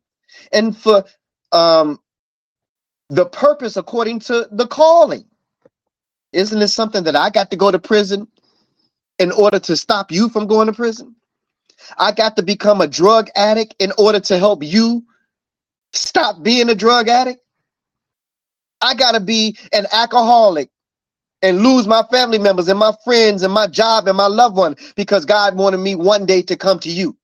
and 0.53 0.77
for 0.77 1.05
um 1.53 1.99
the 3.09 3.27
purpose 3.27 3.77
according 3.77 4.21
to 4.21 4.49
the 4.51 4.67
calling. 4.67 5.25
Isn't 6.33 6.59
this 6.61 6.75
something 6.75 7.05
that 7.05 7.17
I 7.17 7.31
got 7.31 7.51
to 7.51 7.57
go 7.57 7.71
to 7.71 7.79
prison 7.79 8.29
in 9.19 9.33
order 9.33 9.59
to 9.61 9.77
stop 9.77 10.13
you 10.13 10.29
from 10.29 10.47
going 10.47 10.67
to 10.67 10.73
prison? 10.73 11.15
I 11.99 12.13
got 12.13 12.37
to 12.37 12.43
become 12.43 12.81
a 12.81 12.87
drug 12.89 13.29
addict 13.37 13.75
in 13.79 13.93
order 13.99 14.21
to 14.21 14.39
help 14.39 14.63
you 14.63 15.05
stop 15.93 16.43
being 16.43 16.69
a 16.69 16.75
drug 16.75 17.09
addict. 17.09 17.41
I 18.81 18.95
got 18.95 19.13
to 19.13 19.21
be 19.21 19.57
an 19.73 19.87
alcoholic 19.93 20.71
and 21.43 21.61
lose 21.63 21.87
my 21.87 22.03
family 22.11 22.39
members 22.39 22.69
and 22.69 22.79
my 22.79 22.93
friends 23.05 23.43
and 23.43 23.53
my 23.53 23.67
job 23.67 24.09
and 24.09 24.17
my 24.17 24.27
loved 24.27 24.57
one 24.57 24.77
because 24.97 25.25
God 25.25 25.57
wanted 25.57 25.79
me 25.79 25.95
one 25.95 26.27
day 26.27 26.43
to 26.43 26.57
come 26.57 26.79
to 26.81 26.91
you 26.91 27.17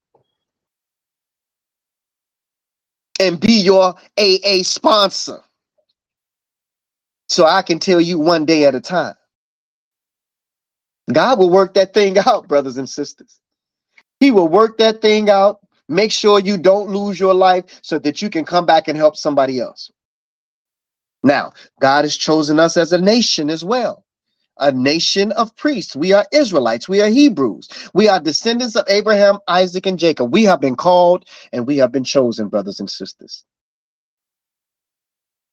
and 3.20 3.40
be 3.40 3.60
your 3.60 3.94
AA 4.18 4.62
sponsor 4.62 5.40
so 7.32 7.46
I 7.46 7.62
can 7.62 7.80
tell 7.80 8.00
you 8.00 8.18
one 8.20 8.46
day 8.46 8.66
at 8.66 8.76
a 8.76 8.82
time. 8.82 9.14
God 11.12 11.38
will 11.38 11.50
work 11.50 11.74
that 11.74 11.94
thing 11.94 12.18
out, 12.26 12.48
brothers 12.48 12.78
and 12.78 12.88
sisters. 12.88 13.40
He 14.20 14.30
will 14.30 14.48
work 14.48 14.78
that 14.78 15.02
thing 15.02 15.30
out. 15.30 15.60
Make 15.88 16.12
sure 16.12 16.40
you 16.40 16.58
don't 16.58 16.90
lose 16.90 17.20
your 17.20 17.34
life 17.34 17.64
so 17.82 17.98
that 18.00 18.22
you 18.22 18.30
can 18.30 18.44
come 18.44 18.66
back 18.66 18.88
and 18.88 18.96
help 18.96 19.16
somebody 19.16 19.60
else. 19.60 19.90
Now, 21.24 21.52
God 21.80 22.04
has 22.04 22.16
chosen 22.16 22.60
us 22.60 22.76
as 22.76 22.92
a 22.92 22.98
nation 23.00 23.50
as 23.50 23.64
well. 23.64 24.04
A 24.58 24.72
nation 24.72 25.32
of 25.32 25.56
priests. 25.56 25.96
We 25.96 26.12
are 26.12 26.26
Israelites. 26.32 26.88
We 26.88 27.02
are 27.02 27.08
Hebrews. 27.10 27.68
We 27.94 28.08
are 28.08 28.20
descendants 28.20 28.76
of 28.76 28.86
Abraham, 28.88 29.38
Isaac, 29.48 29.86
and 29.86 29.98
Jacob. 29.98 30.32
We 30.32 30.44
have 30.44 30.60
been 30.60 30.76
called 30.76 31.26
and 31.52 31.66
we 31.66 31.78
have 31.78 31.92
been 31.92 32.04
chosen, 32.04 32.48
brothers 32.48 32.80
and 32.80 32.90
sisters. 32.90 33.44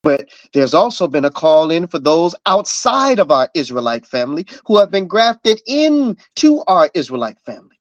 But 0.03 0.29
there's 0.53 0.73
also 0.73 1.07
been 1.07 1.25
a 1.25 1.31
call 1.31 1.71
in 1.71 1.87
for 1.87 1.99
those 1.99 2.35
outside 2.45 3.19
of 3.19 3.31
our 3.31 3.49
Israelite 3.53 4.05
family 4.05 4.45
who 4.65 4.77
have 4.77 4.91
been 4.91 5.07
grafted 5.07 5.61
into 5.67 6.63
our 6.67 6.89
Israelite 6.93 7.39
family. 7.41 7.77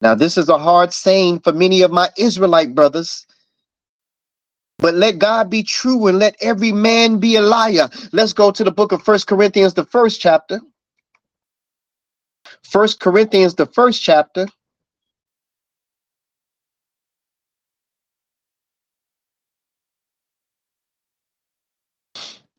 Now, 0.00 0.14
this 0.14 0.38
is 0.38 0.48
a 0.48 0.58
hard 0.58 0.92
saying 0.92 1.40
for 1.40 1.52
many 1.52 1.82
of 1.82 1.90
my 1.92 2.10
Israelite 2.18 2.74
brothers. 2.74 3.26
But 4.78 4.94
let 4.94 5.18
God 5.18 5.50
be 5.50 5.62
true 5.62 6.06
and 6.06 6.18
let 6.18 6.36
every 6.40 6.72
man 6.72 7.18
be 7.18 7.36
a 7.36 7.42
liar. 7.42 7.88
Let's 8.12 8.32
go 8.32 8.50
to 8.50 8.64
the 8.64 8.72
book 8.72 8.92
of 8.92 9.02
First 9.02 9.26
Corinthians, 9.26 9.74
the 9.74 9.84
first 9.84 10.20
chapter. 10.20 10.60
First 12.64 13.00
Corinthians, 13.00 13.54
the 13.54 13.66
first 13.66 14.02
chapter. 14.02 14.46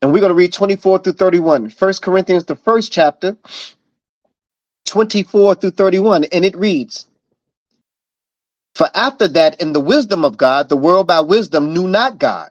And 0.02 0.12
we're 0.12 0.20
going 0.20 0.30
to 0.30 0.36
read 0.36 0.54
24 0.54 1.00
through 1.00 1.14
31. 1.14 1.70
First 1.70 2.02
Corinthians, 2.02 2.46
the 2.46 2.56
first 2.56 2.92
chapter, 2.92 3.36
24 4.86 5.56
through 5.56 5.72
31. 5.72 6.24
And 6.26 6.44
it 6.44 6.56
reads, 6.56 7.06
For 8.74 8.88
after 8.94 9.28
that, 9.28 9.60
in 9.62 9.72
the 9.74 9.80
wisdom 9.80 10.24
of 10.24 10.36
God, 10.38 10.68
the 10.68 10.76
world 10.76 11.08
by 11.08 11.20
wisdom 11.20 11.74
knew 11.74 11.88
not 11.88 12.18
God. 12.18 12.50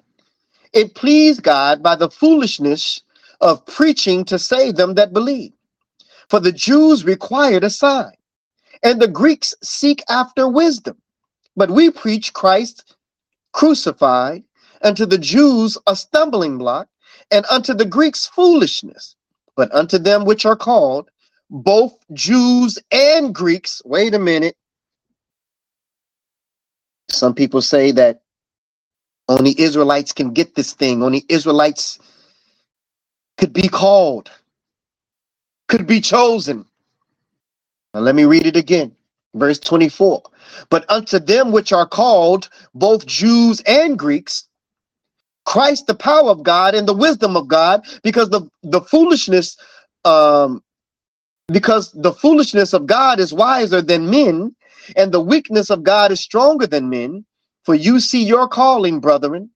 It 0.73 0.95
pleased 0.95 1.43
God 1.43 1.83
by 1.83 1.95
the 1.95 2.09
foolishness 2.09 3.01
of 3.41 3.65
preaching 3.65 4.25
to 4.25 4.39
save 4.39 4.75
them 4.75 4.95
that 4.95 5.13
believe. 5.13 5.53
For 6.29 6.39
the 6.39 6.51
Jews 6.53 7.05
required 7.05 7.63
a 7.63 7.71
sign, 7.71 8.13
and 8.83 9.01
the 9.01 9.07
Greeks 9.07 9.55
seek 9.63 10.03
after 10.09 10.47
wisdom. 10.47 10.97
But 11.55 11.71
we 11.71 11.91
preach 11.91 12.33
Christ 12.33 12.95
crucified, 13.53 14.43
and 14.81 14.97
to 14.97 15.05
the 15.07 15.19
Jews 15.19 15.77
a 15.87 15.95
stumbling 15.95 16.57
block 16.59 16.89
and 17.31 17.45
unto 17.51 17.73
the 17.73 17.85
Greeks 17.85 18.27
foolishness, 18.27 19.15
but 19.57 19.73
unto 19.75 19.97
them 19.99 20.25
which 20.25 20.45
are 20.45 20.57
called, 20.57 21.09
both 21.49 21.95
Jews 22.13 22.79
and 22.91 23.35
Greeks, 23.35 23.81
wait 23.85 24.13
a 24.15 24.19
minute, 24.19 24.53
Some 27.09 27.35
people 27.35 27.63
say 27.63 27.91
that 27.93 28.21
only 29.29 29.59
Israelites 29.59 30.13
can 30.13 30.33
get 30.33 30.55
this 30.55 30.73
thing. 30.73 31.03
Only 31.03 31.25
Israelites 31.29 31.99
could 33.37 33.53
be 33.53 33.69
called, 33.69 34.31
could 35.69 35.87
be 35.87 36.01
chosen. 36.01 36.65
Now, 37.93 38.01
let 38.01 38.15
me 38.15 38.25
read 38.25 38.47
it 38.47 38.57
again. 38.57 38.95
Verse 39.35 39.59
24. 39.59 40.23
But 40.69 40.89
unto 40.91 41.19
them 41.19 41.51
which 41.51 41.73
are 41.73 41.87
called, 41.87 42.49
both 42.75 43.05
Jews 43.05 43.61
and 43.67 43.99
Greeks, 43.99 44.47
Christ 45.45 45.87
the 45.87 45.95
power 45.95 46.29
of 46.29 46.43
God 46.43 46.75
and 46.75 46.87
the 46.87 46.93
wisdom 46.95 47.37
of 47.37 47.47
God, 47.47 47.85
because 48.03 48.29
the, 48.29 48.43
the 48.63 48.81
foolishness, 48.81 49.57
um, 50.05 50.63
because 51.47 51.91
the 51.93 52.13
foolishness 52.13 52.73
of 52.73 52.87
God 52.87 53.19
is 53.19 53.33
wiser 53.33 53.81
than 53.81 54.09
men, 54.09 54.55
and 54.95 55.11
the 55.11 55.21
weakness 55.21 55.69
of 55.71 55.83
God 55.83 56.11
is 56.11 56.21
stronger 56.21 56.67
than 56.67 56.89
men. 56.89 57.25
For 57.65 57.75
you 57.75 57.99
see 57.99 58.23
your 58.23 58.47
calling, 58.47 58.99
brethren, 59.01 59.51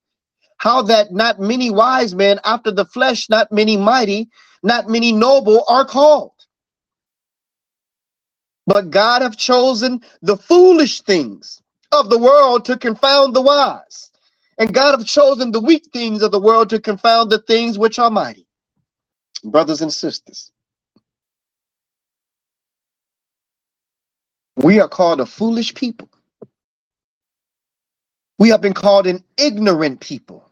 how 0.58 0.84
that 0.84 1.14
not 1.14 1.40
many 1.40 1.72
wise 1.72 2.16
men 2.16 2.40
after 2.46 2.72
the 2.72 2.86
flesh, 2.86 3.30
not 3.30 3.52
many 3.52 3.78
mighty, 3.78 4.30
not 4.64 4.90
many 4.90 5.12
noble 5.14 5.66
are 5.70 5.86
called. 5.86 6.34
But 8.66 8.90
God 8.92 9.22
hath 9.24 9.38
chosen 9.38 10.02
the 10.22 10.38
foolish 10.38 11.02
things 11.02 11.62
of 11.92 12.10
the 12.10 12.18
world 12.20 12.66
to 12.66 12.78
confound 12.78 13.36
the 13.36 13.42
wise. 13.42 14.12
And 14.60 14.74
God 14.74 14.98
hath 15.00 15.08
chosen 15.08 15.52
the 15.52 15.62
weak 15.62 15.86
things 15.94 16.24
of 16.24 16.32
the 16.32 16.40
world 16.40 16.70
to 16.72 16.82
confound 16.82 17.32
the 17.32 17.40
things 17.40 17.80
which 17.80 18.00
are 18.00 18.12
mighty. 18.12 18.48
Brothers 19.44 19.82
and 19.82 19.94
sisters, 19.94 20.52
we 24.58 24.80
are 24.80 24.90
called 24.90 25.22
a 25.22 25.26
foolish 25.28 25.74
people. 25.76 26.10
We 28.40 28.50
have 28.50 28.62
been 28.62 28.74
called 28.74 29.08
an 29.08 29.24
ignorant 29.38 30.02
people. 30.02 30.50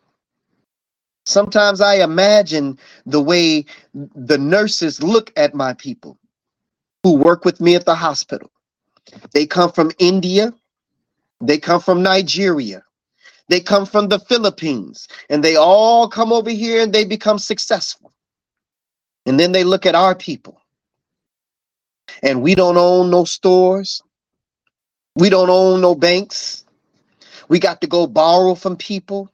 Sometimes 1.26 1.82
I 1.82 1.96
imagine 2.04 2.80
the 3.06 3.22
way 3.22 3.66
the 3.94 4.38
nurses 4.40 5.04
look 5.04 5.32
at 5.38 5.56
my 5.56 5.74
people 5.76 6.18
who 7.04 7.16
work 7.16 7.46
with 7.46 7.62
me 7.62 7.76
at 7.76 7.86
the 7.86 7.96
hospital. 7.96 8.52
They 9.34 9.48
come 9.48 9.72
from 9.72 9.92
India, 10.00 10.54
they 11.42 11.60
come 11.60 11.82
from 11.82 12.04
Nigeria, 12.04 12.84
they 13.50 13.60
come 13.60 13.86
from 13.86 14.08
the 14.08 14.20
Philippines, 14.20 15.08
and 15.30 15.44
they 15.44 15.56
all 15.56 16.08
come 16.08 16.32
over 16.32 16.50
here 16.50 16.82
and 16.82 16.94
they 16.94 17.06
become 17.06 17.40
successful. 17.40 18.14
And 19.26 19.40
then 19.40 19.52
they 19.52 19.64
look 19.64 19.86
at 19.86 19.96
our 19.96 20.16
people. 20.16 20.62
And 22.22 22.42
we 22.42 22.56
don't 22.56 22.78
own 22.78 23.10
no 23.10 23.26
stores. 23.26 24.02
We 25.16 25.30
don't 25.30 25.50
own 25.50 25.82
no 25.82 25.96
banks. 25.96 26.66
We 27.50 27.60
got 27.60 27.82
to 27.82 27.88
go 27.88 28.08
borrow 28.08 28.56
from 28.56 28.78
people. 28.78 29.30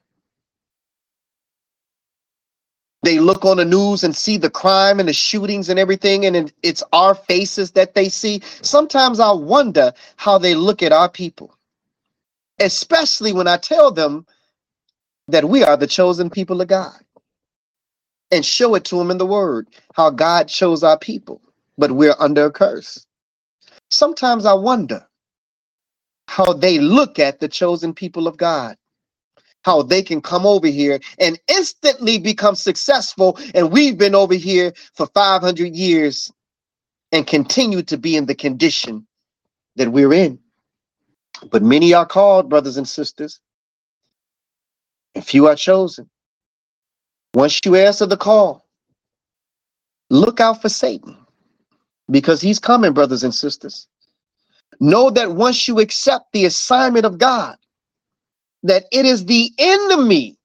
They 3.03 3.19
look 3.19 3.45
on 3.45 3.57
the 3.57 3.65
news 3.65 4.03
and 4.03 4.15
see 4.15 4.37
the 4.37 4.49
crime 4.49 4.99
and 4.99 5.07
the 5.07 5.13
shootings 5.13 5.69
and 5.69 5.79
everything, 5.79 6.25
and 6.25 6.51
it's 6.63 6.83
our 6.91 7.15
faces 7.15 7.71
that 7.71 7.93
they 7.93 8.09
see. 8.09 8.41
Sometimes 8.61 9.21
I 9.21 9.31
wonder 9.31 9.93
how 10.17 10.37
they 10.37 10.53
look 10.53 10.83
at 10.83 10.91
our 10.91 11.09
people, 11.09 11.55
especially 12.61 13.33
when 13.33 13.47
I 13.47 13.57
tell 13.57 13.91
them 13.91 14.25
that 15.29 15.45
we 15.49 15.63
are 15.63 15.77
the 15.77 15.87
chosen 15.87 16.29
people 16.29 16.61
of 16.61 16.69
God 16.69 16.99
and 18.31 18.45
show 18.45 18.75
it 18.75 18.85
to 18.85 18.97
them 18.97 19.11
in 19.11 19.17
the 19.19 19.27
word 19.27 19.69
how 19.95 20.09
God 20.11 20.47
chose 20.47 20.83
our 20.83 20.99
people, 20.99 21.41
but 21.77 21.91
we're 21.91 22.15
under 22.19 22.45
a 22.45 22.51
curse. 22.51 23.05
Sometimes 23.91 24.45
I 24.45 24.53
wonder 24.53 25.07
how 26.27 26.53
they 26.53 26.79
look 26.79 27.19
at 27.19 27.39
the 27.39 27.49
chosen 27.49 27.93
people 27.93 28.27
of 28.27 28.37
God 28.37 28.75
how 29.63 29.81
they 29.81 30.01
can 30.01 30.21
come 30.21 30.45
over 30.45 30.67
here 30.67 30.99
and 31.19 31.39
instantly 31.47 32.19
become 32.19 32.55
successful. 32.55 33.37
And 33.53 33.71
we've 33.71 33.97
been 33.97 34.15
over 34.15 34.35
here 34.35 34.73
for 34.95 35.07
500 35.07 35.75
years 35.75 36.31
and 37.13 37.27
continue 37.27 37.83
to 37.83 37.97
be 37.97 38.17
in 38.17 38.25
the 38.27 38.35
condition 38.35 39.07
that 39.77 39.91
we're 39.91 40.13
in. 40.13 40.39
But 41.51 41.63
many 41.63 41.93
are 41.93 42.05
called, 42.05 42.49
brothers 42.49 42.77
and 42.77 42.87
sisters, 42.87 43.39
and 45.15 45.25
few 45.25 45.47
are 45.47 45.55
chosen. 45.55 46.09
Once 47.33 47.59
you 47.65 47.75
answer 47.75 48.05
the 48.05 48.17
call, 48.17 48.65
look 50.09 50.39
out 50.39 50.61
for 50.61 50.69
Satan 50.69 51.17
because 52.09 52.41
he's 52.41 52.59
coming, 52.59 52.93
brothers 52.93 53.23
and 53.23 53.33
sisters. 53.33 53.87
Know 54.79 55.09
that 55.11 55.33
once 55.33 55.67
you 55.67 55.79
accept 55.79 56.31
the 56.33 56.45
assignment 56.45 57.05
of 57.05 57.17
God, 57.17 57.57
that 58.63 58.85
it 58.91 59.05
is 59.05 59.25
the 59.25 59.51
enemy 59.57 60.37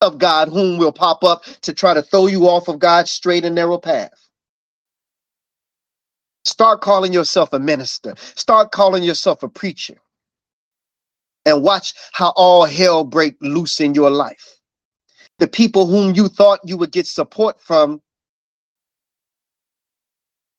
of 0.00 0.18
God 0.18 0.48
whom 0.48 0.78
will 0.78 0.92
pop 0.92 1.24
up 1.24 1.44
to 1.62 1.74
try 1.74 1.94
to 1.94 2.02
throw 2.02 2.26
you 2.26 2.48
off 2.48 2.68
of 2.68 2.78
God's 2.78 3.10
straight 3.10 3.44
and 3.44 3.54
narrow 3.54 3.78
path. 3.78 4.12
Start 6.44 6.80
calling 6.82 7.12
yourself 7.12 7.52
a 7.52 7.60
minister. 7.60 8.14
Start 8.36 8.72
calling 8.72 9.02
yourself 9.04 9.42
a 9.42 9.48
preacher. 9.48 9.96
And 11.46 11.62
watch 11.62 11.94
how 12.12 12.30
all 12.36 12.64
hell 12.66 13.04
break 13.04 13.36
loose 13.42 13.80
in 13.80 13.94
your 13.94 14.10
life. 14.10 14.58
The 15.38 15.48
people 15.48 15.86
whom 15.86 16.14
you 16.14 16.28
thought 16.28 16.60
you 16.64 16.76
would 16.78 16.92
get 16.92 17.06
support 17.06 17.60
from 17.62 18.02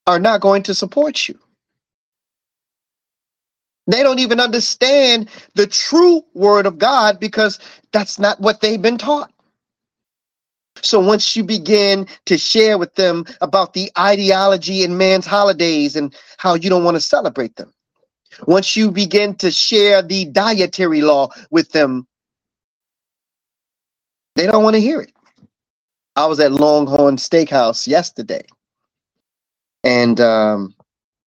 are 0.07 0.19
not 0.19 0.41
going 0.41 0.63
to 0.63 0.75
support 0.75 1.27
you. 1.29 1.39
They 3.87 4.03
don't 4.03 4.19
even 4.19 4.39
understand 4.39 5.29
the 5.55 5.67
true 5.67 6.23
word 6.33 6.65
of 6.67 6.77
God 6.79 7.19
because 7.19 7.59
that's 7.93 8.19
not 8.19 8.39
what 8.41 8.61
they've 8.61 8.81
been 8.81 8.97
taught. 8.97 9.30
So 10.83 10.99
once 10.99 11.35
you 11.35 11.43
begin 11.43 12.07
to 12.25 12.37
share 12.37 12.77
with 12.77 12.95
them 12.95 13.25
about 13.41 13.73
the 13.73 13.91
ideology 13.97 14.83
in 14.83 14.97
man's 14.97 15.25
holidays 15.25 15.95
and 15.95 16.15
how 16.37 16.55
you 16.55 16.69
don't 16.69 16.83
want 16.83 16.95
to 16.95 17.01
celebrate 17.01 17.55
them, 17.55 17.73
once 18.47 18.75
you 18.75 18.91
begin 18.91 19.35
to 19.35 19.51
share 19.51 20.01
the 20.01 20.25
dietary 20.25 21.01
law 21.01 21.29
with 21.51 21.71
them, 21.71 22.07
they 24.35 24.45
don't 24.47 24.63
want 24.63 24.75
to 24.75 24.81
hear 24.81 25.01
it. 25.01 25.11
I 26.15 26.25
was 26.25 26.39
at 26.39 26.51
Longhorn 26.51 27.17
Steakhouse 27.17 27.87
yesterday, 27.87 28.45
and 29.83 30.19
um, 30.19 30.75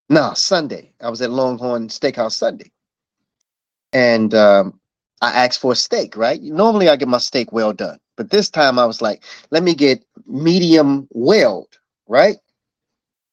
no, 0.08 0.34
Sunday. 0.34 0.92
I 1.00 1.10
was 1.10 1.22
at 1.22 1.30
Longhorn 1.30 1.88
Steakhouse 1.88 2.32
Sunday. 2.32 2.70
And 3.92 4.34
um, 4.34 4.80
I 5.22 5.32
asked 5.44 5.60
for 5.60 5.72
a 5.72 5.76
steak, 5.76 6.16
right? 6.16 6.42
Normally 6.42 6.88
I 6.88 6.96
get 6.96 7.08
my 7.08 7.18
steak 7.18 7.52
well 7.52 7.72
done. 7.72 7.98
But 8.16 8.30
this 8.30 8.50
time 8.50 8.78
I 8.78 8.86
was 8.86 9.02
like, 9.02 9.24
let 9.50 9.62
me 9.62 9.74
get 9.74 10.04
medium 10.26 11.08
welled, 11.12 11.78
right? 12.08 12.36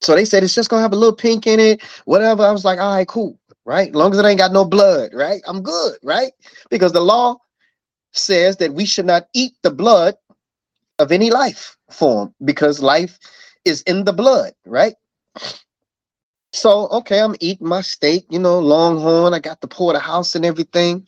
So 0.02 0.14
they 0.16 0.26
said 0.26 0.44
it's 0.44 0.54
just 0.54 0.70
gonna 0.70 0.82
have 0.82 0.92
a 0.94 0.96
little 0.96 1.16
pink 1.16 1.46
in 1.46 1.60
it, 1.60 1.82
whatever. 2.06 2.44
I 2.44 2.52
was 2.52 2.64
like, 2.64 2.80
all 2.80 2.94
right, 2.96 3.08
cool, 3.08 3.38
right? 3.66 3.94
Long 3.94 4.12
as 4.12 4.18
it 4.20 4.26
ain't 4.26 4.38
got 4.40 4.52
no 4.52 4.64
blood, 4.64 5.12
right? 5.14 5.42
I'm 5.46 5.62
good, 5.62 5.98
right? 6.04 6.32
Because 6.70 6.92
the 6.92 7.00
law 7.02 7.36
says 8.14 8.58
that 8.58 8.74
we 8.74 8.86
should 8.86 9.06
not 9.06 9.28
eat 9.34 9.54
the 9.62 9.70
blood 9.72 10.16
of 11.00 11.12
any 11.12 11.30
life 11.30 11.76
form 11.90 12.34
because 12.44 12.82
life 12.82 13.18
is 13.64 13.82
in 13.82 14.04
the 14.04 14.14
blood, 14.14 14.54
right? 14.66 14.94
So, 16.54 16.88
okay, 16.88 17.20
I'm 17.20 17.36
eating 17.40 17.68
my 17.68 17.82
steak, 17.82 18.26
you 18.30 18.40
know, 18.40 18.58
longhorn. 18.60 19.34
I 19.34 19.40
got 19.40 19.62
the 19.62 19.68
porterhouse 19.68 20.34
and 20.36 20.46
everything. 20.46 21.06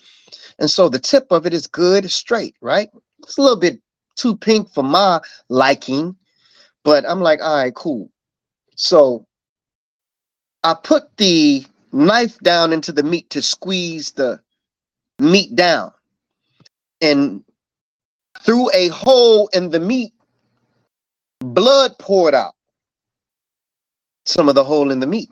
And 0.59 0.71
so 0.71 0.89
the 0.89 1.01
tip 1.01 1.29
of 1.33 1.47
it 1.47 1.55
is 1.55 1.67
good, 1.69 2.11
straight, 2.11 2.57
right? 2.63 2.91
It's 3.25 3.39
a 3.39 3.43
little 3.43 3.59
bit 3.59 3.81
too 4.17 4.37
pink 4.37 4.73
for 4.73 4.85
my 4.85 5.21
liking, 5.49 6.17
but 6.85 7.09
I'm 7.09 7.21
like, 7.21 7.41
all 7.43 7.57
right, 7.57 7.75
cool. 7.75 8.11
So 8.77 9.27
I 10.63 10.75
put 10.75 11.17
the 11.17 11.65
knife 11.93 12.39
down 12.41 12.73
into 12.73 12.93
the 12.93 13.03
meat 13.03 13.31
to 13.31 13.43
squeeze 13.43 14.13
the 14.13 14.41
meat 15.19 15.55
down. 15.57 15.93
And 17.01 17.45
through 18.43 18.71
a 18.75 18.89
hole 18.89 19.49
in 19.49 19.71
the 19.71 19.81
meat, 19.81 20.13
blood 21.41 21.99
poured 21.99 22.35
out 22.35 22.55
some 24.27 24.49
of 24.49 24.55
the 24.55 24.65
hole 24.65 24.91
in 24.91 25.01
the 25.01 25.07
meat. 25.07 25.31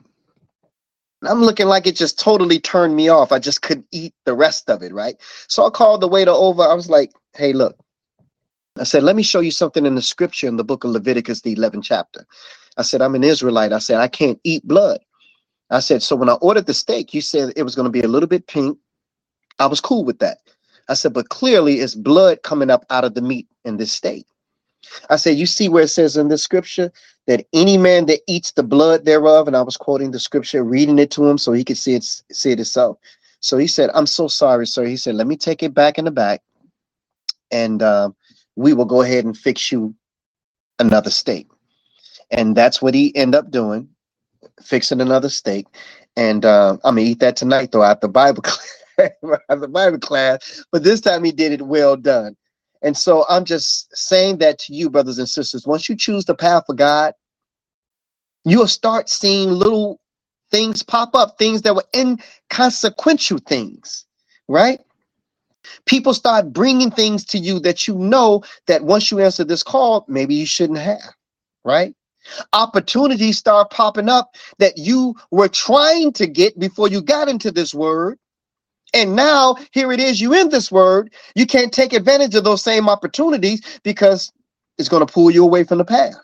I'm 1.25 1.41
looking 1.41 1.67
like 1.67 1.87
it 1.87 1.95
just 1.95 2.19
totally 2.19 2.59
turned 2.59 2.95
me 2.95 3.09
off. 3.09 3.31
I 3.31 3.39
just 3.39 3.61
couldn't 3.61 3.87
eat 3.91 4.13
the 4.25 4.35
rest 4.35 4.69
of 4.69 4.83
it, 4.83 4.93
right? 4.93 5.15
So 5.47 5.65
I 5.65 5.69
called 5.69 6.01
the 6.01 6.07
waiter 6.07 6.31
over. 6.31 6.63
I 6.63 6.73
was 6.73 6.89
like, 6.89 7.11
hey, 7.35 7.53
look. 7.53 7.77
I 8.79 8.83
said, 8.85 9.03
let 9.03 9.15
me 9.15 9.23
show 9.23 9.41
you 9.41 9.51
something 9.51 9.85
in 9.85 9.95
the 9.95 10.01
scripture 10.01 10.47
in 10.47 10.57
the 10.57 10.63
book 10.65 10.83
of 10.83 10.91
Leviticus, 10.91 11.41
the 11.41 11.55
11th 11.55 11.83
chapter. 11.83 12.25
I 12.77 12.83
said, 12.83 13.01
I'm 13.01 13.15
an 13.15 13.23
Israelite. 13.23 13.73
I 13.73 13.79
said, 13.79 13.99
I 13.99 14.07
can't 14.09 14.39
eat 14.43 14.67
blood. 14.67 14.99
I 15.71 15.79
said, 15.81 16.03
so 16.03 16.15
when 16.15 16.29
I 16.29 16.33
ordered 16.35 16.67
the 16.67 16.73
steak, 16.75 17.13
you 17.13 17.21
said 17.21 17.53
it 17.55 17.63
was 17.63 17.75
going 17.75 17.87
to 17.87 17.91
be 17.91 18.01
a 18.01 18.07
little 18.07 18.29
bit 18.29 18.47
pink. 18.47 18.77
I 19.59 19.67
was 19.67 19.81
cool 19.81 20.05
with 20.05 20.19
that. 20.19 20.39
I 20.89 20.95
said, 20.95 21.13
but 21.13 21.29
clearly 21.29 21.75
it's 21.81 21.95
blood 21.95 22.43
coming 22.43 22.69
up 22.71 22.85
out 22.89 23.05
of 23.05 23.15
the 23.15 23.21
meat 23.21 23.47
in 23.65 23.77
this 23.77 23.93
steak. 23.93 24.27
I 25.09 25.17
said, 25.17 25.37
you 25.37 25.47
see 25.47 25.69
where 25.69 25.83
it 25.85 25.89
says 25.89 26.17
in 26.17 26.29
the 26.29 26.37
scripture 26.39 26.91
that 27.27 27.45
any 27.53 27.77
man 27.77 28.07
that 28.07 28.21
eats 28.27 28.53
the 28.53 28.63
blood 28.63 29.05
thereof, 29.05 29.47
and 29.47 29.57
I 29.57 29.63
was 29.63 29.77
quoting 29.77 30.11
the 30.11 30.19
scripture, 30.19 30.63
reading 30.63 30.99
it 30.99 31.11
to 31.11 31.27
him 31.27 31.37
so 31.39 31.53
he 31.53 31.63
could 31.65 31.77
see 31.77 31.95
it, 31.95 32.03
see 32.31 32.51
it 32.51 32.59
himself. 32.59 32.97
So 33.41 33.57
he 33.57 33.67
said, 33.67 33.91
I'm 33.95 34.07
so 34.07 34.27
sorry, 34.27 34.67
sir. 34.67 34.85
He 34.85 34.97
said, 34.97 35.15
let 35.15 35.27
me 35.27 35.37
take 35.37 35.63
it 35.63 35.73
back 35.73 35.99
in 35.99 36.05
the 36.05 36.11
back 36.11 36.41
and 37.51 37.81
uh, 37.81 38.11
we 38.55 38.73
will 38.73 38.85
go 38.85 39.01
ahead 39.01 39.25
and 39.25 39.37
fix 39.37 39.71
you 39.71 39.95
another 40.79 41.09
state. 41.09 41.47
And 42.31 42.55
that's 42.55 42.81
what 42.81 42.93
he 42.93 43.15
ended 43.15 43.39
up 43.39 43.51
doing, 43.51 43.89
fixing 44.63 45.01
another 45.01 45.29
steak. 45.29 45.67
And 46.17 46.45
uh, 46.45 46.73
I'm 46.83 46.95
gonna 46.95 47.01
eat 47.01 47.19
that 47.19 47.35
tonight 47.37 47.71
though 47.71 47.83
after 47.83 48.07
Bible 48.07 48.43
class, 48.97 49.11
Bible 49.69 49.99
class. 49.99 50.65
But 50.71 50.83
this 50.83 51.01
time 51.01 51.23
he 51.23 51.31
did 51.31 51.53
it 51.53 51.61
well 51.63 51.95
done. 51.97 52.35
And 52.83 52.97
so 52.97 53.25
I'm 53.29 53.45
just 53.45 53.95
saying 53.95 54.39
that 54.39 54.59
to 54.59 54.73
you, 54.75 54.89
brothers 54.89 55.19
and 55.19 55.29
sisters. 55.29 55.67
Once 55.67 55.89
you 55.89 55.95
choose 55.95 56.25
the 56.25 56.35
path 56.35 56.63
of 56.69 56.77
God, 56.77 57.13
you'll 58.45 58.67
start 58.67 59.09
seeing 59.09 59.49
little 59.51 59.99
things 60.51 60.83
pop 60.83 61.15
up, 61.15 61.37
things 61.37 61.61
that 61.63 61.75
were 61.75 61.85
inconsequential 61.95 63.39
things, 63.39 64.05
right? 64.47 64.79
People 65.85 66.13
start 66.13 66.53
bringing 66.53 66.91
things 66.91 67.25
to 67.25 67.37
you 67.37 67.59
that 67.61 67.87
you 67.87 67.95
know 67.95 68.43
that 68.67 68.83
once 68.83 69.11
you 69.11 69.19
answer 69.19 69.43
this 69.43 69.63
call, 69.63 70.05
maybe 70.07 70.35
you 70.35 70.45
shouldn't 70.45 70.79
have, 70.79 71.13
right? 71.63 71.95
Opportunities 72.53 73.37
start 73.37 73.69
popping 73.69 74.09
up 74.09 74.35
that 74.59 74.77
you 74.77 75.15
were 75.31 75.49
trying 75.49 76.13
to 76.13 76.27
get 76.27 76.57
before 76.57 76.87
you 76.87 77.01
got 77.01 77.29
into 77.29 77.51
this 77.51 77.73
word. 77.73 78.17
And 78.93 79.15
now 79.15 79.57
here 79.71 79.91
it 79.91 79.99
is, 79.99 80.21
you 80.21 80.33
in 80.33 80.49
this 80.49 80.71
word. 80.71 81.13
You 81.35 81.45
can't 81.45 81.73
take 81.73 81.93
advantage 81.93 82.35
of 82.35 82.43
those 82.43 82.61
same 82.61 82.89
opportunities 82.89 83.61
because 83.83 84.31
it's 84.77 84.89
going 84.89 85.05
to 85.05 85.11
pull 85.11 85.31
you 85.31 85.43
away 85.43 85.63
from 85.63 85.79
the 85.79 85.85
path. 85.85 86.15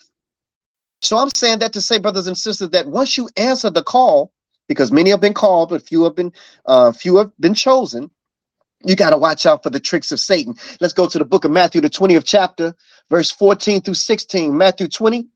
So 1.02 1.18
I'm 1.18 1.30
saying 1.36 1.60
that 1.60 1.74
to 1.74 1.82
say, 1.82 1.98
brothers 2.00 2.28
and 2.28 2.38
sisters, 2.38 2.70
that 2.72 2.88
once 2.88 3.18
you 3.18 3.30
answer 3.38 3.70
the 3.70 3.84
call, 3.84 4.32
because 4.68 4.92
many 4.92 5.10
have 5.10 5.22
been 5.22 5.34
called, 5.34 5.70
but 5.70 5.88
few 5.88 6.04
have 6.04 6.16
been 6.16 6.32
uh, 6.66 6.92
few 6.92 7.18
have 7.18 7.32
been 7.40 7.54
chosen, 7.54 8.12
you 8.86 8.96
got 8.96 9.10
to 9.12 9.18
watch 9.18 9.46
out 9.46 9.64
for 9.64 9.70
the 9.70 9.80
tricks 9.80 10.12
of 10.12 10.20
Satan. 10.20 10.56
Let's 10.80 10.94
go 10.94 11.08
to 11.08 11.18
the 11.18 11.26
book 11.26 11.46
of 11.46 11.52
Matthew, 11.52 11.82
the 11.82 11.90
20th 11.90 12.24
chapter, 12.26 12.76
verse 13.10 13.32
14 13.32 13.82
through 13.82 13.96
16. 13.96 14.58
Matthew 14.58 14.88
20, 14.88 15.28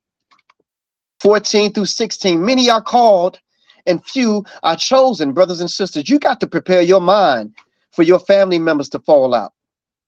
14 1.19 1.73
through 1.73 1.85
16. 1.85 2.45
Many 2.45 2.69
are 2.69 2.81
called 2.81 3.39
and 3.85 4.03
few 4.05 4.45
are 4.63 4.77
chosen, 4.77 5.33
brothers 5.33 5.59
and 5.59 5.69
sisters. 5.69 6.09
You 6.09 6.19
got 6.19 6.39
to 6.39 6.47
prepare 6.47 6.81
your 6.81 7.01
mind 7.01 7.53
for 7.91 8.03
your 8.03 8.19
family 8.19 8.59
members 8.59 8.89
to 8.89 8.99
fall 8.99 9.35
out, 9.35 9.53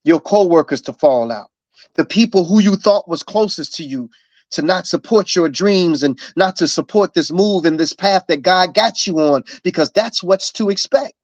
your 0.04 0.20
co-workers 0.20 0.80
to 0.82 0.92
fall 0.94 1.30
out, 1.30 1.50
the 1.94 2.04
people 2.04 2.44
who 2.44 2.60
you 2.60 2.76
thought 2.76 3.08
was 3.08 3.22
closest 3.22 3.74
to 3.74 3.84
you 3.84 4.10
to 4.50 4.62
not 4.62 4.86
support 4.86 5.34
your 5.34 5.48
dreams 5.48 6.02
and 6.02 6.20
not 6.36 6.56
to 6.56 6.68
support 6.68 7.14
this 7.14 7.30
move 7.30 7.64
and 7.64 7.78
this 7.78 7.92
path 7.92 8.24
that 8.28 8.42
God 8.42 8.74
got 8.74 9.06
you 9.06 9.18
on, 9.18 9.44
because 9.62 9.90
that's 9.90 10.22
what's 10.22 10.52
to 10.52 10.70
expect. 10.70 11.14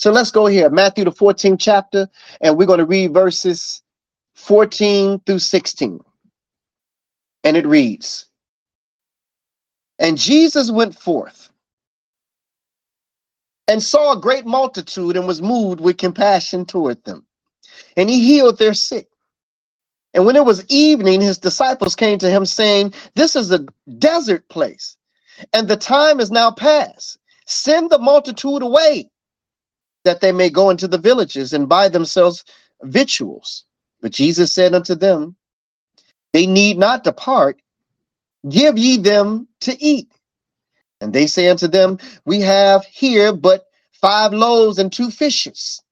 So 0.00 0.10
let's 0.10 0.30
go 0.30 0.46
here, 0.46 0.70
Matthew 0.70 1.04
the 1.04 1.12
14th 1.12 1.58
chapter, 1.60 2.08
and 2.40 2.56
we're 2.56 2.64
going 2.64 2.78
to 2.78 2.86
read 2.86 3.12
verses 3.12 3.82
14 4.34 5.20
through 5.26 5.40
16. 5.40 6.00
And 7.44 7.56
it 7.58 7.66
reads, 7.66 8.24
And 9.98 10.16
Jesus 10.16 10.70
went 10.70 10.98
forth 10.98 11.50
and 13.68 13.82
saw 13.82 14.14
a 14.14 14.20
great 14.20 14.46
multitude 14.46 15.18
and 15.18 15.26
was 15.26 15.42
moved 15.42 15.80
with 15.82 15.98
compassion 15.98 16.64
toward 16.64 17.04
them. 17.04 17.26
And 17.94 18.08
he 18.08 18.24
healed 18.24 18.56
their 18.56 18.72
sick. 18.72 19.06
And 20.14 20.24
when 20.24 20.36
it 20.36 20.46
was 20.46 20.64
evening, 20.70 21.20
his 21.20 21.36
disciples 21.36 21.94
came 21.94 22.18
to 22.20 22.30
him 22.30 22.46
saying, 22.46 22.94
This 23.16 23.36
is 23.36 23.52
a 23.52 23.66
desert 23.98 24.48
place, 24.48 24.96
and 25.52 25.68
the 25.68 25.76
time 25.76 26.20
is 26.20 26.30
now 26.30 26.50
past. 26.52 27.18
Send 27.44 27.90
the 27.90 27.98
multitude 27.98 28.62
away 28.62 29.09
that 30.04 30.20
they 30.20 30.32
may 30.32 30.50
go 30.50 30.70
into 30.70 30.88
the 30.88 30.98
villages 30.98 31.52
and 31.52 31.68
buy 31.68 31.88
themselves 31.88 32.44
victuals. 32.82 33.64
But 34.02 34.12
Jesus 34.12 34.52
said 34.52 34.74
unto 34.74 34.94
them, 34.94 35.36
They 36.32 36.46
need 36.46 36.78
not 36.78 37.04
depart, 37.04 37.60
give 38.48 38.78
ye 38.78 38.98
them 38.98 39.48
to 39.62 39.76
eat. 39.82 40.12
And 41.00 41.12
they 41.12 41.26
say 41.26 41.48
unto 41.48 41.68
them, 41.68 41.98
We 42.26 42.40
have 42.40 42.84
here 42.86 43.32
but 43.32 43.66
five 43.92 44.32
loaves 44.32 44.78
and 44.78 44.92
two 44.92 45.10
fishes 45.10 45.82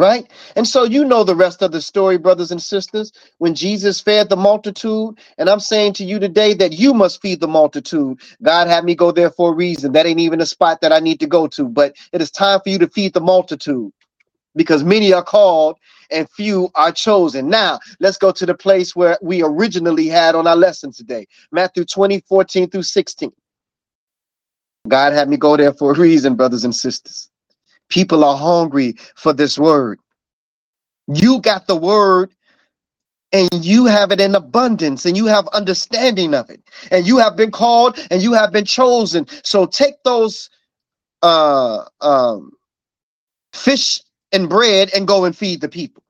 right? 0.00 0.32
And 0.56 0.66
so 0.66 0.84
you 0.84 1.04
know 1.04 1.24
the 1.24 1.36
rest 1.36 1.60
of 1.60 1.72
the 1.72 1.82
story, 1.82 2.16
brothers 2.16 2.50
and 2.50 2.62
sisters, 2.62 3.12
when 3.36 3.54
Jesus 3.54 4.00
fed 4.00 4.30
the 4.30 4.36
multitude. 4.36 5.18
And 5.36 5.50
I'm 5.50 5.60
saying 5.60 5.92
to 5.94 6.04
you 6.04 6.18
today 6.18 6.54
that 6.54 6.72
you 6.72 6.94
must 6.94 7.20
feed 7.20 7.40
the 7.40 7.48
multitude. 7.48 8.18
God 8.42 8.66
had 8.66 8.84
me 8.84 8.94
go 8.94 9.12
there 9.12 9.30
for 9.30 9.52
a 9.52 9.54
reason. 9.54 9.92
That 9.92 10.06
ain't 10.06 10.18
even 10.18 10.40
a 10.40 10.46
spot 10.46 10.80
that 10.80 10.90
I 10.90 11.00
need 11.00 11.20
to 11.20 11.26
go 11.26 11.46
to, 11.48 11.68
but 11.68 11.96
it 12.12 12.22
is 12.22 12.30
time 12.30 12.60
for 12.64 12.70
you 12.70 12.78
to 12.78 12.88
feed 12.88 13.12
the 13.12 13.20
multitude 13.20 13.92
because 14.56 14.82
many 14.82 15.12
are 15.12 15.22
called 15.22 15.76
and 16.10 16.30
few 16.30 16.70
are 16.74 16.92
chosen. 16.92 17.50
Now, 17.50 17.78
let's 18.00 18.16
go 18.16 18.32
to 18.32 18.46
the 18.46 18.54
place 18.54 18.96
where 18.96 19.18
we 19.20 19.42
originally 19.42 20.08
had 20.08 20.34
on 20.34 20.46
our 20.46 20.56
lesson 20.56 20.92
today 20.92 21.26
Matthew 21.52 21.84
20, 21.84 22.20
14 22.22 22.70
through 22.70 22.84
16. 22.84 23.32
God 24.88 25.12
had 25.12 25.28
me 25.28 25.36
go 25.36 25.58
there 25.58 25.74
for 25.74 25.92
a 25.92 25.98
reason, 25.98 26.36
brothers 26.36 26.64
and 26.64 26.74
sisters. 26.74 27.29
People 27.90 28.24
are 28.24 28.38
hungry 28.38 28.96
for 29.16 29.34
this 29.34 29.58
word. 29.58 30.00
You 31.08 31.40
got 31.42 31.66
the 31.68 31.76
word 31.76 32.30
and 33.32 33.48
you 33.64 33.86
have 33.86 34.12
it 34.12 34.20
in 34.20 34.36
abundance 34.36 35.06
and 35.06 35.16
you 35.16 35.26
have 35.26 35.48
understanding 35.50 36.34
of 36.34 36.50
it 36.50 36.62
and 36.92 37.06
you 37.06 37.18
have 37.18 37.36
been 37.36 37.52
called 37.52 37.98
and 38.10 38.22
you 38.22 38.34
have 38.34 38.52
been 38.52 38.66
chosen 38.66 39.26
so 39.44 39.66
take 39.66 39.96
those 40.04 40.50
uh 41.22 41.84
um 42.02 42.52
fish 43.54 44.00
and 44.32 44.48
bread 44.48 44.90
and 44.94 45.08
go 45.08 45.24
and 45.24 45.36
feed 45.36 45.60
the 45.60 45.68
people 45.68 46.02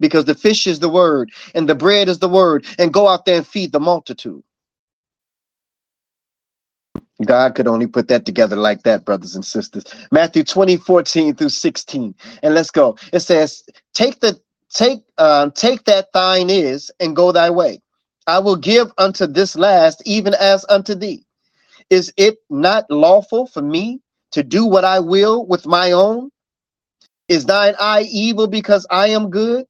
because 0.00 0.24
the 0.26 0.34
fish 0.34 0.66
is 0.66 0.80
the 0.80 0.88
word 0.90 1.30
and 1.54 1.68
the 1.68 1.74
bread 1.74 2.08
is 2.08 2.20
the 2.20 2.28
word 2.28 2.66
and 2.78 2.92
go 2.92 3.08
out 3.08 3.26
there 3.26 3.38
and 3.38 3.46
feed 3.46 3.72
the 3.72 3.80
multitude 3.80 4.42
God 7.26 7.54
could 7.54 7.68
only 7.68 7.86
put 7.86 8.08
that 8.08 8.26
together 8.26 8.56
like 8.56 8.82
that, 8.84 9.04
brothers 9.04 9.36
and 9.36 9.44
sisters. 9.44 9.84
Matthew 10.12 10.44
20, 10.44 10.76
14 10.78 11.34
through 11.36 11.48
16. 11.50 12.14
And 12.42 12.54
let's 12.54 12.70
go. 12.70 12.96
It 13.12 13.20
says, 13.20 13.64
Take 13.94 14.20
the 14.20 14.40
take 14.74 15.00
uh, 15.18 15.50
take 15.54 15.84
that 15.84 16.12
thine 16.14 16.50
is 16.50 16.90
and 17.00 17.16
go 17.16 17.32
thy 17.32 17.50
way. 17.50 17.80
I 18.26 18.38
will 18.40 18.56
give 18.56 18.92
unto 18.98 19.26
this 19.26 19.56
last, 19.56 20.02
even 20.06 20.34
as 20.34 20.64
unto 20.68 20.94
thee. 20.94 21.24
Is 21.90 22.12
it 22.16 22.38
not 22.50 22.90
lawful 22.90 23.46
for 23.46 23.62
me 23.62 24.00
to 24.32 24.42
do 24.42 24.66
what 24.66 24.84
I 24.84 25.00
will 25.00 25.46
with 25.46 25.66
my 25.66 25.92
own? 25.92 26.30
Is 27.28 27.46
thine 27.46 27.74
eye 27.80 28.06
evil 28.10 28.48
because 28.48 28.86
I 28.90 29.08
am 29.08 29.30
good? 29.30 29.66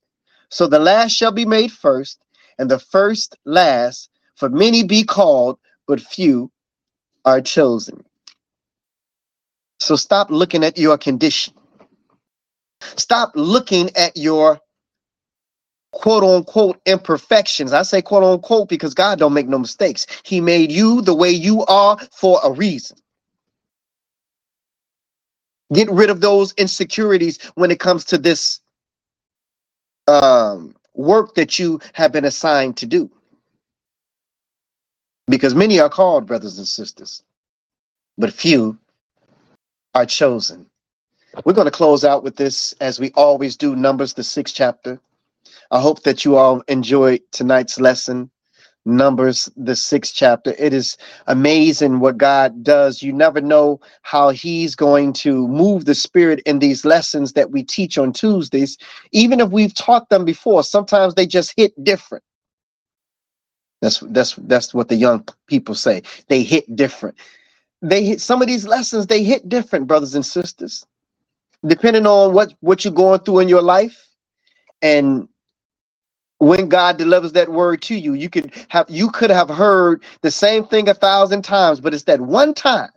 So 0.51 0.67
the 0.67 0.79
last 0.81 1.13
shall 1.13 1.33
be 1.33 1.47
made 1.47 1.73
first, 1.73 2.19
and 2.59 2.71
the 2.71 2.79
first 2.79 3.37
last, 3.45 4.11
for 4.37 4.49
many 4.51 4.85
be 4.85 5.05
called, 5.05 5.59
but 5.89 6.01
few 6.01 6.51
are 7.25 7.41
chosen. 7.41 8.05
So 9.81 9.97
stop 9.97 10.31
looking 10.31 10.65
at 10.65 10.79
your 10.79 10.99
condition. 10.99 11.55
Stop 12.97 13.33
looking 13.35 13.91
at 13.97 14.17
your 14.17 14.61
quote 15.93 16.25
unquote 16.25 16.81
imperfections. 16.87 17.73
I 17.73 17.83
say 17.83 18.03
quote 18.03 18.25
unquote 18.25 18.69
because 18.69 18.95
God 18.95 19.19
don't 19.19 19.35
make 19.35 19.49
no 19.49 19.59
mistakes. 19.59 20.07
He 20.25 20.41
made 20.41 20.73
you 20.73 21.03
the 21.03 21.15
way 21.15 21.31
you 21.31 21.65
are 21.67 21.99
for 22.13 22.41
a 22.45 22.53
reason. 22.53 22.99
Get 25.73 25.91
rid 25.91 26.11
of 26.11 26.21
those 26.21 26.53
insecurities 26.55 27.39
when 27.55 27.71
it 27.71 27.81
comes 27.81 28.05
to 28.07 28.19
this 28.19 28.61
um, 30.09 30.75
work 30.95 31.35
that 31.37 31.59
you 31.59 31.81
have 31.95 32.13
been 32.13 32.25
assigned 32.27 32.77
to 32.79 32.87
do 32.87 33.11
because 35.29 35.55
many 35.55 35.81
are 35.81 35.89
called 35.89 36.27
brothers 36.27 36.59
and 36.59 36.67
sisters, 36.67 37.23
but 38.19 38.33
few 38.33 38.79
are 39.95 40.07
chosen. 40.07 40.67
We're 41.45 41.55
going 41.55 41.67
to 41.67 41.71
close 41.71 42.05
out 42.05 42.23
with 42.23 42.37
this 42.37 42.73
as 42.81 43.01
we 43.01 43.11
always 43.15 43.57
do, 43.57 43.75
Numbers, 43.75 44.15
the 44.15 44.25
sixth 44.25 44.55
chapter. 44.55 45.01
I 45.71 45.81
hope 45.81 46.03
that 46.03 46.25
you 46.25 46.37
all 46.37 46.63
enjoyed 46.69 47.23
tonight's 47.31 47.81
lesson, 47.81 48.31
Numbers, 48.85 49.49
the 49.57 49.77
sixth 49.77 50.13
chapter. 50.15 50.55
It 50.59 50.75
is 50.75 50.99
amazing 51.29 52.01
what 52.01 52.19
God 52.19 52.63
does. 52.63 53.03
You 53.03 53.13
never 53.13 53.41
know 53.41 53.81
how 54.03 54.31
He's 54.31 54.75
going 54.75 55.15
to 55.15 55.49
move 55.49 55.87
the 55.87 55.95
Spirit 55.95 56.41
in 56.45 56.59
these 56.59 56.85
lessons 56.85 57.33
that 57.33 57.51
we 57.51 57.63
teach 57.63 57.97
on 57.97 58.13
Tuesdays. 58.13 58.77
Even 59.13 59.41
if 59.41 59.51
we've 59.51 59.75
taught 59.75 60.09
them 60.11 60.25
before, 60.25 60.65
sometimes 60.65 61.15
they 61.15 61.27
just 61.27 61.55
hit 61.57 61.73
different. 61.83 62.25
That's 63.83 64.01
that's 64.01 64.37
that's 64.37 64.75
what 64.75 64.89
the 64.91 64.97
young 64.97 65.27
people 65.49 65.77
say. 65.77 66.05
They 66.29 66.45
hit 66.45 66.77
different. 66.77 67.19
They 67.83 68.05
hit 68.05 68.21
some 68.23 68.43
of 68.43 68.49
these 68.49 68.67
lessons. 68.67 69.07
They 69.09 69.25
hit 69.25 69.49
different, 69.49 69.89
brothers 69.89 70.15
and 70.17 70.27
sisters, 70.27 70.87
depending 71.67 72.07
on 72.07 72.35
what 72.35 72.55
what 72.61 72.85
you're 72.85 72.95
going 72.95 73.21
through 73.21 73.41
in 73.41 73.49
your 73.49 73.63
life, 73.63 74.09
and 74.83 75.29
when 76.39 76.69
God 76.69 76.99
delivers 76.99 77.33
that 77.33 77.51
word 77.51 77.83
to 77.83 77.97
you, 77.97 78.15
you 78.15 78.31
could 78.31 78.53
have 78.69 78.87
you 78.91 79.11
could 79.11 79.31
have 79.31 79.51
heard 79.51 80.05
the 80.23 80.31
same 80.33 80.67
thing 80.67 80.89
a 80.89 80.95
thousand 80.95 81.43
times, 81.43 81.81
but 81.81 81.95
it's 81.95 82.05
that 82.05 82.21
one 82.21 82.55
time 82.55 82.91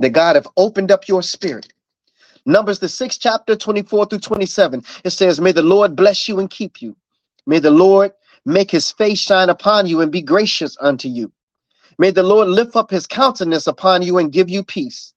that 0.00 0.10
God 0.10 0.36
have 0.36 0.48
opened 0.56 0.92
up 0.92 1.08
your 1.08 1.22
spirit 1.22 1.66
Numbers, 2.46 2.80
the 2.80 2.90
sixth 2.90 3.20
chapter, 3.22 3.56
24 3.56 4.06
through 4.06 4.20
27. 4.20 4.84
It 5.04 5.10
says, 5.10 5.40
May 5.40 5.52
the 5.52 5.62
Lord 5.62 5.96
bless 5.96 6.28
you 6.28 6.40
and 6.40 6.50
keep 6.50 6.82
you. 6.82 6.96
May 7.46 7.60
the 7.60 7.70
Lord 7.72 8.12
make 8.46 8.70
his 8.70 8.90
face 8.92 9.18
shine 9.18 9.48
upon 9.48 9.86
you 9.86 10.00
and 10.00 10.12
be 10.12 10.22
gracious 10.22 10.76
unto 10.80 11.08
you. 11.08 11.32
May 11.98 12.10
the 12.10 12.22
Lord 12.22 12.48
lift 12.48 12.76
up 12.76 12.90
his 12.90 13.06
countenance 13.06 13.66
upon 13.66 14.02
you 14.02 14.18
and 14.18 14.32
give 14.32 14.48
you 14.48 14.64
peace. 14.64 15.12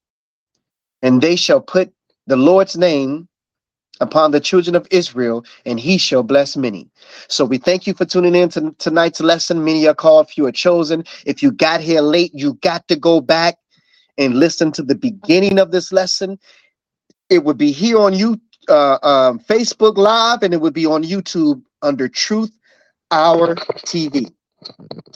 And 1.02 1.22
they 1.22 1.36
shall 1.36 1.62
put 1.62 1.94
the 2.28 2.36
Lord's 2.36 2.78
name 2.78 3.28
upon 4.02 4.32
the 4.32 4.40
children 4.40 4.76
of 4.76 4.88
Israel, 4.92 5.46
and 5.66 5.80
he 5.80 5.98
shall 5.98 6.24
bless 6.24 6.58
many. 6.58 6.90
So 7.30 7.46
we 7.46 7.58
thank 7.58 7.88
you 7.88 7.94
for 7.94 8.06
tuning 8.06 8.36
in 8.36 8.50
to 8.50 8.76
tonight's 8.80 9.22
lesson. 9.22 9.64
Many 9.64 9.88
are 9.88 9.94
called, 9.94 10.30
few 10.30 10.46
are 10.46 10.52
chosen. 10.52 11.06
If 11.26 11.42
you 11.42 11.52
got 11.52 11.82
here 11.82 12.02
late, 12.02 12.32
you 12.34 12.56
got 12.56 12.88
to 12.90 12.96
go 12.96 13.22
back 13.22 13.56
and 14.18 14.36
listen 14.36 14.72
to 14.74 14.84
the 14.84 14.96
beginning 14.96 15.60
of 15.60 15.72
this 15.72 15.92
lesson. 15.92 16.40
It 17.30 17.44
would 17.44 17.58
be 17.58 17.72
here 17.72 17.98
on 18.00 18.14
you, 18.14 18.40
uh, 18.70 19.00
um, 19.04 19.40
Facebook 19.40 19.98
Live, 19.98 20.44
and 20.44 20.54
it 20.54 20.62
would 20.62 20.74
be 20.74 20.86
on 20.86 21.04
YouTube 21.04 21.62
under 21.82 22.08
Truth 22.10 22.52
Hour 23.14 23.56
TV. 23.86 24.32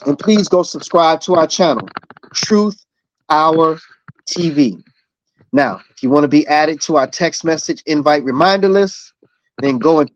And 0.06 0.18
please 0.18 0.48
go 0.48 0.62
subscribe 0.62 1.20
to 1.22 1.34
our 1.34 1.46
channel, 1.46 1.88
Truth 2.34 2.84
Hour 3.28 3.78
TV. 4.26 4.82
Now, 5.52 5.80
if 5.90 6.02
you 6.02 6.10
want 6.10 6.24
to 6.24 6.28
be 6.28 6.46
added 6.46 6.80
to 6.82 6.96
our 6.96 7.06
text 7.06 7.44
message 7.44 7.82
invite 7.86 8.22
reminder 8.24 8.68
list, 8.68 9.12
then 9.58 9.78
go 9.78 10.00
and, 10.00 10.10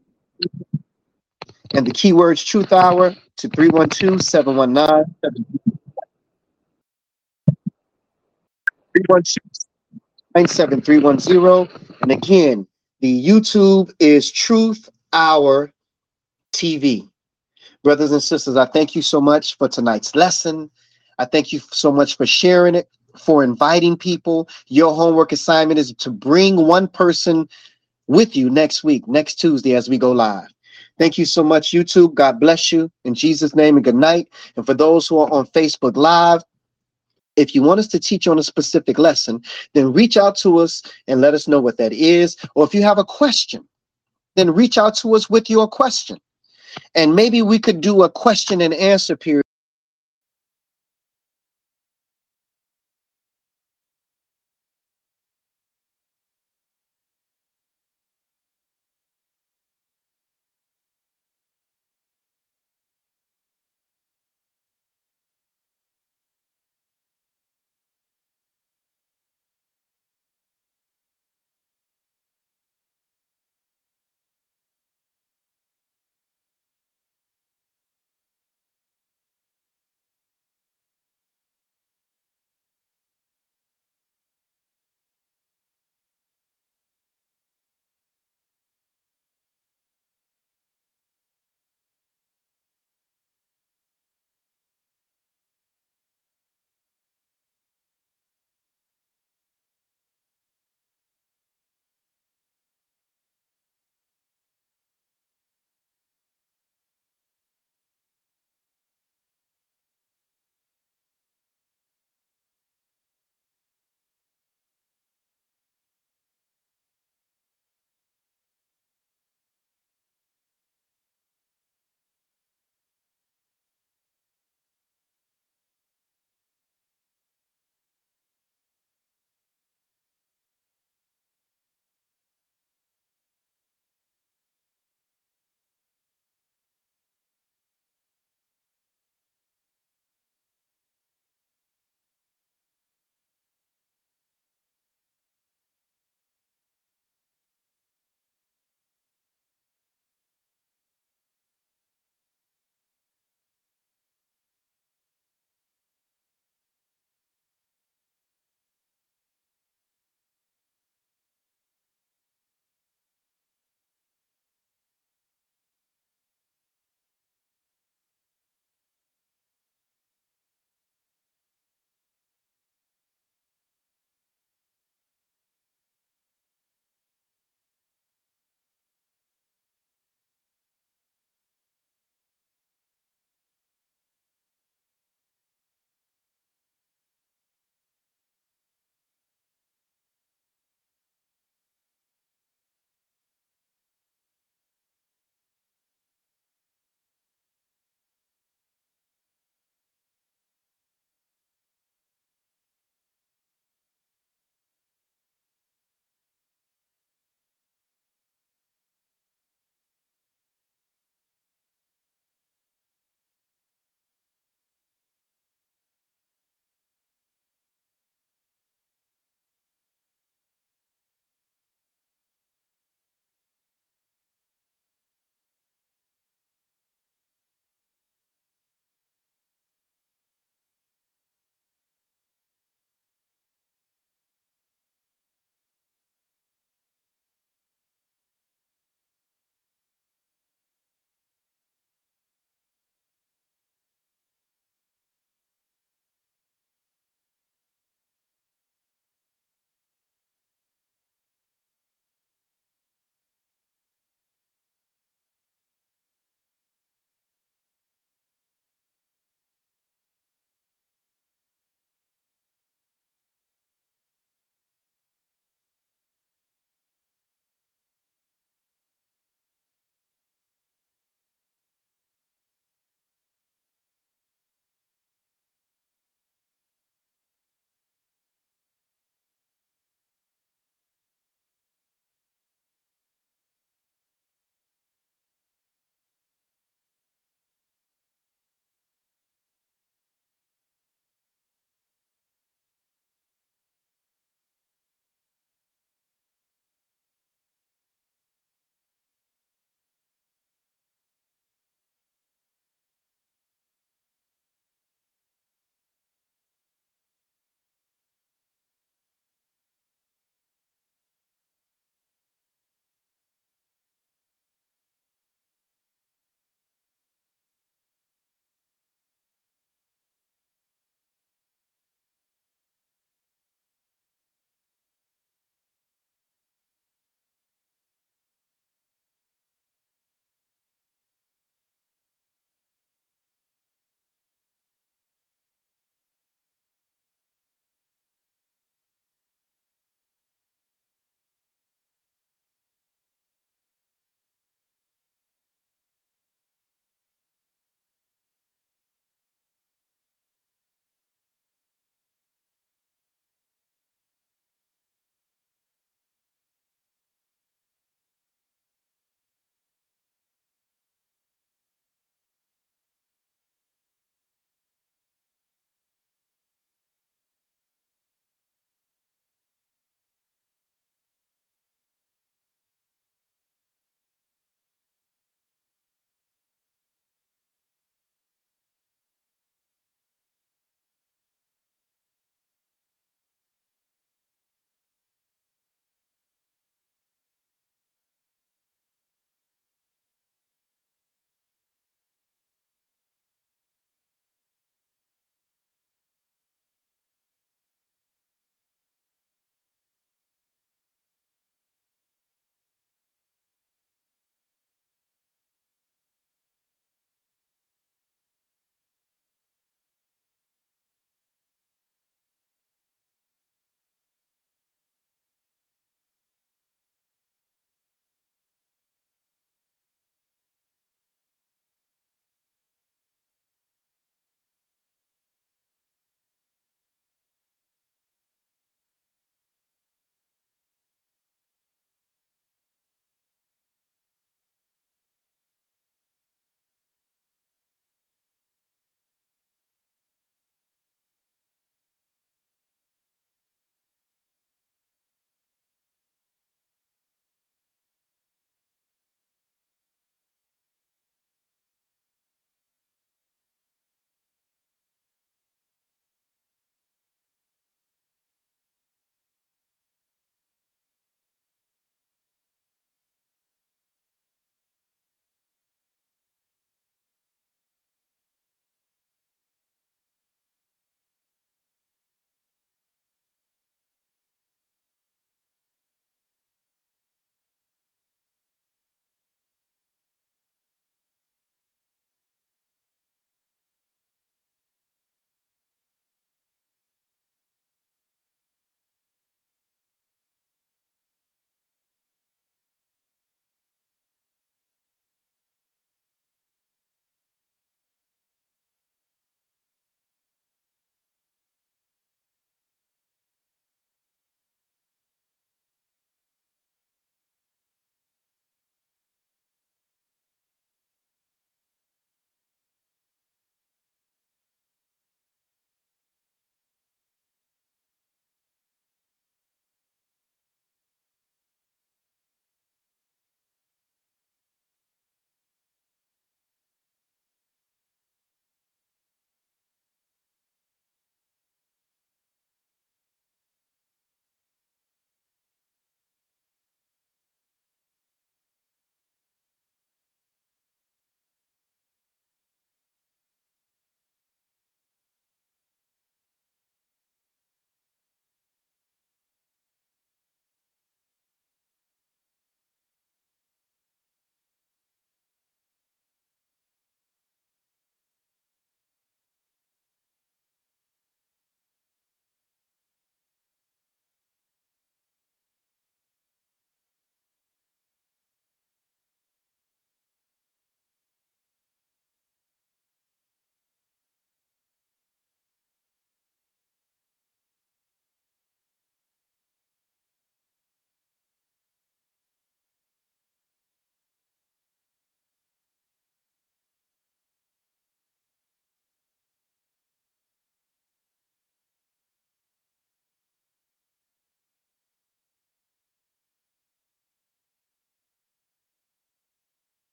and 1.75 1.87
the 1.87 1.93
keywords 1.93 2.45
Truth 2.45 2.73
Hour 2.73 3.15
to 3.39 3.49
312 3.49 4.23
719 4.23 5.15
97310. 10.35 11.69
And 12.03 12.13
again, 12.13 12.67
the 13.01 13.27
YouTube 13.27 13.93
is 13.99 14.31
Truth 14.31 14.89
Hour 15.13 15.73
TV. 16.55 17.09
Brothers 17.83 18.13
and 18.13 18.23
sisters, 18.23 18.57
I 18.57 18.67
thank 18.67 18.95
you 18.95 19.03
so 19.03 19.21
much 19.21 19.57
for 19.59 19.69
tonight's 19.69 20.15
lesson. 20.15 20.71
I 21.19 21.25
thank 21.25 21.53
you 21.53 21.59
so 21.59 21.91
much 21.91 22.17
for 22.17 22.27
sharing 22.27 22.75
it, 22.75 22.89
for 23.19 23.43
inviting 23.43 23.97
people. 23.97 24.49
Your 24.69 24.95
homework 24.95 25.33
assignment 25.33 25.81
is 25.81 25.93
to 25.95 26.11
bring 26.11 26.57
one 26.57 26.87
person 26.87 27.49
with 28.07 28.37
you 28.37 28.49
next 28.51 28.85
week, 28.85 29.07
next 29.09 29.37
Tuesday, 29.37 29.75
as 29.75 29.89
we 29.89 29.99
go 29.99 30.13
live. 30.13 30.49
Thank 30.99 31.19
you 31.19 31.25
so 31.25 31.43
much, 31.43 31.73
YouTube. 31.73 32.15
God 32.15 32.39
bless 32.39 32.71
you. 32.71 32.91
In 33.05 33.15
Jesus' 33.15 33.55
name, 33.57 33.77
and 33.77 33.85
good 33.85 33.97
night. 33.97 34.29
And 34.57 34.65
for 34.65 34.75
those 34.75 35.09
who 35.09 35.19
are 35.19 35.33
on 35.33 35.47
Facebook 35.47 35.97
Live, 35.97 36.43
if 37.37 37.55
you 37.55 37.63
want 37.63 37.81
us 37.81 37.89
to 37.89 37.99
teach 37.99 38.29
on 38.29 38.39
a 38.39 38.43
specific 38.43 38.99
lesson, 38.99 39.43
then 39.75 39.93
reach 39.93 40.17
out 40.17 40.37
to 40.39 40.59
us 40.59 40.83
and 41.09 41.21
let 41.21 41.35
us 41.35 41.49
know 41.49 41.61
what 41.61 41.79
that 41.79 41.93
is. 41.93 42.37
Or 42.55 42.65
if 42.65 42.75
you 42.75 42.83
have 42.83 42.99
a 42.99 43.05
question, 43.05 43.67
then 44.37 44.55
reach 44.55 44.79
out 44.79 44.97
to 44.99 45.15
us 45.15 45.31
with 45.31 45.49
your 45.49 45.67
question. 45.67 46.19
And 46.95 47.15
maybe 47.17 47.43
we 47.43 47.59
could 47.59 47.81
do 47.81 48.03
a 48.03 48.11
question 48.11 48.61
and 48.61 48.75
answer 48.75 49.17
period 49.17 49.45